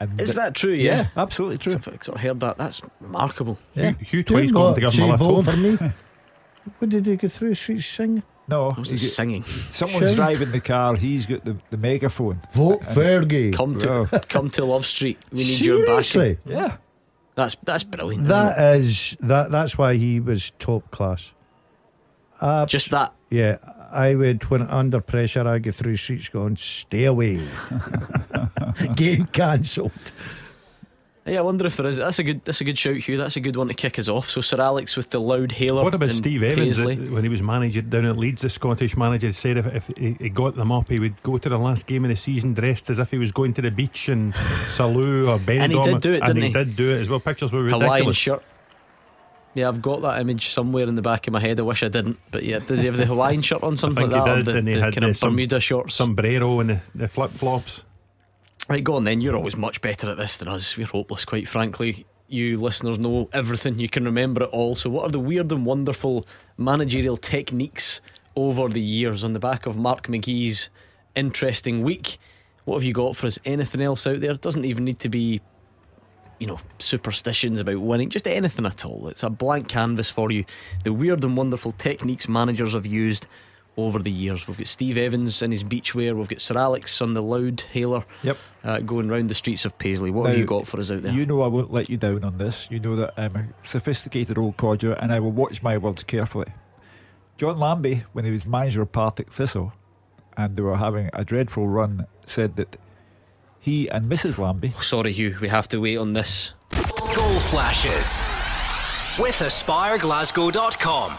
[0.00, 0.72] And Is th- that true?
[0.72, 1.06] Yeah.
[1.16, 1.74] absolutely true.
[1.74, 2.58] I've sort of heard that.
[2.58, 3.58] That's remarkable.
[3.74, 3.90] Yeah.
[3.92, 5.44] Hugh, Hugh Do twice got him to give him a lift home.
[5.44, 5.92] for me.
[6.78, 8.22] what did he go through the streets singing?
[8.46, 9.42] No, What's you he singing?
[9.70, 10.16] someone's Shouting.
[10.16, 10.96] driving the car.
[10.96, 12.40] He's got the, the megaphone.
[12.52, 13.54] Vote Fergie.
[13.54, 14.18] Come to Wow.
[14.28, 15.18] come to Love Street.
[15.32, 16.02] We need your backing.
[16.02, 16.38] Seriously?
[16.44, 16.76] Yeah,
[17.36, 18.24] That's that's brilliant.
[18.24, 19.50] isn't That is that.
[19.50, 21.32] That's why he was top class.
[22.42, 22.68] it?
[22.68, 23.14] Just that.
[23.30, 23.56] Yeah,
[23.90, 25.48] I would when under pressure.
[25.48, 27.40] I go through streets going, "Stay away."
[28.94, 29.90] Game cancelled.
[31.26, 31.96] Yeah, I wonder if there is.
[31.96, 32.44] That's a good.
[32.44, 33.16] That's a good shout, Hugh.
[33.16, 34.28] That's a good one to kick us off.
[34.28, 35.82] So Sir Alex with the loud hailer.
[35.82, 38.42] What about Steve Evans that- when he was manager down at Leeds?
[38.42, 41.48] The Scottish manager said if, if he, he got them up, he would go to
[41.48, 44.10] the last game of the season dressed as if he was going to the beach
[44.10, 45.60] in Salou or Benidorm.
[45.62, 46.48] And he did do it, didn't he?
[46.48, 46.52] he?
[46.52, 47.20] did do it as well.
[47.20, 47.86] Pictures were ridiculous.
[47.86, 48.42] Hawaiian shirt.
[49.54, 51.58] Yeah, I've got that image somewhere in the back of my head.
[51.58, 52.18] I wish I didn't.
[52.32, 54.34] But yeah, did he have the Hawaiian shirt on something like that?
[54.36, 55.94] did, the, and he the had kind uh, of some Bermuda shorts.
[55.94, 57.84] sombrero and the, the flip flops.
[58.66, 59.20] Right, go on then.
[59.20, 60.76] You're always much better at this than us.
[60.76, 62.06] We're hopeless, quite frankly.
[62.28, 63.78] You listeners know everything.
[63.78, 64.74] You can remember it all.
[64.74, 68.00] So, what are the weird and wonderful managerial techniques
[68.34, 70.70] over the years on the back of Mark McGhee's
[71.14, 72.18] interesting week?
[72.64, 73.38] What have you got for us?
[73.44, 74.30] Anything else out there?
[74.30, 75.42] It doesn't even need to be,
[76.40, 78.08] you know, superstitions about winning.
[78.08, 79.08] Just anything at all.
[79.08, 80.46] It's a blank canvas for you.
[80.84, 83.26] The weird and wonderful techniques managers have used
[83.76, 84.46] over the years.
[84.46, 86.14] We've got Steve Evans in his beachwear.
[86.16, 88.36] We've got Sir Alex on the loud hailer Yep.
[88.62, 90.10] uh, going round the streets of Paisley.
[90.10, 91.12] What have you got for us out there?
[91.12, 92.68] You know I won't let you down on this.
[92.70, 96.52] You know that I'm a sophisticated old codger and I will watch my words carefully.
[97.36, 99.72] John Lambie, when he was manager of Partick Thistle
[100.36, 102.76] and they were having a dreadful run, said that
[103.58, 104.38] he and Mrs.
[104.38, 106.52] Lambie Sorry, Hugh, we have to wait on this.
[106.70, 108.22] Goal flashes
[109.20, 111.18] with AspireGlasgow.com.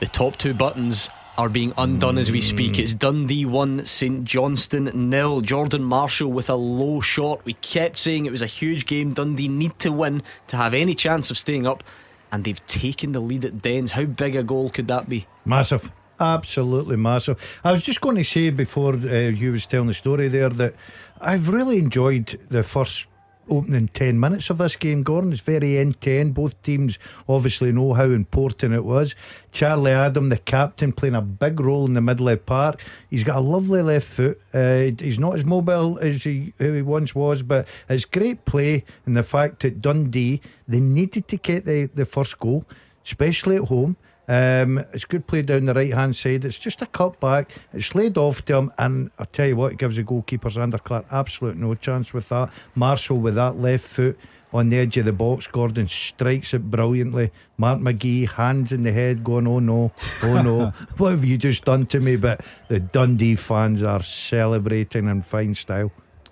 [0.00, 1.10] The top two buttons
[1.40, 2.78] are being undone as we speak.
[2.78, 5.40] It's Dundee 1, St Johnstone nil.
[5.40, 7.42] Jordan Marshall with a low shot.
[7.46, 9.14] We kept saying it was a huge game.
[9.14, 11.82] Dundee need to win to have any chance of staying up.
[12.30, 13.92] And they've taken the lead at Dens.
[13.92, 15.26] How big a goal could that be?
[15.46, 15.90] Massive.
[16.20, 17.58] Absolutely massive.
[17.64, 20.74] I was just going to say before uh, you was telling the story there that
[21.22, 23.06] I've really enjoyed the first
[23.50, 25.32] opening 10 minutes of this game, Gordon.
[25.32, 26.34] It's very end to end.
[26.34, 26.98] Both teams
[27.28, 29.14] obviously know how important it was.
[29.52, 32.80] Charlie Adam, the captain, playing a big role in the middle of the park.
[33.10, 34.40] He's got a lovely left foot.
[34.54, 38.84] Uh, he's not as mobile as he, who he once was, but it's great play.
[39.06, 42.64] And the fact that Dundee, they needed to get the, the first goal,
[43.04, 43.96] especially at home.
[44.30, 46.44] Um, it's good play down the right hand side.
[46.44, 47.50] It's just a cut back.
[47.72, 50.80] It's laid off to him, and I tell you what, it gives the goalkeeper Zander
[50.80, 52.52] Clark absolute no chance with that.
[52.76, 54.16] Marshall with that left foot
[54.52, 55.48] on the edge of the box.
[55.48, 57.32] Gordon strikes it brilliantly.
[57.58, 59.90] Mark McGhee hands in the head, going, "Oh no,
[60.22, 60.66] oh no,
[60.98, 65.56] what have you just done to me?" But the Dundee fans are celebrating in fine
[65.56, 65.90] style.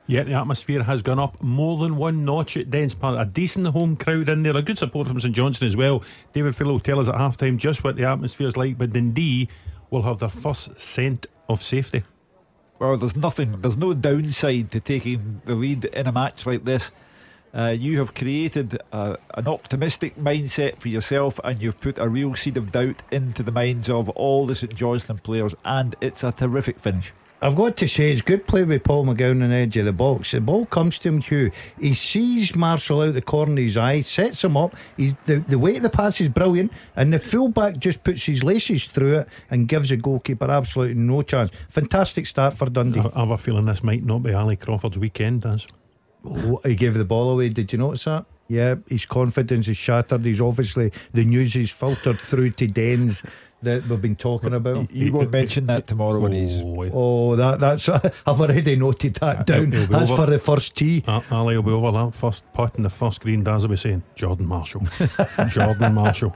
[0.08, 3.18] Yeah, the atmosphere has gone up more than one notch at Dens Park.
[3.20, 6.02] A decent home crowd in there, a good support from St Johnstone as well.
[6.32, 8.78] David Friel will tell us at half time just what the atmosphere is like.
[8.78, 9.50] But Dundee,
[9.90, 12.04] will have their first scent of safety.
[12.78, 16.90] Well, there's nothing, there's no downside to taking the lead in a match like this.
[17.54, 22.56] Uh, you have created an optimistic mindset for yourself and you've put a real seed
[22.56, 26.78] of doubt into the minds of all the St Johnstone players, and it's a terrific
[26.78, 27.12] finish.
[27.40, 29.92] I've got to say, it's good play with Paul McGowan on the edge of the
[29.92, 30.32] box.
[30.32, 31.52] The ball comes to him, Hugh.
[31.80, 34.74] He sees Marshall out the corner of his eye, sets him up.
[34.96, 38.42] He, the, the weight of the pass is brilliant, and the fullback just puts his
[38.42, 41.52] laces through it and gives the goalkeeper absolutely no chance.
[41.68, 43.00] Fantastic start for Dundee.
[43.00, 45.68] I, have a feeling this might not be Ali Crawford's weekend, Daz.
[46.24, 47.50] Oh, he gave the ball away.
[47.50, 48.24] Did you notice that?
[48.48, 50.24] Yeah, his confidence is shattered.
[50.24, 53.22] He's obviously the news is filtered through to Dens
[53.62, 54.90] that we've been talking about.
[54.92, 56.60] You won't mention that tomorrow when he's.
[56.92, 57.88] Oh, that that's
[58.26, 59.72] I've already noted that down.
[59.72, 61.02] He'll be That's over- for the first tee.
[61.06, 63.42] Uh, Ali will be over that first putt in the first green.
[63.42, 64.86] Daz will be saying, Jordan Marshall.
[65.48, 66.34] Jordan Marshall.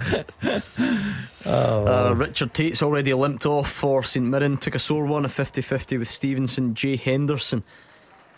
[1.45, 4.57] Uh, Richard Tait's already limped off for St Mirren.
[4.57, 6.75] Took a sore one, a 50 50 with Stevenson.
[6.75, 7.63] Jay Henderson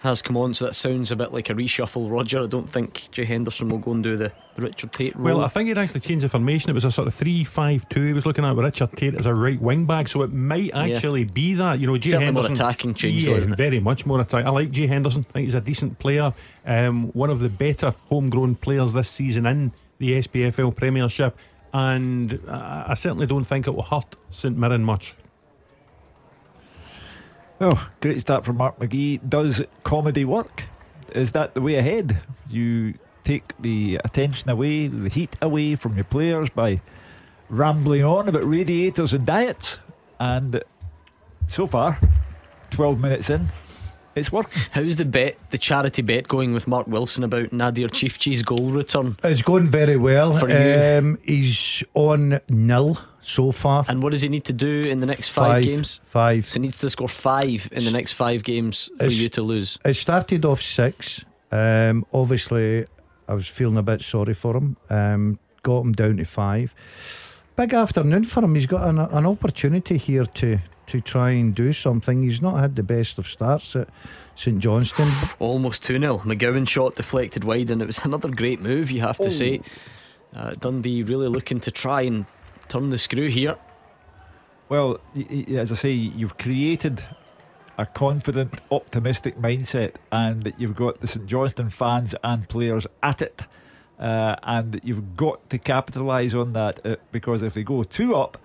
[0.04, 2.10] has come on, so that sounds a bit like a reshuffle.
[2.10, 5.24] Roger, I don't think Jay Henderson will go and do the, the Richard Tait role.
[5.24, 6.70] Well, I think he'd actually changed the formation.
[6.70, 9.14] It was a sort of 3 5 2 he was looking at with Richard Tait
[9.14, 11.80] as a right wing back, so it might actually be that.
[11.80, 12.64] You know, Jay Certainly more Henderson.
[12.66, 13.56] attacking change, yeah, though, isn't it?
[13.56, 14.46] very much more attacking.
[14.46, 15.26] I like Jay Henderson.
[15.30, 16.32] I think he's a decent player.
[16.64, 21.36] Um, one of the better homegrown players this season in the SPFL Premiership.
[21.72, 25.14] And I I certainly don't think it will hurt St Mirren much.
[27.66, 29.26] Oh, great start from Mark McGhee.
[29.26, 30.64] Does comedy work?
[31.14, 32.20] Is that the way ahead?
[32.50, 32.92] You
[33.24, 36.82] take the attention away, the heat away from your players by
[37.48, 39.78] rambling on about radiators and diets.
[40.20, 40.62] And
[41.48, 41.98] so far,
[42.68, 43.46] 12 minutes in,
[44.14, 44.62] it's working.
[44.72, 49.16] How's the bet, the charity bet going with Mark Wilson about Nadir Ciftci goal return?
[49.24, 50.32] It's going very well.
[50.34, 50.98] For you.
[50.98, 53.84] Um, he's on nil so far.
[53.88, 55.64] And what does he need to do in the next five, Five.
[55.64, 56.00] games?
[56.04, 56.46] Five.
[56.46, 59.42] So he needs to score five in the next five games for It's- you to
[59.42, 59.78] lose.
[59.84, 61.24] It started off six.
[61.50, 62.86] Um, obviously,
[63.28, 64.76] I was feeling a bit sorry for him.
[64.90, 66.74] Um, got him down to five.
[67.56, 68.54] Big afternoon for him.
[68.56, 72.22] He's got an, an opportunity here to to try and do something.
[72.22, 73.88] He's not had the best of starts at
[74.36, 75.10] St Johnstone.
[75.38, 76.18] Almost 2 0.
[76.18, 79.28] McGowan shot deflected wide, and it was another great move, you have to Oh.
[79.28, 79.60] say.
[80.34, 82.26] Uh, Dundee really looking to try and
[82.68, 83.56] turn the screw here.
[84.68, 87.02] Well, y- y- as I say, you've created
[87.78, 93.20] a confident, optimistic mindset, and that you've got the St Johnstone fans and players at
[93.22, 93.42] it.
[93.98, 98.36] Uh, and you've got to capitalise on that uh, because if they go two up,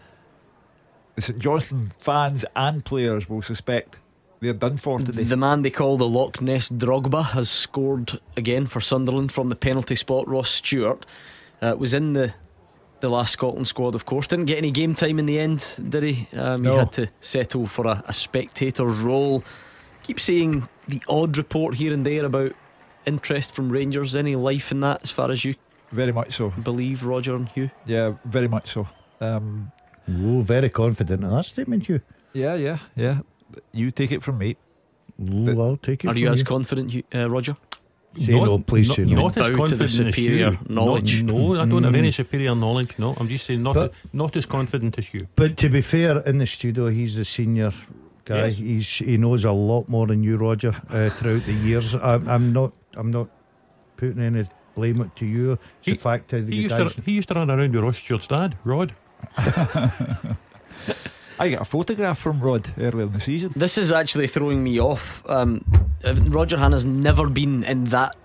[1.20, 3.99] the St Johnstone fans and players will suspect
[4.39, 5.24] they're done for today.
[5.24, 9.55] The man they call the Loch Ness Drogba has scored again for Sunderland from the
[9.55, 10.28] penalty spot.
[10.30, 11.05] Ross Stewart
[11.61, 12.34] uh, was in the
[13.01, 14.28] the last Scotland squad, of course.
[14.28, 16.28] Didn't get any game time in the end, did he?
[16.38, 16.72] Um, No.
[16.74, 19.41] He had to settle for a, a spectator's role.
[20.03, 22.51] Keep seeing the odd report here and there about
[23.05, 24.15] interest from Rangers.
[24.17, 25.55] Any life in that, as far as you
[25.93, 26.49] Very much so.
[26.49, 27.72] believe, Roger and Hugh?
[27.86, 28.88] Yeah, very much so.
[29.22, 29.72] Um,
[30.10, 32.01] Oh, very confident in that statement, you.
[32.34, 33.20] yeah, yeah, yeah.
[33.74, 34.55] You take it from me.
[35.22, 36.07] Oh, I'll take it.
[36.07, 37.55] Are from you as confident, Hugh- uh, Roger?
[38.18, 39.22] Say no, please not, say no.
[39.22, 40.60] not as Bow to the confident as superior you.
[40.76, 41.22] knowledge.
[41.24, 41.97] Not- no, I don't have Mm.
[41.97, 42.97] any superior knowledge.
[42.97, 45.28] No, I'm just saying not But- not as confident as you.
[45.36, 47.72] But to be fair, in the studio, he's the senior
[48.26, 48.45] guy.
[48.47, 48.57] Yes.
[48.57, 51.93] He's he knows a lot more than you, Roger, uh, throughout the years.
[51.95, 53.28] I'm, I'm not I'm not
[53.97, 54.43] putting any
[54.76, 55.51] blame it to you.
[55.53, 56.95] It's He- the fact that He the used, guys.
[56.95, 58.93] to, he used to run around with Ross Stewart's dad, Rod.
[61.41, 63.53] I got a photograph from Rod earlier in the season.
[63.55, 65.24] This is actually throwing me off.
[65.30, 65.63] Um,
[66.03, 68.15] uh, Roger Hannan's never been in that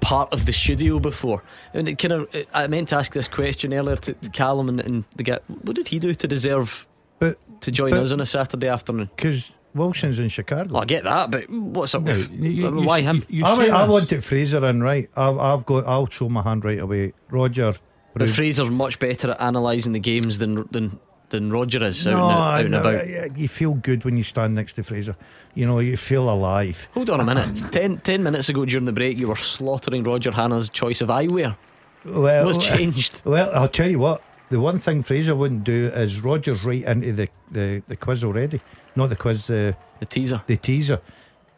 [0.00, 2.28] part of the studio before, and it kind of.
[2.52, 5.38] I meant to ask this question earlier to Callum and, and the guy.
[5.62, 6.86] What did he do to deserve
[7.18, 9.08] But to join but- us on a Saturday afternoon?
[9.16, 10.72] Because Wilson's in Chicago.
[10.74, 13.24] Well, I get that, but what's up No, with you- you- why you- him?
[13.30, 13.92] you I, say want- I this.
[13.92, 15.08] wanted Fraser in right.
[15.16, 15.86] I've, I've got.
[15.86, 17.14] I'll show my hand right away.
[17.30, 17.74] Roger.
[18.12, 20.98] But Brown- Fraser's much better at analysing the games than than
[21.30, 23.38] than Roger is out, no, and, out and about.
[23.38, 25.14] you feel good when you stand next to Fraser.
[25.54, 26.88] You know, you feel alive.
[26.94, 27.70] Hold on a minute.
[27.72, 31.56] ten, ten minutes ago during the break, you were slaughtering Roger Hannan's choice of eyewear.
[32.04, 33.22] Well, What's changed?
[33.24, 34.22] Well, I'll tell you what.
[34.48, 38.60] The one thing Fraser wouldn't do is Roger's right into the, the, the quiz already.
[38.96, 40.42] Not the quiz, the The teaser.
[40.48, 41.00] the teaser.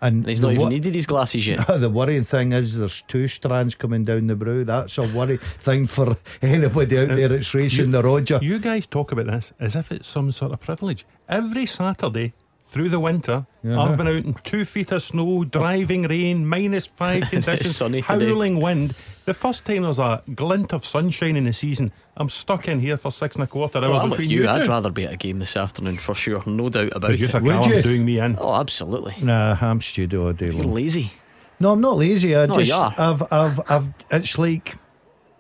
[0.03, 1.67] And And he's not even wo- needed his glasses yet.
[1.81, 4.65] the worrying thing is there's two strands coming down the brow.
[4.65, 8.39] That's a worry thing for anybody out there that's racing the Roger.
[8.43, 11.07] You guys talk about this as if it's some sort of privilege.
[11.29, 12.35] Every Saturday
[12.65, 13.81] through the winter, Uh-huh.
[13.83, 18.29] I've been out in two feet of snow, driving rain, minus five conditions, sunny today.
[18.29, 18.95] howling wind
[19.25, 22.97] The first time there's a glint of sunshine in the season, I'm stuck in here
[22.97, 23.91] for six and a quarter hours.
[23.91, 24.49] Well, I'm with between you.
[24.49, 27.35] I'd rather be at a game this afternoon for sure, no doubt about Youth it.
[27.37, 28.37] of Callum's doing me in.
[28.41, 29.15] Oh, absolutely.
[29.23, 30.75] Nah, I'm studio all day You're long.
[30.75, 31.13] lazy.
[31.61, 32.35] No, I'm not lazy.
[32.35, 32.93] I No, just, you are.
[32.99, 33.89] I've, I've, I've.
[34.11, 34.77] It's like.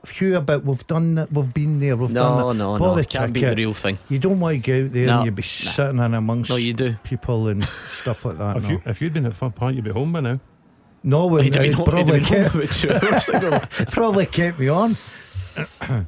[0.04, 1.32] Phew, but we've done that.
[1.32, 1.96] We've been there.
[1.96, 2.64] We've No, done that.
[2.64, 2.94] no, Bought no.
[2.96, 3.98] the Can't be the real thing.
[4.08, 5.70] You don't want to go out there No, and you'd be nah.
[5.70, 6.94] sitting in amongst No, you do.
[7.04, 7.62] people and
[8.00, 8.56] stuff like that.
[8.56, 8.68] If, no.
[8.70, 10.40] you, if you'd been at Fun Park, you'd be home by now.
[11.04, 13.58] No, we He'd have been it's he'd probably been kept, two hours ago.
[13.90, 14.96] probably kept me on.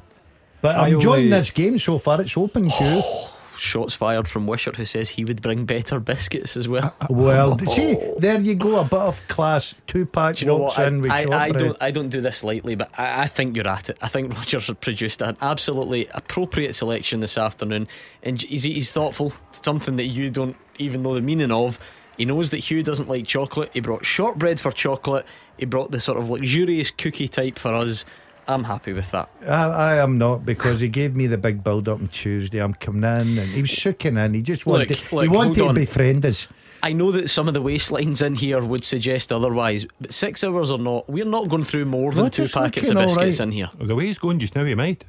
[0.61, 2.21] but I'm enjoying this game so far.
[2.21, 3.31] It's open, oh, Q.
[3.57, 6.95] Shots fired from Wishart, who says he would bring better biscuits as well.
[7.09, 8.15] Well, see, oh.
[8.19, 8.79] there you go.
[8.79, 9.75] A bit of class.
[9.87, 10.77] Two pack you know what?
[10.77, 11.77] I, with I, I don't.
[11.81, 13.97] I don't do this lightly, but I, I think you're at it.
[14.01, 17.87] I think Rogers produced an absolutely appropriate selection this afternoon,
[18.23, 19.33] and he's, he's thoughtful.
[19.61, 21.79] Something that you don't even know the meaning of.
[22.17, 23.71] He knows that Hugh doesn't like chocolate.
[23.73, 25.25] He brought shortbread for chocolate.
[25.57, 28.05] He brought the sort of luxurious cookie type for us.
[28.47, 29.29] I'm happy with that.
[29.41, 32.59] I, I am not because he gave me the big build up on Tuesday.
[32.59, 34.33] I'm coming in and he was shooking in.
[34.35, 36.47] He just wanted, Look, he wanted to befriend us.
[36.83, 40.69] I know that some of the waistlines in here would suggest otherwise, but six hours
[40.69, 43.39] or not, we're not going through more than two packets of biscuits alright.
[43.39, 43.71] in here.
[43.79, 45.03] The way he's going just now, he might.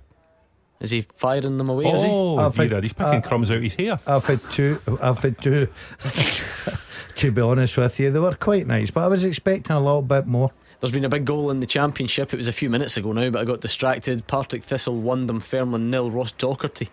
[0.81, 1.87] Is he firing them away?
[1.87, 2.09] is he?
[2.11, 3.99] Oh, I've had- Vera, he's picking uh, crumbs out his hair.
[4.07, 4.81] I've had two.
[5.03, 5.69] I've had two.
[7.17, 10.03] to be honest with you, they were quite nice, but I was expecting a little
[10.03, 10.53] bit more.
[10.81, 12.35] There's been a big goal in the championship.
[12.35, 14.27] It was a few minutes ago now, but I got distracted.
[14.27, 16.11] Partick Thistle won Dunfermline nil.
[16.11, 16.89] Ross Docherty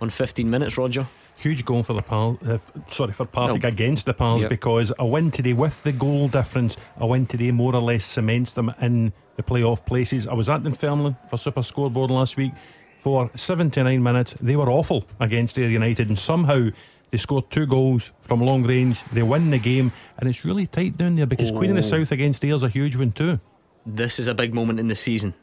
[0.00, 0.76] on 15 minutes.
[0.76, 1.06] Roger.
[1.36, 2.38] Huge goal for the Pals.
[2.42, 2.58] Uh,
[2.90, 3.68] sorry for Partick No.
[3.68, 4.50] against the Pals Yep.
[4.50, 8.52] because a win today with the goal difference, a win today more or less cements
[8.52, 10.26] them in the playoff places.
[10.26, 12.52] I was at Dunfermline for Super Scoreboard last week
[12.98, 14.34] for 79 minutes.
[14.40, 16.68] They were awful against Ayr United, and somehow
[17.10, 19.02] they scored two goals from long range.
[19.12, 21.98] They win the game, and it's really tight down there because Queen of the Oh.
[22.00, 23.40] South against Ayr's a huge one too.
[23.86, 25.34] This is a big moment in the season.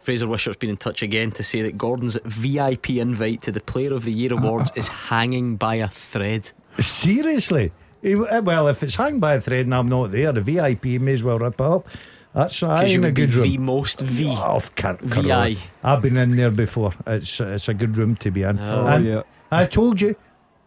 [0.00, 3.94] Fraser Wishart's been in touch again to say that Gordon's VIP invite to the Player
[3.94, 6.50] of the Year awards is hanging by a thread.
[6.80, 7.72] Seriously?
[8.04, 11.12] Uh, Well, if it's hung by a thread and I'm not there, the VIP may
[11.14, 11.88] as well rip it up.
[12.34, 13.44] That's I in a good room.
[13.48, 14.28] the most V.
[14.30, 15.56] Oh, of car- VI.
[15.84, 16.92] I've been in there before.
[17.06, 18.58] It's it's a good room to be in.
[18.58, 19.22] Oh, and yeah.
[19.50, 20.16] I told you,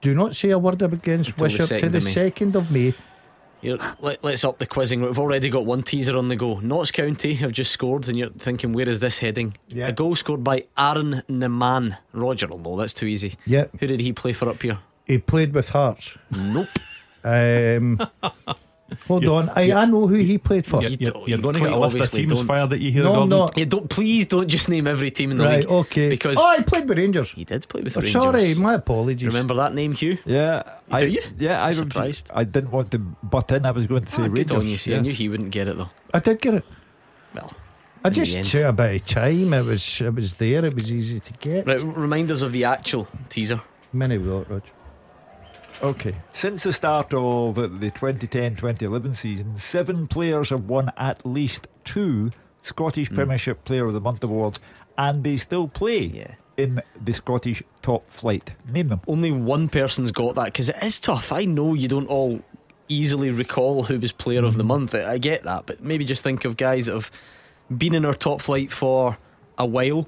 [0.05, 2.13] do not say a word against Until the to the of May.
[2.13, 2.93] second of May.
[3.61, 5.01] Here, let, us up the quizzing.
[5.01, 6.59] We've already got one teaser on the go.
[6.59, 9.57] Notts County have just scored, and you're thinking, where is this heading?
[9.67, 9.87] Yeah.
[9.87, 11.97] A goal scored by Aaron Nemane.
[12.13, 13.35] Roger will know, that's too easy.
[13.47, 13.65] Yeah.
[13.79, 14.77] Who did he play for up here?
[15.07, 16.15] He played with Hearts.
[16.29, 16.67] Nope.
[17.23, 17.99] Um,
[19.07, 20.81] hold on, I, I know who he played for.
[20.81, 22.45] You're, you're, you're going to get a quite list of obviously teams don't.
[22.47, 23.29] fired at you here, No, Gordon.
[23.29, 23.47] no.
[23.55, 25.69] Yeah, don't please don't just name every team in the Right, league.
[25.69, 26.09] okay.
[26.09, 27.31] Because oh, he played with Rangers.
[27.31, 28.13] he did play with I'm Rangers.
[28.21, 29.27] sorry, my apologies.
[29.27, 30.17] Remember that name, Hugh?
[30.25, 31.21] Yeah, I, you?
[31.37, 32.29] yeah, I I'm surprised.
[32.33, 33.65] I didn't want to butt in.
[33.65, 34.77] I was going to say Ah, good on you.
[34.77, 35.89] See, I knew he wouldn't get it though.
[36.13, 36.65] I did get it.
[37.33, 37.51] Well,
[38.03, 38.45] I just end.
[38.45, 39.53] took a bit of time.
[39.53, 40.63] It was it was there.
[40.63, 41.65] It was easy to get.
[41.65, 43.61] Right, reminders of the actual teaser.
[43.91, 44.61] Many we got, Rog.
[45.81, 46.15] Okay.
[46.33, 52.31] Since the start of the 2010 2011 season, seven players have won at least two
[52.63, 53.15] Scottish hmm.
[53.15, 54.59] Premiership Player of the Month awards,
[54.97, 56.35] and they still play Yeah.
[56.57, 58.53] in the Scottish top flight.
[58.69, 59.01] Name them.
[59.07, 61.31] Only one person's got that because it is tough.
[61.31, 62.41] I know you don't all
[62.87, 64.69] easily recall who was player of the hmm.
[64.69, 64.95] month.
[64.95, 67.11] I I get that, but maybe just think of guys that have
[67.75, 69.17] been in our top flight for
[69.57, 70.07] a while.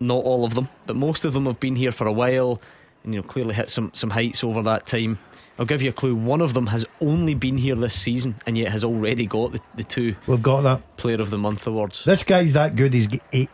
[0.00, 2.60] Not all of them, but most of them have been here for a while,
[3.04, 5.18] and you know clearly hit some some heights over that time.
[5.58, 6.14] I'll give you a clue.
[6.14, 9.60] One of them has only been here this season, and yet has already got the,
[9.74, 10.96] the two We've got that.
[10.96, 12.04] Player of the Month awards.
[12.04, 12.94] This guy's that good.
[12.94, 13.50] He's eight.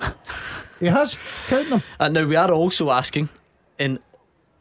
[0.80, 1.16] he has.
[1.46, 1.82] Count them.
[1.98, 3.28] And now we are also asking,
[3.78, 4.00] in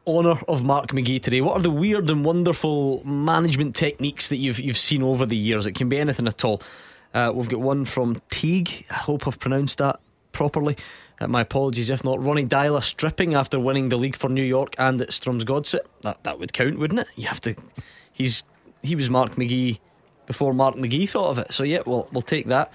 [0.06, 4.60] honour of Mark McGhee today, what are the weird and wonderful management techniques that you've
[4.60, 5.66] you've seen over the years?
[5.66, 6.62] It can be anything at all.
[7.14, 8.86] Uh, we've got one from Teague.
[8.90, 10.00] I hope I've pronounced that
[10.32, 10.78] properly.
[11.20, 12.22] Uh, my apologies if not.
[12.22, 15.86] Ronny Deila stripping after winning the league for New York and at Strømsgodset.
[16.02, 17.08] That that would count, wouldn't it?
[17.16, 17.56] You have to.
[18.12, 18.44] He's
[18.84, 19.80] he was Mark McGhee
[20.26, 21.54] before Mark McGhee thought of it.
[21.54, 22.72] So yeah, we'll we'll take that.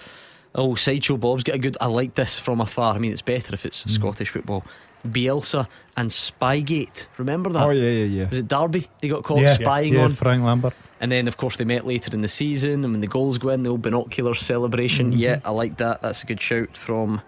[0.55, 1.76] Oh, sideshow Bob's get a good.
[1.80, 2.95] I like this from afar.
[2.95, 4.64] I mean, it's better if it's Scottish football.
[5.07, 5.66] Bielsa
[5.97, 7.07] and Spygate.
[7.16, 7.66] Remember that?
[7.66, 8.28] Oh, yeah, yeah, yeah.
[8.28, 8.88] Was it Derby?
[9.01, 10.12] They got caught yeah, spying yeah, on.
[10.12, 10.74] Frank Lampard.
[11.01, 12.84] And then, of course, they met later in the season.
[12.84, 15.11] And when the goals go in, the old binocular celebration.
[15.11, 15.20] Mm-hmm.
[15.20, 16.03] Yeah, I like that.
[16.03, 17.20] That's a good shout from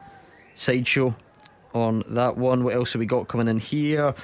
[0.55, 1.15] Sideshow
[1.73, 2.65] on that one.
[2.65, 4.15] What else have we got coming in here?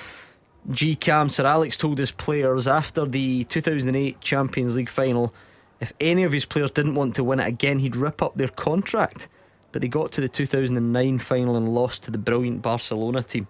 [0.70, 5.32] G Cam, Sir Alex told his players after the 2008 Champions League final
[5.80, 8.48] if any of his players didn't want to win it again, he'd rip up their
[8.48, 9.28] contract.
[9.72, 13.48] But they got to the 2009 final and lost to the brilliant Barcelona team.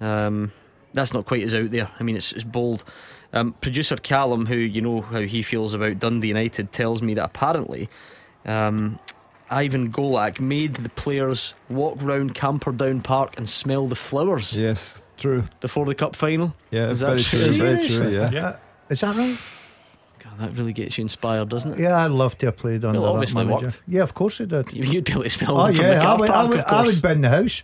[0.00, 0.52] Um,
[0.92, 1.90] that's not quite as out there.
[1.98, 2.84] I mean, it's, it's bold.
[3.32, 7.24] Um, producer Callum, who you know how he feels about Dundee United, tells me that
[7.24, 7.88] apparently
[8.46, 8.98] um,
[9.50, 14.56] Ivan Golac made the players walk round Camperdown Park and smell the flowers.
[14.56, 15.44] Yes, true.
[15.60, 16.54] Before the cup final.
[16.70, 17.38] Yeah, is that very true?
[17.38, 17.48] true.
[17.48, 18.10] Is Very true.
[18.10, 18.30] Yeah.
[18.30, 18.56] Yeah.
[18.90, 19.38] Is that right?
[20.18, 21.78] God, that really gets you inspired, doesn't it?
[21.78, 23.66] Yeah, I'd love to have played under Well, that obviously manager.
[23.66, 23.82] worked.
[23.86, 24.72] Yeah, of course it did.
[24.72, 26.48] You'd be able to smell Oh them from yeah, the car I would, park, I
[26.48, 27.62] would, of I would be in the house.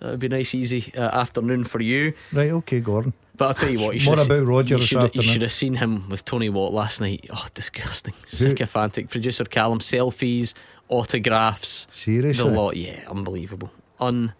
[0.00, 2.12] That would be a nice, easy uh, afternoon for you.
[2.32, 3.12] Right, okay, Gordon.
[3.36, 5.52] But I'll tell you what, you More should about Roger you should, you should have
[5.52, 7.26] seen him with Tony Watt last night.
[7.32, 9.10] Oh, disgusting, sycophantic.
[9.10, 10.54] Producer Callum, selfies,
[10.88, 12.44] autographs, Seriously?
[12.44, 12.76] the lot.
[12.76, 13.70] Yeah, unbelievable,
[14.00, 14.34] unbelievable.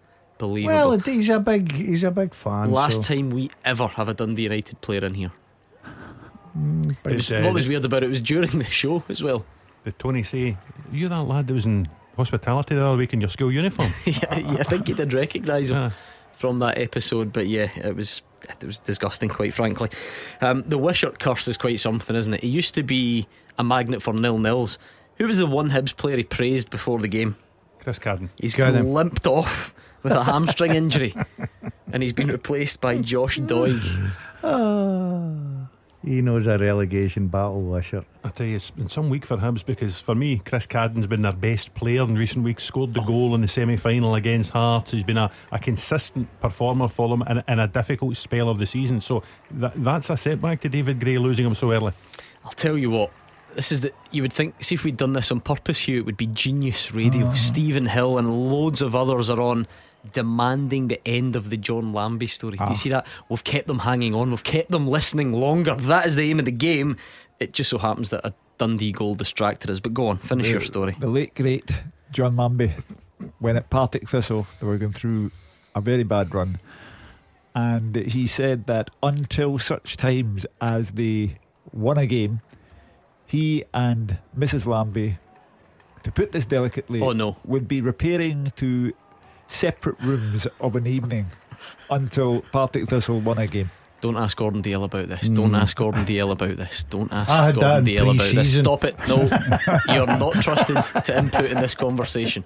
[0.75, 2.71] Well, he's a big, he's a big fan.
[2.71, 3.15] Last so.
[3.15, 5.33] time we ever have a Dundee United player in here.
[6.57, 9.45] Mm, It was, what was weird about it was during the show as well.
[9.85, 10.57] Did Tony say,
[10.93, 13.91] you're that lad that was in hospitality the other week in your school uniform?
[14.05, 15.93] yeah, yeah, I think he did recognise him Ah.
[16.33, 19.89] from that episode, but yeah, it was it was disgusting, quite frankly.
[20.41, 22.43] Um, the Wishart curse is quite something, isn't it?
[22.43, 23.27] He used to be
[23.59, 24.79] a magnet for nil nils.
[25.19, 27.37] Who was the one Hibs player he praised before the game?
[27.81, 28.29] Chris Cadden.
[28.37, 28.93] He's Got him.
[28.93, 31.15] limped off with a hamstring injury,
[31.93, 33.83] and he's been replaced by Josh Doig.
[34.45, 35.69] Ah,
[36.05, 38.05] he knows a relegation battle, Wisher.
[38.23, 41.23] I tell you, it's been some week for Hibs because for me, Chris Cadden's been
[41.23, 42.63] their best player in recent weeks.
[42.65, 44.93] Scored the goal in the semi final against Hearts.
[44.93, 48.67] He's been a, a consistent performer for them in, in a difficult spell of the
[48.67, 49.01] season.
[49.01, 51.93] So that, that's a setback to David Gray losing him so early.
[52.45, 53.11] I'll tell you what.
[53.55, 54.63] This is the you would think.
[54.63, 57.33] See if we'd done this on purpose, Hugh, it would be genius radio.
[57.35, 59.67] Stephen Hill and loads of others are on
[60.13, 62.57] demanding the end of the John Lambie story.
[62.57, 62.69] Do Ah.
[62.69, 63.07] you see that?
[63.29, 64.31] We've kept them hanging on.
[64.31, 65.75] We've kept them listening longer.
[65.75, 66.97] That is the aim of the game.
[67.41, 69.81] It just so happens that a Dundee goal distracted us.
[69.81, 70.97] But go on, finish your story.
[71.01, 71.71] The late great
[72.13, 72.75] John Lambie,
[73.39, 75.31] when at Partick Thistle, they were going through
[75.75, 76.59] a very bad run,
[77.55, 81.35] and he said that until such times as they
[81.73, 82.41] won a game,
[83.29, 84.67] he and Mrs.
[84.67, 85.19] Lambie,
[86.03, 87.37] to put this delicately, Oh, no.
[87.45, 88.93] would be repairing to
[89.47, 91.27] separate rooms of an evening
[91.91, 93.71] until Partick Thistle won a game.
[94.01, 95.29] Don't ask Gordon Dalziel about this.
[95.29, 95.61] Don't Mm.
[95.61, 96.85] ask Gordon Dalziel about this.
[96.85, 98.59] Don't ask I had that Gordon in Dalziel about this.
[98.59, 98.97] Stop it.
[99.09, 99.23] No,
[99.93, 102.45] you're not trusted to input in this conversation.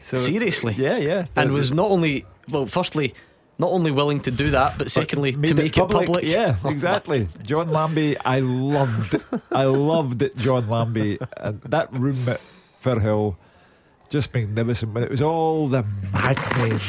[0.00, 0.74] So, Seriously.
[0.78, 1.26] Yeah, yeah.
[1.36, 3.12] and was not only well, firstly,
[3.60, 6.24] not only willing to do that, but secondly made to make it public.
[6.24, 7.28] Yeah, Oh, exactly.
[7.44, 9.16] John Lambie, I loved,
[9.52, 10.36] I loved it.
[10.38, 12.40] John Lambie, and that room at
[12.82, 13.36] Firhill,
[14.08, 14.94] just magnificent.
[14.94, 16.80] But it was all the madmen.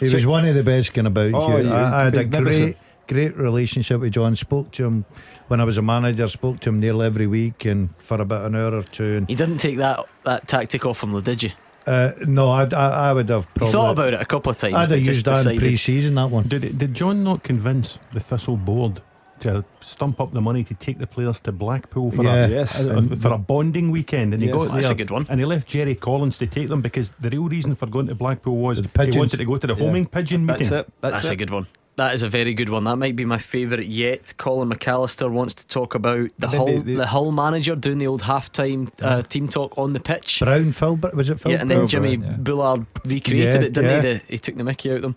[0.00, 1.32] He So- was one of the best going about.
[1.34, 1.64] Oh, Hugh.
[1.66, 4.34] he I, I had a great, great relationship with John.
[4.34, 5.04] Spoke to him
[5.48, 6.26] when I was a manager.
[6.26, 9.18] Spoke to him nearly every week and for about an hour or two.
[9.18, 11.50] And You didn't take that that tactic off him, though, did you?
[11.86, 14.74] Uh, no, I'd, I, I would have You thought about it a couple of times.
[14.74, 16.14] I'd have used that in pre-season.
[16.14, 16.46] That one.
[16.48, 19.00] Did, did John not convince the Thistle board
[19.40, 22.46] to stump up the money to take the players to Blackpool for, Yeah.
[22.46, 22.80] a, Yes.
[22.84, 24.32] a- a- for a bonding weekend?
[24.34, 24.56] And he Yes.
[24.56, 25.26] got That's there a good one.
[25.28, 28.14] and he left Gerry Collins to take them because the real reason for going to
[28.14, 29.84] Blackpool was he wanted to go to the Yeah.
[29.84, 30.68] homing pigeon meeting.
[30.68, 30.92] That's it.
[31.00, 31.32] That's, That's it.
[31.32, 31.66] a good one.
[31.96, 32.84] That is a very good one.
[32.84, 34.36] That might be my favourite yet.
[34.38, 38.06] Colin McAllister wants to talk about the Hull, they- they- the Hull manager doing the
[38.06, 40.40] old halftime uh, team talk on the pitch.
[40.40, 41.52] Brown Phil, was it Phil?
[41.52, 42.36] Yeah, and then Phil Jimmy Brown, yeah.
[42.38, 43.96] Bullard recreated Yeah, it, didn't yeah.
[43.96, 44.18] he?
[44.18, 45.16] The, he took the Mickey out of them.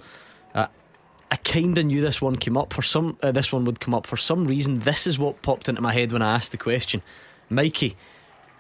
[0.53, 0.67] Uh,
[1.31, 3.17] I kind of knew this one came up for some.
[3.23, 4.79] Uh, this one would come up for some reason.
[4.79, 7.01] This is what popped into my head when I asked the question.
[7.49, 7.95] Mikey,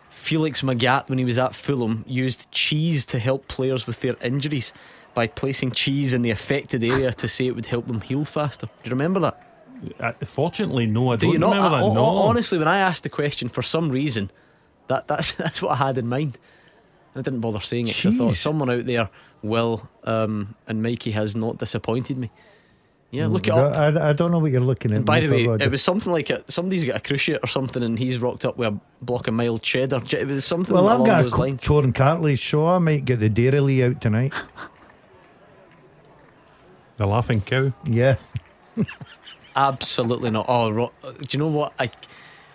[0.09, 4.71] Felix Magath, when he was at Fulham, used cheese to help players with their injuries
[5.15, 8.67] by placing cheese in the affected area to say it would help them heal faster.
[8.67, 9.41] Do you remember that?
[9.99, 11.55] Uh, fortunately, no, I Do don't you not?
[11.55, 11.93] remember I- that.
[11.95, 12.05] no.
[12.05, 14.29] honestly, when I asked the question, for some reason,
[14.87, 16.37] that that's that's what I had in mind.
[17.15, 19.09] I didn't bother saying it because I thought someone out there
[19.41, 22.29] will, um, and Mikey has not disappointed me.
[23.11, 23.75] Yeah, look it I, up.
[23.95, 24.97] I, I don't know what you're looking at.
[24.97, 27.81] And by the way, it was something like a, somebody's got a cruciate or something,
[27.83, 30.01] and he's rocked up with a block of mild cheddar.
[30.11, 31.61] It was something Well, I've got a lines.
[31.61, 34.33] torn cartilage, so I might get the Dairy out tonight.
[36.97, 37.73] The laughing cow.
[37.85, 38.15] Yeah.
[39.55, 40.45] Absolutely not.
[40.47, 41.73] Oh, ro- do you know what?
[41.79, 41.89] I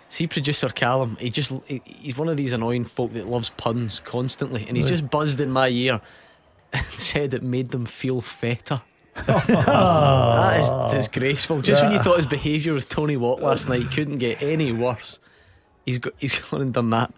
[0.09, 1.17] see producer Callum.
[1.19, 4.85] He just he, he's one of these annoying folk that loves puns constantly, and he's
[4.85, 4.91] Right.
[4.97, 6.01] just buzzed in my ear
[6.73, 8.81] and said it made them feel feta.
[9.27, 10.51] Ah.
[10.51, 11.61] that is disgraceful.
[11.61, 15.19] Just when you thought his behaviour with Tony Watt last night couldn't get any worse,
[15.85, 17.13] he's got he's gone and done that.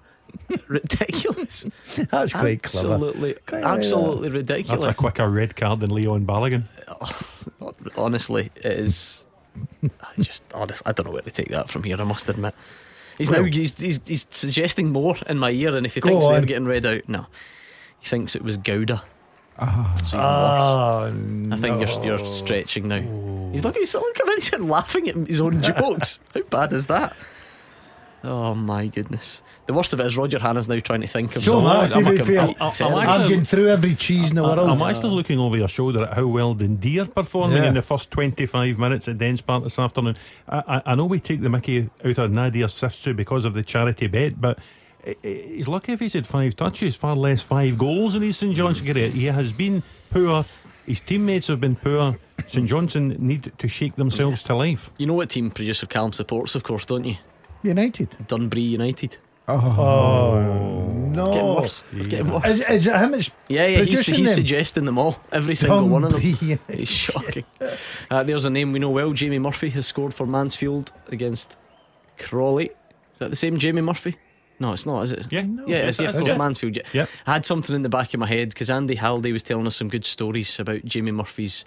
[0.67, 1.65] Ridiculous.
[2.11, 2.93] That's quite clever.
[2.93, 4.85] absolutely, Quite like absolutely That's ridiculous.
[4.85, 6.63] a quicker red card than Leon Balogun.
[7.97, 9.25] Honestly, it is.
[9.83, 11.99] I just, honest, I don't know where to take that from here.
[11.99, 12.55] I must admit.
[13.17, 16.09] He's Well- now he's, he's he's suggesting more in my ear, and if he Go
[16.09, 17.27] thinks they're getting read out, no,
[17.99, 19.03] he thinks it was Gouda.
[19.59, 19.93] Ah.
[20.03, 20.23] So even worse.
[20.23, 21.05] Ah,
[21.51, 23.01] I think you're you're stretching now.
[23.51, 23.83] He's looking.
[23.83, 24.25] He's looking.
[24.35, 26.19] He's laughing at his own jokes.
[26.33, 27.15] How bad is that?
[28.25, 29.41] Oh my goodness.
[29.65, 31.81] The worst of it is Roger Hannan's now trying to think of So some- am
[31.81, 32.39] I, to I'm be a fair.
[32.39, 34.59] I'm- I'm I'm getting through every cheese in the world.
[34.59, 37.67] I'm actually looking over your shoulder at how well Dundee are performing Yeah.
[37.69, 40.15] in the first 25 minutes at Dens Park this afternoon.
[40.47, 43.63] I, I, I know we take the mickey out of Nadir Ciftci because of the
[43.63, 44.57] charity bet, but
[45.05, 48.37] i- i- he's lucky if he's had five touches, far less five goals in his
[48.37, 48.93] St Johnstone mm.
[48.93, 49.09] career.
[49.09, 50.45] He has been poor.
[50.85, 52.17] His teammates have been poor.
[52.47, 54.91] St Johnstone need to shake themselves to life.
[54.97, 57.17] You know what team producer Callum supports, of course, don't you?
[57.63, 58.09] United.
[58.27, 59.17] Dunbury United.
[59.47, 61.25] Oh, no.
[61.27, 61.83] Getting worse.
[61.91, 62.45] They're Getting worse.
[62.45, 64.25] Is, is it him that's Yeah, yeah, he's, he's them?
[64.27, 66.21] suggesting them all, every single one of them.
[66.21, 67.43] Dunbury It's shocking.
[68.09, 69.11] Uh, there's a name we know well.
[69.13, 71.57] Jamie Murphy has scored for Mansfield against
[72.17, 72.67] Crawley.
[73.13, 74.15] Is that the same Jamie Murphy?
[74.59, 75.27] No, it's not, is it?
[75.31, 76.37] Yeah, no, yeah, it's yeah, that's it.
[76.37, 76.77] Mansfield.
[76.77, 76.83] Yeah.
[76.93, 77.09] Yep.
[77.27, 79.75] I had something in the back of my head because Andy Halliday was telling us
[79.75, 81.65] some good stories about Jamie Murphy's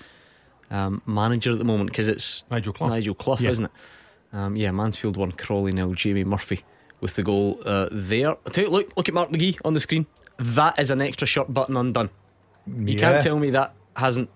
[0.70, 2.88] um, manager at the moment because it's Nigel Clough.
[2.88, 3.50] Nigel Clough, Yeah.
[3.50, 3.70] isn't it?
[4.32, 5.94] Um, yeah, Mansfield won Crawley nil.
[5.94, 6.64] Jamie Murphy
[7.00, 8.30] with the goal uh, there.
[8.46, 10.06] I tell you, look, look at Mark McGhee on the screen.
[10.38, 12.10] That is an extra shirt button undone.
[12.66, 12.98] You Yeah.
[13.00, 14.28] can't tell me that hasn't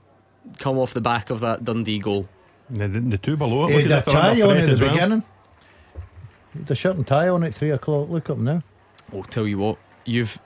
[0.59, 2.29] come off the back of that Dundee goal.
[2.71, 4.49] The, the, the two below it, He look had as a if they're under tie
[4.49, 4.95] on at the well.
[4.95, 5.23] beginning.
[6.53, 8.09] He had a shirt and tie on at three o'clock.
[8.09, 8.63] Look up now.
[9.13, 10.39] I'll tell you what, you've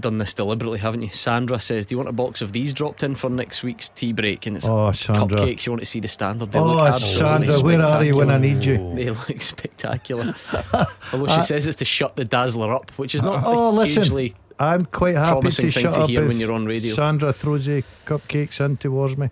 [0.00, 1.10] done this deliberately, haven't you?
[1.10, 4.12] Sandra says, Do you want a box of these dropped in for next week's tea
[4.12, 4.46] break?
[4.46, 5.38] And it's Oh, Sandra.
[5.38, 5.66] cupcakes.
[5.66, 6.52] You want to see the standard?
[6.52, 8.78] They Oh, Sandra, where are you when I need you?
[8.94, 10.34] They look spectacular.
[11.12, 14.32] Although she Uh, says it's to shut the dazzler up, which is not Oh, listen.
[14.60, 16.94] I'm quite happy promising to thing shut to up when you're on radio.
[16.94, 19.30] Sandra throws the cupcakes in towards me.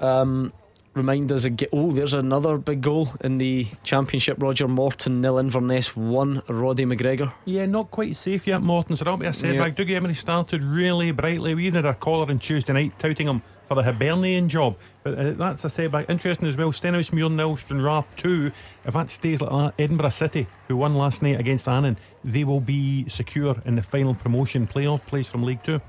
[0.00, 0.52] Um,
[0.94, 1.68] remind us again.
[1.72, 4.40] Oh, there's another big goal in the championship.
[4.40, 6.42] Roger Morton nil Inverness one.
[6.48, 7.32] Roddy McGregor.
[7.44, 8.96] Yeah, not quite safe yet, Morton.
[8.96, 9.78] So that'll be a setback.
[9.78, 9.84] Yeah.
[9.84, 11.54] Dougie Imrie started really brightly.
[11.54, 14.76] We even had a caller on Tuesday night touting him for the Hibernian job.
[15.02, 16.08] But uh, that's a setback.
[16.10, 16.72] Interesting as well.
[16.72, 18.50] Stenhousemuir nil, Stranraer 2.
[18.84, 22.60] If that stays like that, Edinburgh City, who won last night against Annan, they will
[22.60, 25.80] be secure in the final promotion playoff place from League Two.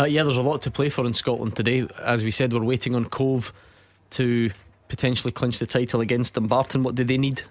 [0.00, 1.86] Uh, yeah, there's a lot to play for in Scotland today.
[2.02, 3.52] As we said, we're waiting on Cove
[4.10, 4.50] to
[4.88, 6.82] potentially clinch the title against Dumbarton.
[6.82, 7.42] What do they need?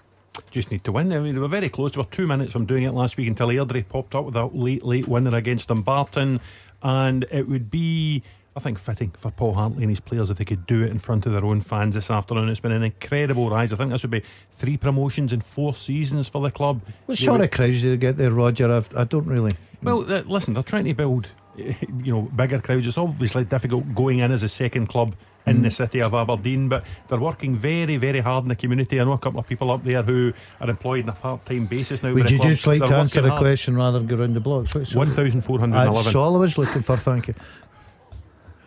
[0.50, 1.12] Just need to win.
[1.12, 1.92] I mean, they were very close.
[1.92, 4.56] They were two minutes from doing it last week until Airdrie popped up with that
[4.56, 6.40] late, late winner against Dumbarton.
[6.84, 8.24] And it would be,
[8.56, 11.00] I think, fitting for Paul Hartley and his players if they could do it in
[11.00, 12.50] front of their own fans this afternoon.
[12.50, 13.74] It's been an incredible rise.
[13.74, 16.82] I think this would be three promotions in four seasons for the club.
[17.08, 18.72] What They sort would- of crowds do they get there, Roger?
[18.72, 19.52] I've, I don't really.
[19.84, 21.30] well, uh, listen, they're trying to build, uh,
[22.04, 22.88] you know, bigger crowds.
[22.88, 25.16] It's obviously difficult going in as a second club
[25.46, 25.64] in Mm.
[25.64, 29.00] the city of Aberdeen, but they're working very, very hard in the community.
[29.00, 32.04] I know a couple of people up there who are employed on a part-time basis
[32.04, 32.14] now.
[32.14, 32.50] Would you club.
[32.50, 33.42] just like They're to answer the hard.
[33.42, 34.76] question rather than go round the blocks?
[34.76, 35.94] What's- 1,411.
[36.04, 37.34] That's all I was looking for, thank you.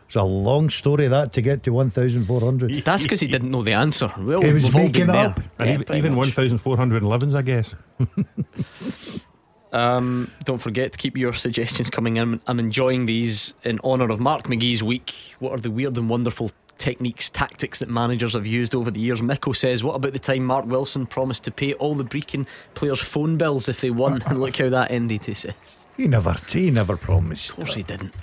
[0.06, 2.70] It's a long story that to get to 1,400.
[2.84, 4.10] That's because he didn't know the answer.
[4.18, 5.26] Well, He was making been it there.
[5.28, 5.40] up.
[5.58, 7.74] And Yeah, even, pretty 1,411s, I guess.
[9.72, 12.40] Um, don't forget to keep your suggestions coming in.
[12.46, 15.34] I'm enjoying these in honour of Mark McGhee's week.
[15.38, 19.22] What are the weird and wonderful techniques, tactics that managers have used over the years?
[19.22, 23.00] Miko says, What about the time Mark Wilson promised to pay all the Brechin players'
[23.00, 24.22] phone bills if they won?
[24.26, 25.54] and look how that ended, he says.
[25.96, 27.50] He never, he never promised.
[27.50, 28.14] Of course he didn't.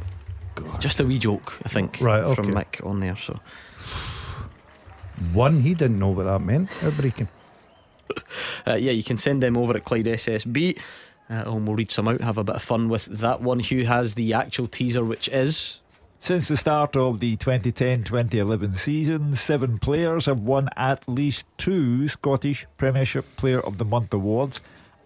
[0.57, 2.65] It's just a wee joke, I think, Right, from okay.
[2.65, 3.15] Mick on there.
[3.15, 3.39] So
[5.33, 6.69] One, he didn't know what that meant.
[6.83, 7.27] At Brechin.
[8.65, 10.79] Uh, yeah, you can send them over at Clyde SSB.
[11.29, 13.59] Uh, and we'll read some out, have a bit of fun with that one.
[13.59, 15.79] Hugh has the actual teaser, which is.
[16.19, 22.07] Since the start of the 2010 2011 season, seven players have won at least two
[22.07, 24.61] Scottish Premiership Player of the Month awards,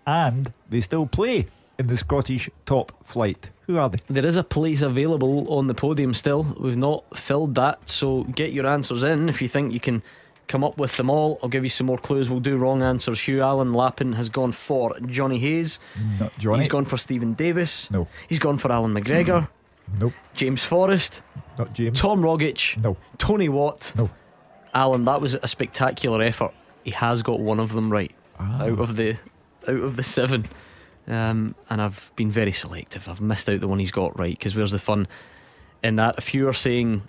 [0.08, 3.50] and they still play in the Scottish top flight.
[3.68, 3.98] Who are they?
[4.08, 6.56] There is a place available on the podium still.
[6.60, 10.04] We've not filled that, so get your answers in if you think you can
[10.52, 11.40] come up with them all.
[11.42, 12.30] I'll give you some more clues.
[12.30, 13.20] We'll do wrong answers.
[13.22, 15.80] Hugh Allen Lappin has gone for Johnny Hayes.
[16.20, 16.60] Not Johnny.
[16.60, 17.90] He's gone for Steven Davis.
[17.92, 18.08] No.
[18.28, 19.48] He's gone for Allan McGregor.
[20.00, 20.14] Nope.
[20.34, 21.22] James Forrest.
[21.58, 22.00] Not James.
[22.00, 22.82] Tom Rogic.
[22.84, 22.98] No.
[23.18, 23.94] Tony Watt.
[23.98, 24.10] No.
[24.74, 26.54] Alan, that was a spectacular effort.
[26.84, 28.64] He has got one of them right Ah.
[28.64, 29.12] out of the
[29.68, 30.48] out of the seven.
[31.08, 33.08] Um, and I've been very selective.
[33.10, 35.08] I've missed out the one he's got right because where's the fun
[35.84, 36.16] in that?
[36.18, 37.04] If you are saying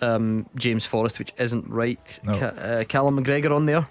[0.00, 2.32] um, James Forrest, which isn't right, No.
[2.38, 3.88] Ca- uh, Callum McGregor on there.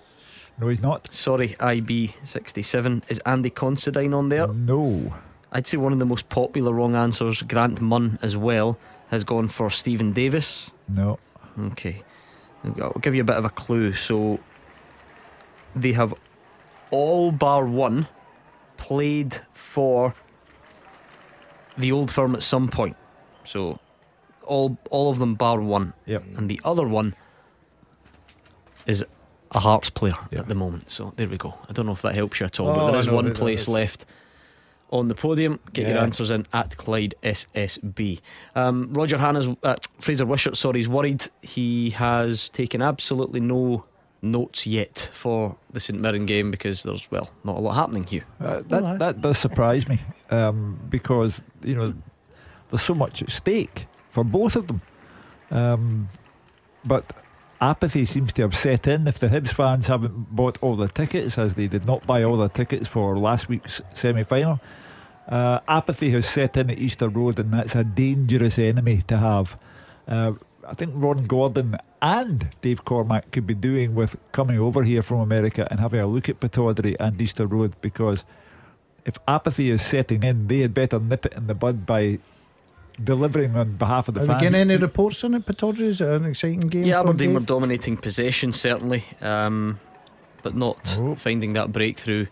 [0.60, 1.14] No, he's not.
[1.14, 3.04] Sorry, IB67.
[3.10, 4.48] Is Andy Considine on there?
[4.48, 5.14] No.
[5.52, 8.78] I'd say one of the most popular wrong answers, Grant Munn as well,
[9.10, 10.72] has gone for Steven Davis.
[10.88, 11.20] No.
[11.60, 12.04] Okay.
[12.82, 13.94] I'll give you a bit of a clue.
[13.94, 14.40] So
[15.76, 16.14] they have
[16.92, 18.08] all bar one
[18.78, 20.14] played for
[21.78, 22.96] the old firm at some point.
[23.44, 23.80] So
[24.46, 25.94] all all of them bar one.
[26.06, 26.24] Yep.
[26.38, 27.16] And the other one
[28.86, 29.04] is
[29.52, 30.92] a Hearts player at the moment.
[30.92, 31.54] So there we go.
[31.70, 33.14] I don't know if that helps you at all, but Oh, there I is know
[33.14, 33.68] one place is.
[33.70, 34.06] left
[34.92, 35.60] on the podium.
[35.74, 38.20] Get your answers in at Clyde SSB.
[38.56, 41.28] Um, Roger Hannan's uh, Fraser Wishart, sorry, is worried.
[41.42, 43.86] He has taken absolutely no
[44.22, 48.26] notes yet for the St Mirren game because there's well not a lot happening here.
[48.40, 50.00] Uh, that that does surprise me
[50.32, 51.94] um, because you know
[52.70, 53.86] there's so much at stake
[54.16, 54.82] for both of them.
[55.52, 56.08] Um,
[56.86, 57.04] but
[57.60, 59.08] apathy seems to have set in.
[59.08, 62.38] If the Hibs fans haven't bought all the tickets, as they did not buy all
[62.38, 64.62] the tickets for last week's semi-final,
[65.28, 69.58] uh, apathy has set in at Easter Road, and that's a dangerous enemy to have.
[70.08, 70.34] Uh,
[70.66, 75.20] I think Ron Gordon and Dave Cormack could be doing with coming over here from
[75.20, 78.24] America and having a look at Pittodrie and Easter Road because
[79.06, 82.20] if apathy is setting in, they had better nip it in the bud by
[83.04, 84.42] delivering on behalf of the Are we fans.
[84.44, 85.82] getting any reports on it, Pittodrie?
[85.82, 86.84] Is it an exciting game?
[86.86, 89.80] Yeah, for Aberdeen were dominating possession certainly, um,
[90.44, 92.28] but not finding that breakthrough.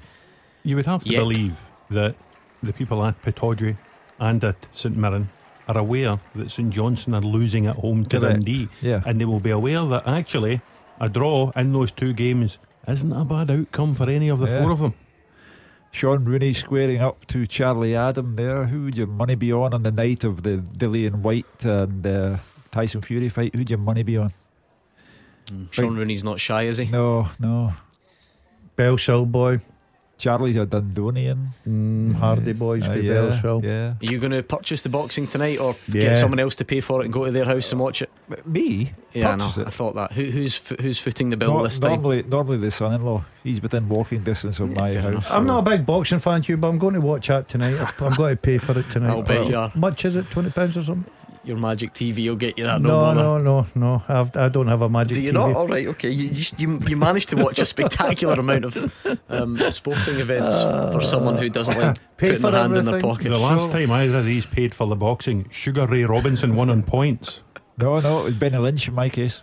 [0.64, 1.20] You would have to yet.
[1.20, 1.60] believe
[1.90, 2.16] that
[2.62, 3.78] the people at Pittodrie
[4.20, 5.30] and at St Mirren
[5.68, 8.36] are aware that St Johnstone are losing at home to Correct.
[8.36, 8.70] Dundee.
[8.82, 9.02] Yeah.
[9.06, 10.62] And they will be aware that actually
[11.00, 12.58] a draw in those two games
[12.88, 14.62] isn't a bad outcome for any of the Yeah.
[14.62, 14.94] four of them.
[15.94, 18.66] Shaun Rooney squaring up to Charlie Adam there.
[18.66, 22.38] Who would your money be on on the night of the Dillian Whyte and uh,
[22.72, 23.54] Tyson Fury fight?
[23.56, 24.34] Who'd your money be on?
[25.70, 26.86] Shaun Rooney's not shy, is he?
[26.86, 27.74] No, no.
[28.76, 29.62] Bell boy.
[30.24, 31.48] Charlie's a Dundonian.
[31.68, 33.62] Mm, Hardy boys, Uh, the yeah, Bellshill.
[33.62, 33.88] Yeah.
[33.90, 36.02] Are you going to purchase the boxing tonight, or Yeah.
[36.02, 38.10] get someone else to pay for it and go to their house and watch it?
[38.46, 38.94] Me?
[39.14, 39.68] Yeah, I it?
[39.68, 40.14] I thought that.
[40.14, 41.92] Who, who's who's footing the bill Nor- this time?
[41.92, 43.26] normally, normally the son-in-law.
[43.44, 45.30] He's within walking distance of my house.
[45.30, 47.76] I'm so- not a big boxing fan, Hugh, but I'm going to watch that tonight.
[48.02, 49.10] I'm going to pay for it tonight.
[49.12, 49.72] I'll bet Uh, you are.
[49.76, 50.30] Much is it?
[50.32, 51.12] Twenty pounds or something?
[51.46, 52.82] Your magic TV will get you that.
[52.82, 53.24] No, No, bother.
[53.24, 54.04] no, no, no.
[54.08, 55.34] I've, I don't have a magic Do you TV.
[55.34, 55.54] not?
[55.54, 56.10] All right, okay.
[56.10, 60.62] You, you you you managed to watch a spectacular amount of um, sporting events
[60.94, 63.30] for someone who doesn't like putting their hand in their pocket.
[63.30, 66.82] The last time either of these paid for the boxing, Sugar Ray Robinson won on
[66.84, 67.44] points.
[67.78, 69.42] No, no, it was Benny Lynch in my case.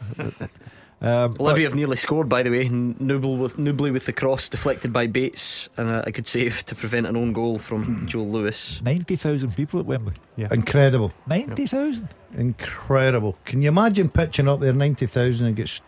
[1.02, 2.68] Um, Olivia have nearly scored, by the way.
[2.68, 6.74] Noble with Nouble with the cross deflected by Bates, and a, a good save to
[6.74, 8.82] prevent an own goal from Joe Lewis.
[8.82, 10.14] 90,000 people at Wembley.
[10.36, 10.48] Yeah.
[10.50, 11.12] Incredible.
[11.26, 12.06] 90,000?
[12.36, 13.38] Incredible.
[13.46, 15.80] Can you imagine pitching up there 90,000 and gets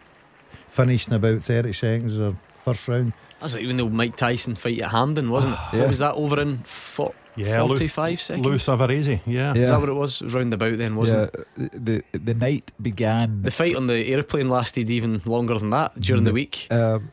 [0.69, 2.35] finished in about 30 seconds or
[2.65, 3.13] first round?
[3.43, 5.60] That's like even though Mike Tyson fight at Hampden, wasn't it?
[5.74, 5.81] Yeah.
[5.81, 8.47] What was that over in fo- Yeah, Lou- 45 seconds?
[8.47, 9.52] Lou Savarese, yeah.
[9.55, 10.20] Is that what it was?
[10.20, 11.85] It was round about then, wasn't it?
[11.85, 13.43] the, the night began.
[13.43, 16.69] The fight on the aeroplane lasted even longer than that during the week.
[16.70, 17.10] Um,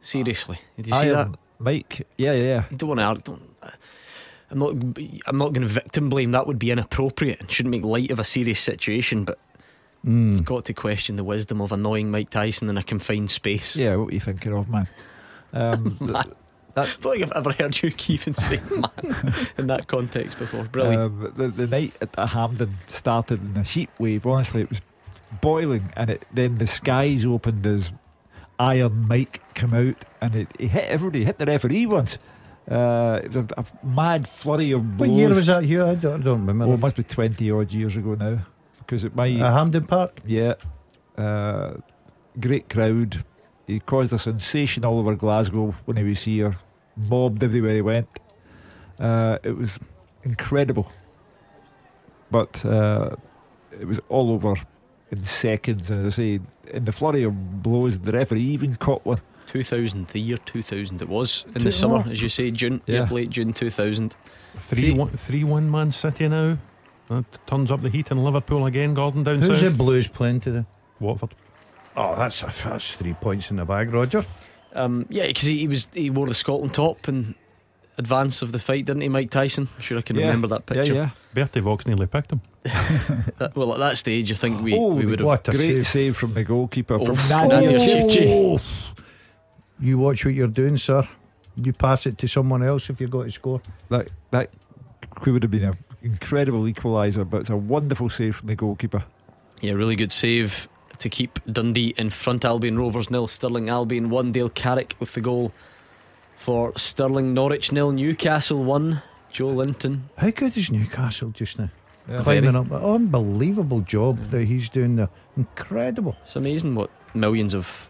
[0.00, 1.28] Seriously, did you see that?
[1.58, 2.64] Mike, yeah, yeah, yeah.
[2.70, 3.22] You don't want to argue.
[3.24, 3.42] Don't,
[4.50, 4.70] I'm not.
[5.26, 6.30] I'm not going to victim blame.
[6.32, 9.24] That would be inappropriate and shouldn't make light of a serious situation.
[9.24, 9.38] But
[10.04, 10.32] Hmm.
[10.32, 13.76] you've got to question the wisdom of annoying Mike Tyson in a confined space.
[13.76, 14.88] Yeah, what are you thinking of, man?
[15.52, 16.24] Um, th- Man.
[16.74, 20.64] I don't think I've ever heard you even say man in that context before.
[20.64, 21.02] Brilliant.
[21.02, 24.26] Um, the, the night at the Hampden started in a heat wave.
[24.26, 24.80] Honestly, it was
[25.42, 27.92] boiling, and it, then the skies opened as
[28.58, 31.24] Iron Mike came out, and it, he hit everybody.
[31.26, 32.16] Hit the referee once.
[32.70, 35.10] Uh, it was a, a mad flurry of blows.
[35.10, 35.84] What year was that, Hugh?
[35.86, 36.64] I don't, I don't remember.
[36.72, 38.38] Oh, it must be twenty odd years ago now,
[38.78, 39.38] because it might.
[39.38, 40.20] Uh, Hampden Park?
[40.24, 40.54] Yeah.
[41.18, 41.74] Uh,
[42.40, 43.24] great crowd.
[43.66, 46.56] He caused a sensation all over Glasgow when he was here.
[46.96, 48.08] Mobbed everywhere he went.
[49.00, 49.78] Uh, it was
[50.24, 50.90] incredible.
[52.30, 53.16] But uh,
[53.78, 54.54] it was all over
[55.10, 55.90] in seconds.
[55.90, 56.40] And as I say,
[56.72, 59.20] in the flurry of blows, the referee even caught one.
[59.48, 62.10] 2000, the year 2000 it was in Two- the summer, oh.
[62.10, 63.00] as you say, June, Yeah.
[63.00, 64.16] yep, late June 2000.
[64.56, 66.56] Three one, three one Man City now.
[67.08, 68.94] That turns up the heat in Liverpool again.
[68.94, 69.72] Gordon down Who's south.
[69.72, 70.64] the Blues playing today?
[71.00, 71.34] Watford.
[71.96, 74.22] Oh, that's that's three points in the bag, Roger.
[74.74, 77.34] Um, yeah, because he, he was he wore the Scotland top in
[77.98, 79.68] advance of the fight, didn't he, Mike Tyson?
[79.76, 80.26] I'm sure I can Yeah.
[80.26, 80.94] remember that picture.
[80.94, 81.10] yeah.
[81.34, 81.44] yeah.
[81.46, 82.40] Berti Vogts nearly picked him.
[83.38, 85.26] That- well, at that stage, I think we, oh, we would have.
[85.26, 86.16] what a great save.
[86.16, 88.58] from the goalkeeper Oh, from Nadir Nadir Ciftci.
[88.58, 88.60] Ciftci.
[89.80, 91.06] You watch what you're doing, sir.
[91.56, 93.60] You pass it to someone else if you've got to score.
[93.90, 94.50] That that
[95.26, 99.04] would have been an incredible equaliser, but it's a wonderful save from the goalkeeper.
[99.60, 100.68] Yeah, really good save
[101.02, 102.44] to keep Dundee in front.
[102.44, 104.32] Albion Rovers nil, Stirling Albion one.
[104.32, 105.52] Dale Carrick with the goal
[106.36, 107.34] for Stirling.
[107.34, 109.02] Norwich nil, Newcastle one.
[109.32, 110.02] Joelinton.
[110.16, 111.70] How good is Newcastle just now?
[112.08, 112.22] Yeah.
[112.22, 112.64] Climbing Very.
[112.64, 115.08] up, unbelievable job that he's doing there.
[115.36, 116.16] Incredible.
[116.24, 117.88] It's amazing what millions of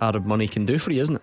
[0.00, 1.22] Arab money can do for you, isn't it?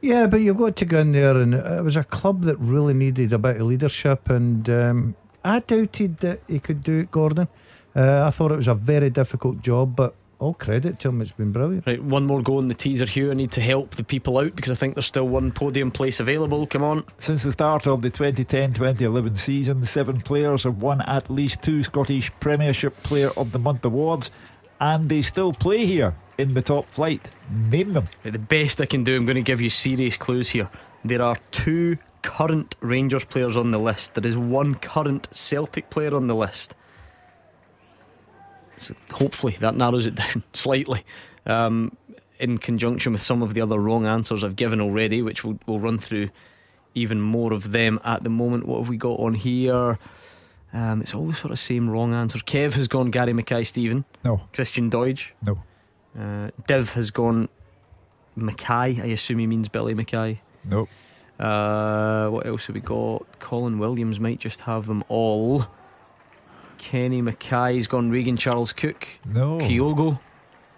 [0.00, 2.94] Yeah, but you've got to go in there, and it was a club that really
[2.94, 7.48] needed a bit of leadership, and um, I doubted that he could do it, Gordon.
[7.96, 11.20] Uh, I thought it was a very difficult job, but all credit to him.
[11.20, 11.86] It's been brilliant.
[11.86, 13.30] Right, one more go in the teaser here.
[13.30, 16.20] I need to help the people out because I think there's still one podium place
[16.20, 16.66] available.
[16.66, 17.04] Come on.
[17.18, 21.82] Since the start of the 2010 2011 season, seven players have won at least two
[21.82, 24.30] Scottish Premiership Player of the Month awards,
[24.80, 27.30] and they still play here in the top flight.
[27.50, 28.08] Name them.
[28.24, 30.70] Right, the best I can do, I'm going to give you serious clues here.
[31.04, 34.14] There are two current Rangers players on the list.
[34.14, 36.76] There is one current Celtic player on the list.
[38.78, 41.04] So hopefully that narrows it down slightly.
[41.46, 41.96] Um,
[42.38, 45.80] in conjunction with some of the other wrong answers I've given already, which we'll, we'll
[45.80, 46.30] run through
[46.94, 48.66] even more of them at the moment.
[48.66, 49.98] What have we got on here?
[50.72, 52.42] Um, it's all the sort of same wrong answers.
[52.42, 54.04] Kev has gone Gary Mackay-Steven.
[54.24, 54.42] No.
[54.52, 55.30] Christian Doidge.
[55.44, 55.58] No.
[56.18, 57.48] Uh, Div has gone
[58.36, 59.00] Mackay.
[59.00, 60.40] I assume he means Billy Mackay.
[60.64, 60.88] Nope.
[61.38, 63.38] Uh, what else have we got?
[63.38, 65.66] Colin Williams might just have them all.
[66.78, 69.06] Kenny Mackay's gone Regan Charles Cook.
[69.24, 69.58] No.
[69.58, 70.18] Kyogo.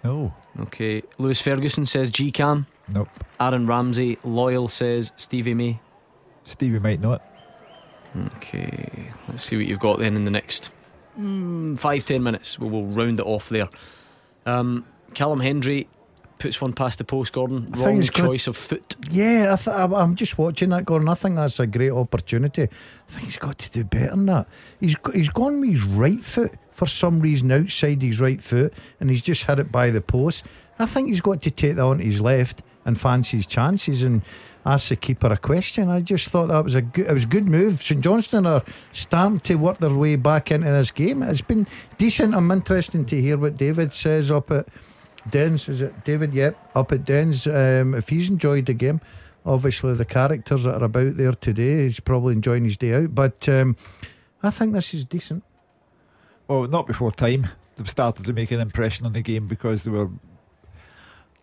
[0.03, 0.33] No.
[0.59, 1.03] Okay.
[1.17, 2.67] Lewis Ferguson says G Cam.
[2.87, 3.09] Nope.
[3.39, 4.17] Aaron Ramsey.
[4.23, 5.79] Loyal says Stevie May.
[6.45, 7.23] Stevie might not.
[8.35, 9.09] Okay.
[9.27, 10.71] Let's see what you've got then in the next
[11.17, 12.59] mm, five, ten minutes.
[12.59, 13.69] We will round it off there.
[14.45, 15.87] Um, Callum Hendry
[16.41, 17.67] puts one past the post, Gordon.
[17.71, 18.95] I think Wrong he's got- choice of foot.
[19.09, 21.07] Yeah, I I'm just watching that, Gordon.
[21.07, 22.63] I think that's a great opportunity.
[22.63, 24.47] I think he's got to do better than that.
[24.79, 29.09] He's he's gone with his right foot for some reason outside his right foot, and
[29.09, 30.43] he's just had it by the post.
[30.79, 34.23] I think he's got to take that onto his left and fancy his chances and
[34.65, 35.89] ask the keeper a question.
[35.89, 37.83] I just thought that was a good, it was a good move.
[37.83, 41.21] St Johnstone are starting to work their way back into this game.
[41.21, 41.67] It's been
[41.99, 42.33] decent.
[42.33, 44.67] I'm interested to hear what David says up at
[45.29, 45.69] Dens.
[45.69, 46.33] Is it David?
[46.33, 47.47] Yep, up at Dens.
[47.47, 49.01] Um, if he's enjoyed the game,
[49.45, 53.13] obviously the characters that are about there today, he's probably enjoying his day out.
[53.15, 53.75] But um,
[54.43, 55.43] I think this is decent.
[56.47, 57.49] Well, not before time.
[57.77, 60.09] They've started to make an impression on the game because they were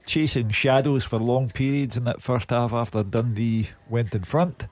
[0.06, 4.66] chasing shadows for long periods in that first half after Dundee went in front.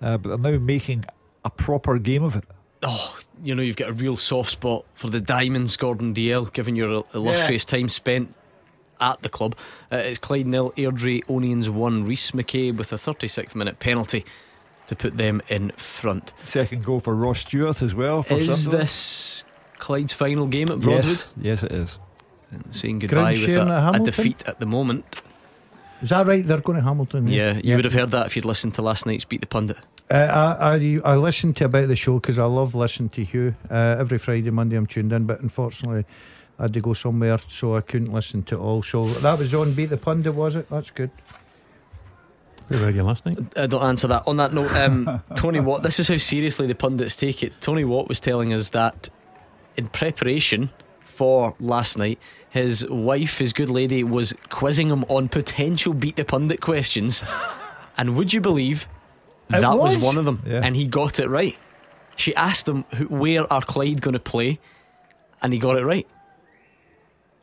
[0.00, 1.04] Uh, but they're now making
[1.44, 2.44] a proper game of it.
[2.82, 6.76] Oh, you know, you've got a real soft spot for the Diamonds, Gordon Dalziel, given
[6.76, 8.34] your illustrious time spent
[9.00, 9.56] at the club.
[9.90, 14.24] Uh, it's Clyde nil, Airdrieonians 1, Rhys McCabe with a 36th minute penalty
[14.86, 16.32] to put them in front.
[16.44, 18.22] Second goal for Ross Stewart as well.
[18.22, 18.82] For Is Sunderland.
[18.88, 19.44] this
[19.78, 21.04] Clyde's final game at Broadwood?
[21.06, 21.98] Yes, yes, it is.
[22.72, 24.04] Saying goodbye with sharing a, a Hamilton?
[24.04, 25.22] defeat at the moment.
[26.02, 26.44] Is that right?
[26.44, 27.28] They're going to Hamilton.
[27.28, 29.76] Yeah, you would have heard that if you'd listened to last night's Beat the Pundit.
[30.10, 33.54] Uh, I, I I listen to about the show because I love listening to Hugh.
[33.70, 36.04] Uh, every Friday, Monday, I'm tuned in, but unfortunately,
[36.60, 38.82] I had to go somewhere, so I couldn't listen to it all.
[38.82, 40.68] So that was on Beat the Pundit, was it?
[40.68, 41.10] That's good.
[42.68, 43.38] Where were you last night?
[43.56, 44.24] I don't answer that.
[44.26, 47.54] On that note, um, Tony Watt, this is how seriously the pundits take it.
[47.62, 49.08] Tony Watt was telling us that
[49.78, 50.68] in preparation
[51.00, 52.18] for last night,
[52.50, 57.24] his wife, his good lady, was quizzing him on potential beat the pundit questions.
[57.96, 58.86] and would you believe
[59.48, 59.94] that was?
[59.94, 60.04] was?
[60.04, 60.42] one of them?
[60.46, 60.60] Yeah.
[60.62, 61.56] And he got it right.
[62.16, 64.60] She asked him, Where are Clyde going to play?
[65.40, 66.06] And he got it right.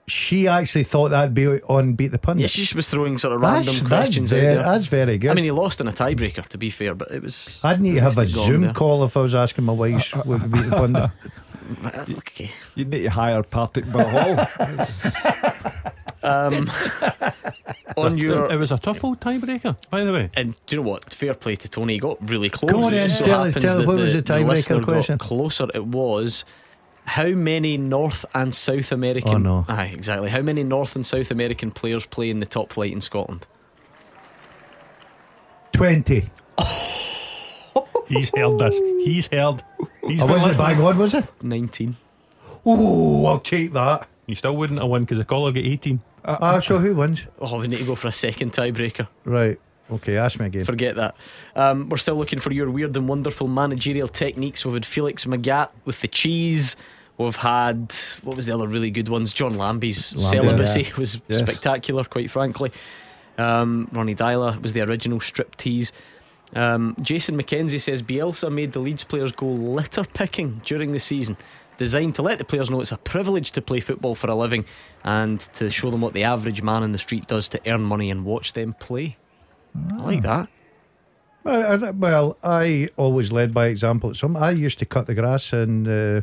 [0.09, 2.41] She actually thought that'd be on Beat the Pundit.
[2.43, 4.63] Yeah, she just was throwing sort of That's- random that's questions very- out there.
[4.63, 5.31] that's very good.
[5.31, 7.59] I mean, he lost in a tiebreaker, to be fair, but it was.
[7.63, 8.73] I'd need to have a Must have gone Zoom there.
[8.73, 11.11] call if I was asking my wife what would Beat the Pundit.
[12.19, 12.49] Okay.
[12.75, 14.47] You need to hire Partick Hall.
[16.23, 16.69] Um,
[17.95, 20.29] on your, It was a tough old tiebreaker, by the way.
[20.35, 21.13] and do you know what?
[21.13, 21.93] Fair play to Tony.
[21.93, 22.71] He got really close.
[22.71, 24.47] Go on It just so tell us- happens tell us that what was the tiebreaker
[24.47, 25.17] listener question?
[25.17, 25.67] Got closer.
[25.73, 26.43] It was
[27.07, 29.33] how many North and South American.
[29.35, 29.65] Oh, no.
[29.67, 30.29] Aye, exactly.
[30.29, 33.47] How many North and South American players play in the top flight in Scotland?
[35.73, 36.29] 20.
[38.07, 38.77] He's held this.
[38.77, 39.63] He's held.
[40.05, 40.77] He's I been wasn't listening.
[40.77, 41.25] bang on, was it?
[41.41, 41.95] Nineteen.
[42.65, 44.07] Oh, I'll take that.
[44.25, 46.01] You still wouldn't have won because the caller got 18.
[46.25, 47.25] Ah, so who wins?
[47.39, 49.07] Oh, we need to go for a second tiebreaker.
[49.23, 49.57] Right.
[49.89, 50.65] Okay, ask me again.
[50.65, 51.15] Forget that.
[51.55, 54.65] Um, we're still looking for your weird and wonderful managerial techniques.
[54.65, 56.75] We've had Felix Magat with the cheese.
[57.17, 59.33] We've had what was the other really good ones?
[59.33, 60.95] John Lambie's Lambie, celibacy yeah.
[60.97, 61.39] was Yes.
[61.39, 62.71] spectacular, quite frankly.
[63.39, 65.91] Um, Ronny Deila was the original strip tease.
[66.55, 71.37] Um, Jason McKenzie says Bielsa made the Leeds players go litter picking during the season,
[71.77, 74.63] designed to let the players know it's a privilege to play football for a living
[75.03, 78.09] and to show them what the average man in the street does to earn money
[78.11, 79.17] and watch them play.
[79.91, 80.49] I like that.
[81.43, 84.13] Well I, well, I always led by example.
[84.13, 85.87] Some I used to cut the grass and.
[85.87, 86.21] uh,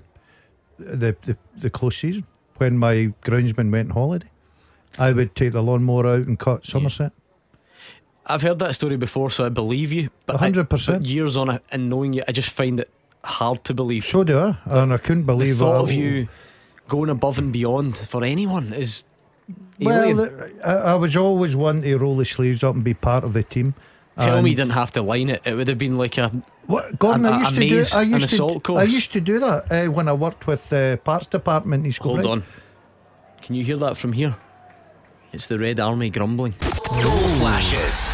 [0.79, 2.27] the, the the close season
[2.57, 4.31] when my groundsman went on holiday.
[4.99, 7.13] I would take the lawnmower out and cut Somerset.
[8.27, 10.11] I've heard that story before, so I believe you.
[10.25, 10.87] But 100%.
[10.87, 12.91] but years on it and knowing you, I just find it
[13.23, 14.05] hard to believe.
[14.05, 16.29] So do I, and I couldn't believe the thought of you
[16.89, 19.05] going above and beyond for anyone is
[19.81, 20.17] alien.
[20.17, 23.33] Well, I, I was always one to roll the sleeves up and be part of
[23.33, 23.75] the team.
[24.19, 25.43] Tell me he And- didn't have to line it.
[25.45, 26.31] It would have been like a
[26.67, 27.99] What, Gordon, a, I a used to maze, do.
[27.99, 28.35] I an used to.
[28.37, 28.81] assault course.
[28.81, 31.83] I used to do that uh, when I worked with the parts department.
[31.85, 32.39] in East Hold Kilbride.
[32.39, 32.45] on.
[33.43, 34.37] Can you hear that from here?
[35.33, 36.55] It's the Red Army grumbling.
[36.89, 38.09] Goal flashes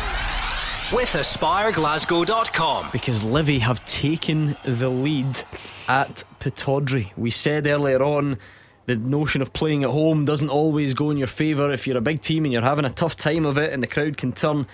[0.92, 2.88] with AspireGlasgow.com.
[2.92, 5.42] Because Livi have taken the lead
[5.88, 7.12] at Pittodrie.
[7.16, 8.38] We said earlier on
[8.86, 12.00] the notion of playing at home doesn't always go in your favour if you're a
[12.00, 14.66] big team and you're having a tough time of it and the crowd can turn.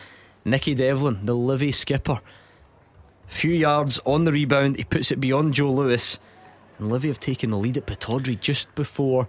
[0.47, 2.20] Nicky Devlin, the Livi skipper,
[3.27, 6.20] few yards on the rebound, he puts it beyond Joe Lewis,
[6.78, 9.27] and Livi have taken the lead at Pittodrie just before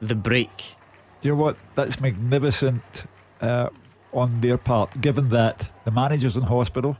[0.00, 0.76] the break.
[1.20, 1.56] Do you know what?
[1.74, 3.06] That's magnificent
[3.40, 3.68] uh,
[4.12, 6.96] on their part, given that the manager's in hospital,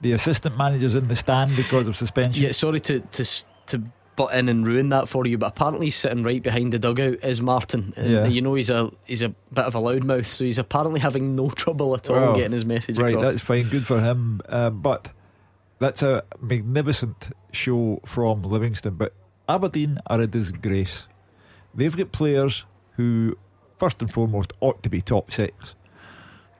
[0.00, 2.44] the assistant manager's in the stand because of suspension.
[2.44, 3.24] Yeah, sorry to to
[3.66, 3.82] to
[4.18, 7.40] butt in and ruin that for you, but apparently sitting right behind the dugout is
[7.40, 7.94] Martin.
[7.96, 8.26] And Yeah.
[8.26, 11.48] you know he's a he's a bit of a loudmouth, so he's apparently having no
[11.62, 13.30] trouble at all Well, getting his message right, across.
[13.32, 14.40] that's fine, good for him.
[14.48, 15.12] Uh, but
[15.78, 18.94] that's a magnificent show from Livingston.
[18.96, 19.14] But
[19.48, 21.06] Aberdeen are a disgrace.
[21.74, 22.64] They've got players
[22.96, 23.38] who,
[23.78, 25.74] first and foremost, ought to be top six.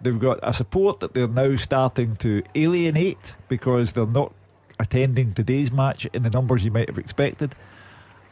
[0.00, 4.32] They've got a support that they're now starting to alienate because they're not
[4.78, 7.54] attending today's match in the numbers you might have expected.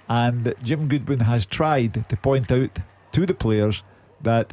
[0.09, 2.79] And Jim Goodwin has tried to point out
[3.13, 3.83] to the players
[4.21, 4.53] that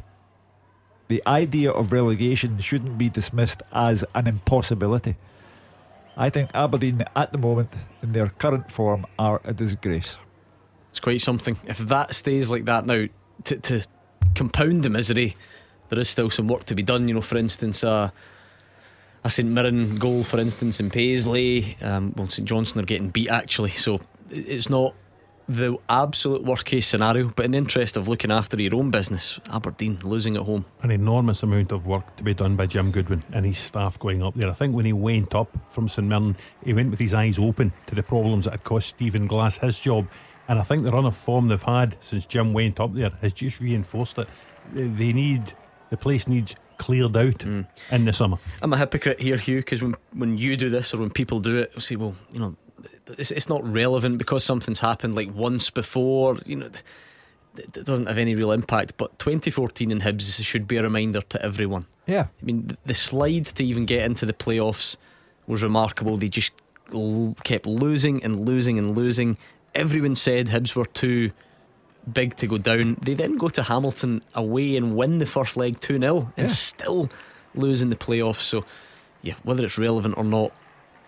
[1.08, 5.16] the idea of relegation shouldn't be dismissed as an impossibility.
[6.16, 7.70] I think Aberdeen at the moment,
[8.02, 10.16] in their current form, are a disgrace.
[10.90, 11.56] It's quite something.
[11.66, 13.06] If that stays like that now,
[13.44, 13.86] to, to
[14.34, 15.36] compound the misery,
[15.88, 17.08] there is still some work to be done.
[17.08, 18.10] You know, for instance, uh,
[19.24, 21.76] a St Mirren goal, for instance, in Paisley.
[21.80, 24.94] Um, well, St Johnstone are getting beat actually, so it's not
[25.48, 27.28] the absolute worst case scenario.
[27.28, 30.66] But in the interest of looking after your own business, Aberdeen losing at home.
[30.82, 34.22] An enormous amount of work to be done by Jim Goodwin and his staff going
[34.22, 34.48] up there.
[34.48, 37.72] I think when he went up from St Mirren, he went with his eyes open
[37.86, 40.06] to the problems that had cost Stephen Glass his job.
[40.48, 43.32] And I think the run of form they've had since Jim went up there has
[43.32, 44.28] just reinforced it.
[44.74, 45.54] They they need,
[45.88, 47.66] the place needs cleared out mm.
[47.90, 48.38] in the summer.
[48.62, 51.56] I'm a hypocrite here, Hugh, because when when you do this or when people do
[51.58, 52.56] it, I say, well, you know,
[53.18, 56.36] it's, it's not relevant because something's happened like once before.
[56.46, 56.82] You know, it
[57.56, 58.96] it doesn't have any real impact.
[58.96, 61.86] But 2014 in Hibs should be a reminder to everyone.
[62.06, 62.26] Yeah.
[62.40, 64.96] I mean, th- the slide to even get into the playoffs
[65.46, 66.16] was remarkable.
[66.16, 66.52] They just
[66.92, 69.38] l- kept losing and losing and losing.
[69.74, 71.32] Everyone said Hibs were too
[72.12, 72.96] big to go down.
[73.00, 76.54] They then go to Hamilton away and win the first leg 2 0 and Yeah.
[76.54, 77.10] still
[77.54, 78.42] lose in the playoffs.
[78.42, 78.64] So,
[79.22, 80.52] yeah, whether it's relevant or not,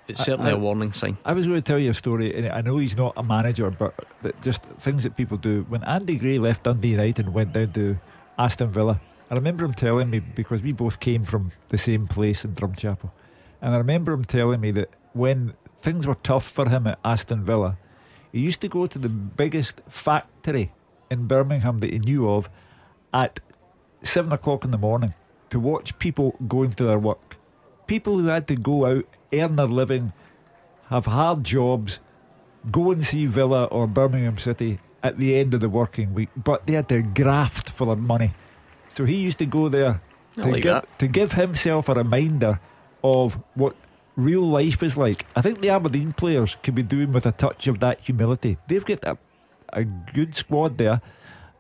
[0.09, 1.19] it's certainly I- a warning sign.
[1.25, 3.71] I was going to tell you a story, and I know he's not a manager,
[3.71, 3.95] but
[4.43, 5.67] just things that people do.
[5.69, 7.99] When Andy Gray left Dundee United and went down to
[8.39, 9.01] Aston Villa,
[9.31, 13.11] I remember him telling me because we both came from the same place in Drumchapel,
[13.61, 17.45] and I remember him telling me that when things were tough for him at Aston
[17.45, 17.77] Villa,
[18.31, 20.71] he used to go to the biggest factory
[21.11, 22.49] in Birmingham that he knew of
[23.13, 23.41] at
[24.03, 25.15] seven o'clock in the morning
[25.51, 27.37] to watch people going to their work.
[27.87, 30.13] People who had to go out, earn their living,
[30.89, 32.01] have hard jobs,
[32.71, 36.67] go and see Villa or Birmingham City at the end of the working week, but
[36.67, 38.35] they had to graft for their money.
[38.95, 40.01] So he used to go there
[40.37, 42.61] to, like give, to give himself a reminder
[43.05, 43.77] of what
[44.17, 45.27] real life is like.
[45.37, 48.59] I think the Aberdeen players could be doing with a touch of that humility.
[48.67, 49.19] They've got a,
[49.73, 51.01] a good squad there.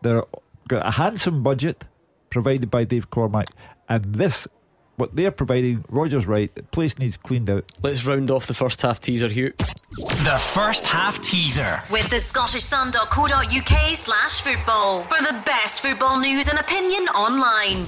[0.03, 0.23] They've
[0.69, 1.85] got a handsome budget
[2.31, 3.49] provided by Dave Cormack,
[3.89, 4.47] and this,
[4.97, 6.55] what they're providing, Roger's right.
[6.55, 7.70] The place needs cleaned out.
[7.83, 9.53] Let's round off the first half teaser, Hugh.
[9.97, 11.83] The first half teaser.
[11.91, 17.87] With the Scottish scottishsun.co.uk slash football for the best football news and opinion online.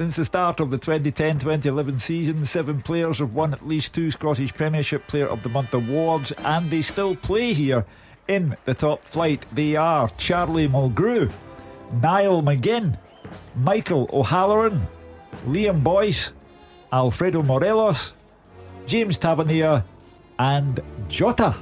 [0.00, 4.10] Since the start of the 2010 2011 season, seven players have won at least two
[4.10, 7.84] Scottish Premiership Player of the Month awards, and they still play here
[8.26, 9.44] in the top flight.
[9.52, 11.30] They are Charlie Mulgrew,
[12.00, 12.98] Niall McGinn,
[13.54, 14.88] Michael O'Halloran,
[15.46, 16.32] Liam Boyce,
[16.90, 18.14] Alfredo Morelos,
[18.86, 19.84] James Tavernier,
[20.38, 21.56] and Jota.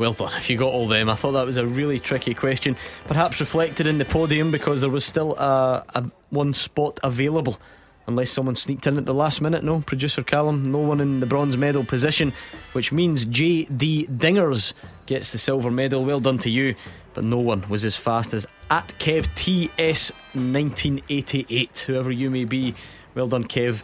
[0.00, 1.10] Well done if you got all them.
[1.10, 2.74] I thought that was a really tricky question,
[3.06, 7.60] perhaps reflected in the podium because there was still a, a one spot available.
[8.06, 9.82] Unless someone sneaked in at the last minute, no.
[9.82, 12.32] Producer Callum, no one in the bronze medal position,
[12.72, 14.06] which means J.D.
[14.06, 14.72] Dingers
[15.04, 16.02] gets the silver medal.
[16.02, 16.76] Well done to you,
[17.12, 21.84] but no one was as fast as at Kev TS 1988.
[21.86, 22.74] Whoever you may be,
[23.14, 23.82] well done, Kev.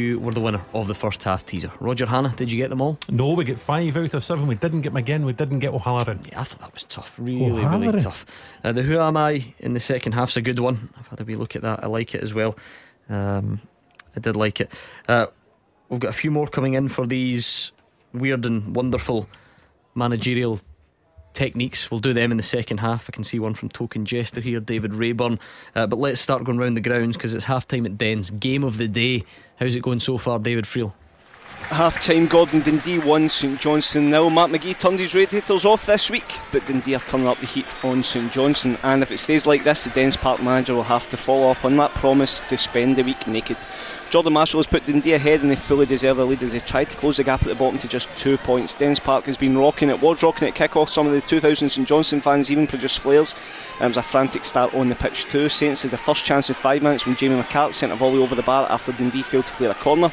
[0.00, 1.70] You were the winner of the first half teaser.
[1.78, 2.98] Roger Hannan, did you get them all?
[3.10, 4.46] No, we get five out of seven.
[4.46, 6.20] We didn't get McGinn, we didn't get O'Halloran.
[6.26, 7.18] Yeah, I thought that was tough.
[7.18, 8.24] Really, really tough.
[8.64, 10.88] Uh, the Who Am I in the second half's a good one.
[10.98, 11.84] I've had a wee look at that.
[11.84, 12.56] I like it as well.
[13.10, 13.60] Um,
[14.16, 14.72] I did like it.
[15.06, 15.26] Uh,
[15.90, 17.72] we've got a few more coming in for these
[18.14, 19.28] weird and wonderful
[19.94, 20.58] managerial
[21.34, 21.90] techniques.
[21.90, 23.08] We'll do them in the second half.
[23.08, 25.38] I can see one from Token Jester here, David Rayburn.
[25.74, 28.30] Uh, but let's start going round the grounds because it's half time at Dens.
[28.30, 29.24] Game of the day.
[29.60, 30.94] How's it going so far, David Friel?
[31.64, 34.30] Half time, Gordon Dundee 1, St Johnstone nil.
[34.30, 37.66] Mark McGhee turned his radiators off this week, but Dundee are turning up the heat
[37.84, 38.78] on St Johnstone.
[38.82, 41.62] And if it stays like this, the Dens Park manager will have to follow up
[41.62, 43.58] on that promise to spend the week naked.
[44.10, 46.90] Jordan Marshall has put Dundee ahead and they fully deserve the lead as they tried
[46.90, 48.74] to close the gap at the bottom to just two points.
[48.74, 50.90] Dens Park has been rocking, it was rocking at kick off.
[50.90, 53.36] Some of the 2000 St Johnstone fans even produced flares.
[53.78, 55.48] Um, it was a frantic start on the pitch too.
[55.48, 58.34] Saints had the first chance in five minutes when Jamie McCart sent a volley over
[58.34, 60.10] the bar after Dundee failed to clear a corner.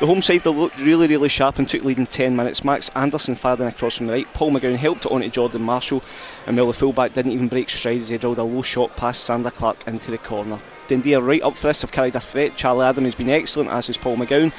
[0.00, 2.64] The home side looked really, really sharp and took lead in 10 minutes.
[2.64, 4.32] Max Anderson fired in across from the right.
[4.32, 6.02] Paul McGowan helped it on to Jordan Marshall.
[6.46, 9.28] And while the fullback didn't even break stride as he drilled a low shot past
[9.28, 10.58] Zander Clark into the corner.
[10.88, 12.56] Dundee right up for this, have carried a threat.
[12.56, 14.52] Charlie Adam has been excellent, as has Paul McGowan.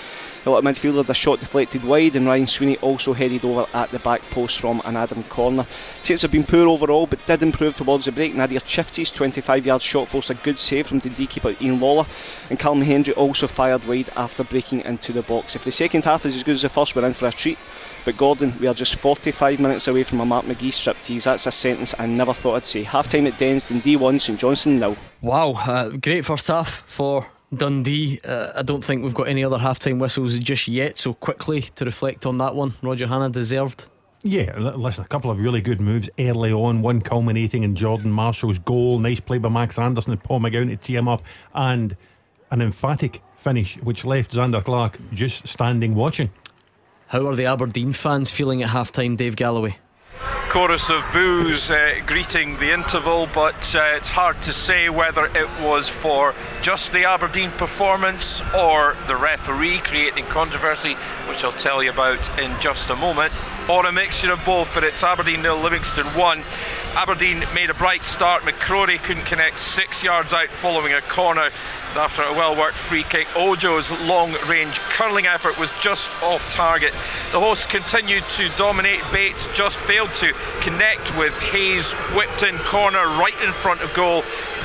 [0.44, 3.90] The little midfielder had a shot deflected wide, and Ryan Sweeney also headed over at
[3.90, 5.66] the back post from an Adam corner.
[6.04, 8.36] Saints have been poor overall, but did improve towards the break.
[8.36, 12.06] Nadir Ciftci's 25 yard shot forced a good save from Dundee keeper Ian Lawlor,
[12.50, 15.56] and Callum Hendry also fired wide after breaking into the box.
[15.56, 17.58] If the second half is as good as the first, we're in for a treat.
[18.06, 21.23] But Gordon, we are just 45 minutes away from a Mark McGhee striptease.
[21.23, 22.84] That's a sentence I never thought I'd say.
[22.84, 24.95] Half time at Dens, Dundee 1, St Johnstone now.
[25.22, 28.19] Wow, uh, great first half for Dundee.
[28.23, 30.99] Uh, I don't think we've got any other half-time whistles just yet.
[30.99, 33.88] So quickly to reflect on that one, Roger Hannan deserved.
[34.22, 38.60] Yeah, listen, a couple of really good moves early on, one culminating in Jordan Marshall's
[38.60, 38.99] goal.
[38.99, 41.23] Nice play by Max Anderson and Paul McGowan to tee him up,
[41.56, 41.98] and
[42.52, 46.30] an emphatic finish which left Zander Clark just standing watching.
[47.07, 49.77] How are the Aberdeen fans feeling at half time, Dave Galloway?
[50.56, 55.49] chorus of boos uh, greeting the interval, but uh, it's hard to say whether it
[55.60, 60.94] was for just the Aberdeen performance or the referee creating controversy,
[61.27, 63.34] which I'll tell you about in just a moment,
[63.69, 64.73] or a mixture of both.
[64.73, 66.41] But it's Aberdeen nil, Livingston one.
[66.95, 68.44] Aberdeen made a bright start.
[68.44, 71.49] McCrorie couldn't connect six yards out following a corner
[71.98, 73.28] after a well worked free kick.
[73.36, 76.92] Ojo's long range curling effort was just off target.
[77.32, 79.02] The hosts continued to dominate.
[79.12, 84.24] Bates just failed to connect with Hayes, whipped in corner right in front of goal.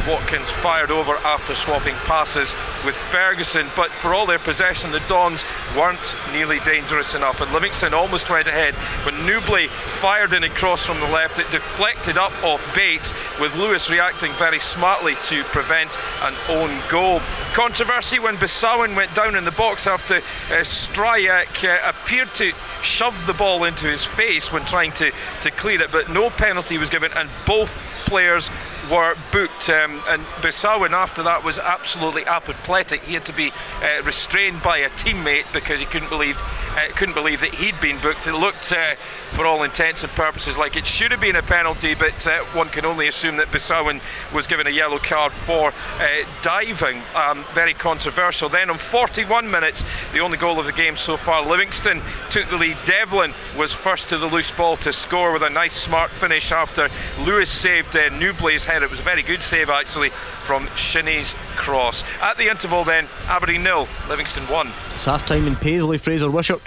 [0.09, 2.55] Watkins fired over after swapping passes
[2.87, 5.45] with Ferguson, but for all their possession, the Dons
[5.77, 7.41] weren't nearly dangerous enough.
[7.41, 8.75] And Livingston almost went ahead
[9.05, 11.39] when Nouble fired in a cross from the left.
[11.39, 17.20] It deflected up off Bates, with Lewis reacting very smartly to prevent an own goal.
[17.55, 23.27] Controversy when Besuijen went down in the box after uh, Stryjek uh, appeared to shove
[23.27, 26.91] the ball into his face when trying to, to clear it, but no penalty was
[26.91, 27.77] given, and both
[28.07, 28.49] players
[28.91, 29.71] were booked.
[29.71, 33.03] Um, and Besuijen, after that, was absolutely apoplectic.
[33.05, 33.51] He had to be
[33.83, 36.37] uh, restrained by a teammate because he couldn't believe
[36.71, 38.27] uh, couldn't believe that he'd been booked.
[38.27, 41.95] It looked, uh, for all intents and purposes, like it should have been a penalty,
[41.95, 44.01] but uh, one can only assume that Besuijen
[44.35, 46.07] was given a yellow card for uh,
[46.43, 47.01] diving.
[47.15, 48.49] Um, very controversial.
[48.49, 52.01] Then on 41 minutes, the only goal of the game so far, Livingston
[52.31, 52.77] took the lead.
[52.87, 56.89] Devlin was first to the loose ball to score with a nice smart finish after
[57.21, 58.80] Lewis saved uh, Nouble's head.
[58.83, 62.05] It was a very good save actually from Shinnie's cross.
[62.23, 64.73] At the interval then, Aberdeen nil, Livingston 1.
[64.95, 66.63] It's half time in Paisley, Fraser Wishart.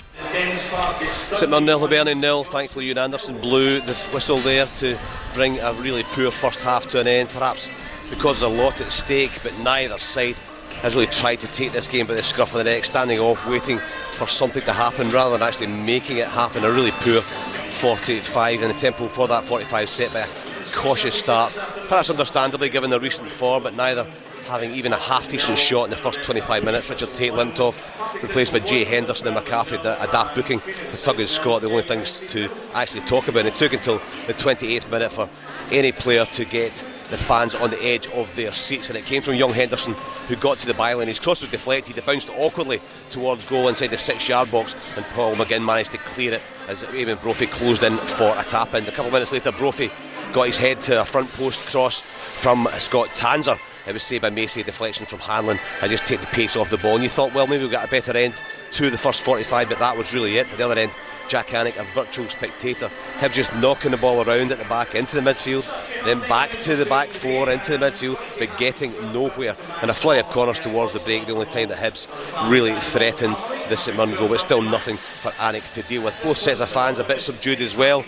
[0.55, 2.43] St Mirren nil, Hibernian nil.
[2.43, 4.97] Thankfully, Ewan Anderson blew the whistle there to
[5.35, 7.29] bring a really poor first half to an end.
[7.29, 7.67] Perhaps
[8.09, 10.35] because there's a lot at stake, but neither side
[10.81, 13.47] has really tried to take this game by the scruff of the neck, standing off,
[13.49, 16.63] waiting for something to happen rather than actually making it happen.
[16.63, 20.27] A really poor 45 in the tempo for that 45 set by a
[20.71, 21.51] cautious start.
[21.87, 24.07] Perhaps understandably given the recent form, but neither
[24.45, 26.89] having even a half decent shot in the first 25 minutes.
[26.89, 30.61] Richard Tait limped off, replaced by Jay Henderson and McCarthy, a daft booking.
[30.91, 33.39] The Tug and Scott, the only things to actually talk about.
[33.39, 35.29] And it took until the 28th minute for
[35.71, 36.73] any player to get
[37.09, 39.93] the fans on the edge of their seats, and it came from young Henderson
[40.27, 41.07] who got to the byline.
[41.07, 42.79] His cross was deflected, it bounced awkwardly
[43.09, 46.83] towards goal inside the six yard box, and Paul McGinn managed to clear it as
[46.85, 48.83] Eamon Brophy closed in for a tap in.
[48.85, 49.91] A couple of minutes later, Brophy
[50.33, 53.57] got his head to a front post cross from Scott Tanser.
[53.87, 55.59] It was saved by Macey, deflection from Hanlon.
[55.81, 57.85] I just take the pace off the ball, and you thought, well, maybe we'll get
[57.85, 58.41] a better end
[58.71, 60.51] to the first 45, but that was really it.
[60.51, 60.91] At the other end,
[61.27, 62.89] Jak Alnwick a virtual spectator.
[63.19, 65.67] Him just knocking the ball around at the back into the midfield,
[66.05, 69.53] then back to the back four into the midfield, but getting nowhere.
[69.81, 72.07] And a flurry of corners towards the break, the only time that Hibs
[72.49, 73.37] really threatened
[73.69, 76.19] the St Mirren goal, but still nothing for Alnwick to deal with.
[76.23, 78.03] Both sets of fans a bit subdued as well,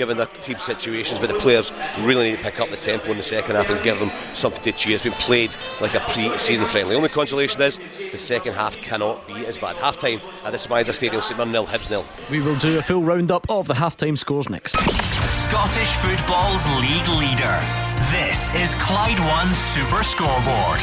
[0.00, 3.18] given their team situations, but the players really need to pick up the tempo in
[3.18, 4.94] the second half and give them something to cheer.
[4.94, 6.92] It's been played like a pre-season friendly.
[6.92, 7.78] The only consolation is
[8.10, 9.76] the second half cannot be as bad.
[9.76, 12.02] Half time at the SMiSA Stadium, St Mirren nil, Hibs nil.
[12.30, 14.72] We will do a full roundup of the half-time scores next.
[14.72, 17.60] Scottish football's league leader.
[18.08, 20.80] This is Clyde One Super Scoreboard.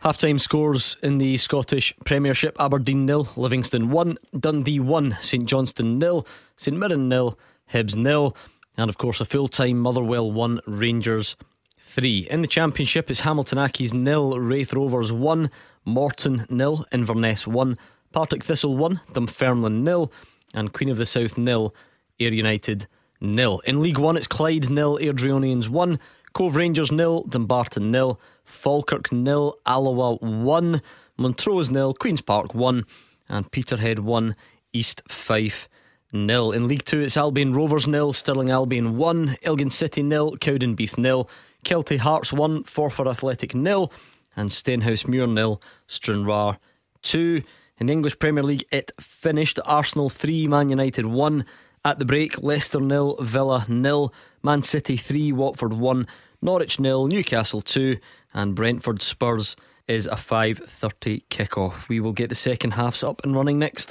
[0.00, 6.26] Half-time scores in the Scottish Premiership: Aberdeen nil, Livingston one, Dundee one, St Johnstone nil,
[6.62, 7.36] St Mirren nil,
[7.72, 8.36] Hibs nil,
[8.76, 11.34] and of course a full-time Motherwell one, Rangers
[11.76, 12.28] three.
[12.30, 15.50] In the Championship, it's Hamilton Accies nil, Raith Rovers one,
[15.84, 17.78] Morton nil, Inverness one,
[18.12, 20.12] Partick Thistle one, Dunfermline nil,
[20.54, 21.74] and Queen of the South nil,
[22.20, 22.86] Ayr United
[23.20, 23.60] nil.
[23.66, 25.98] In League One, it's Clyde nil, Airdrieonians one,
[26.32, 30.80] Cove Rangers nil, Dumbarton nil, Falkirk nil, Alloa one,
[31.16, 32.86] Montrose nil, Queens Park one,
[33.28, 34.36] and Peterhead one,
[34.72, 35.68] East Fife
[36.12, 36.52] nil.
[36.52, 41.28] In League Two, it's Albion Rovers nil, Stirling Albion one, Elgin City nil, Cowdenbeath nil,
[41.64, 43.92] Kelty Hearts one, Forfar Athletic nil,
[44.36, 46.58] and Stenhousemuir nil, Stranraer
[47.02, 47.42] two.
[47.78, 51.44] In the English Premier League, it finished Arsenal 3, Man United 1.
[51.84, 56.06] At the break, Leicester nil, Villa nil, Man City 3, Watford 1,
[56.40, 57.96] Norwich nil, Newcastle 2,
[58.34, 59.56] and Brentford Spurs
[59.88, 61.88] is a 5:30 kick-off.
[61.88, 63.90] We will get the second halves up and running next.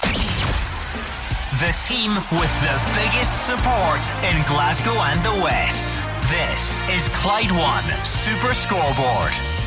[1.60, 6.00] The team with the biggest support in Glasgow and the West.
[6.30, 9.61] This is Clyde One Super Scoreboard.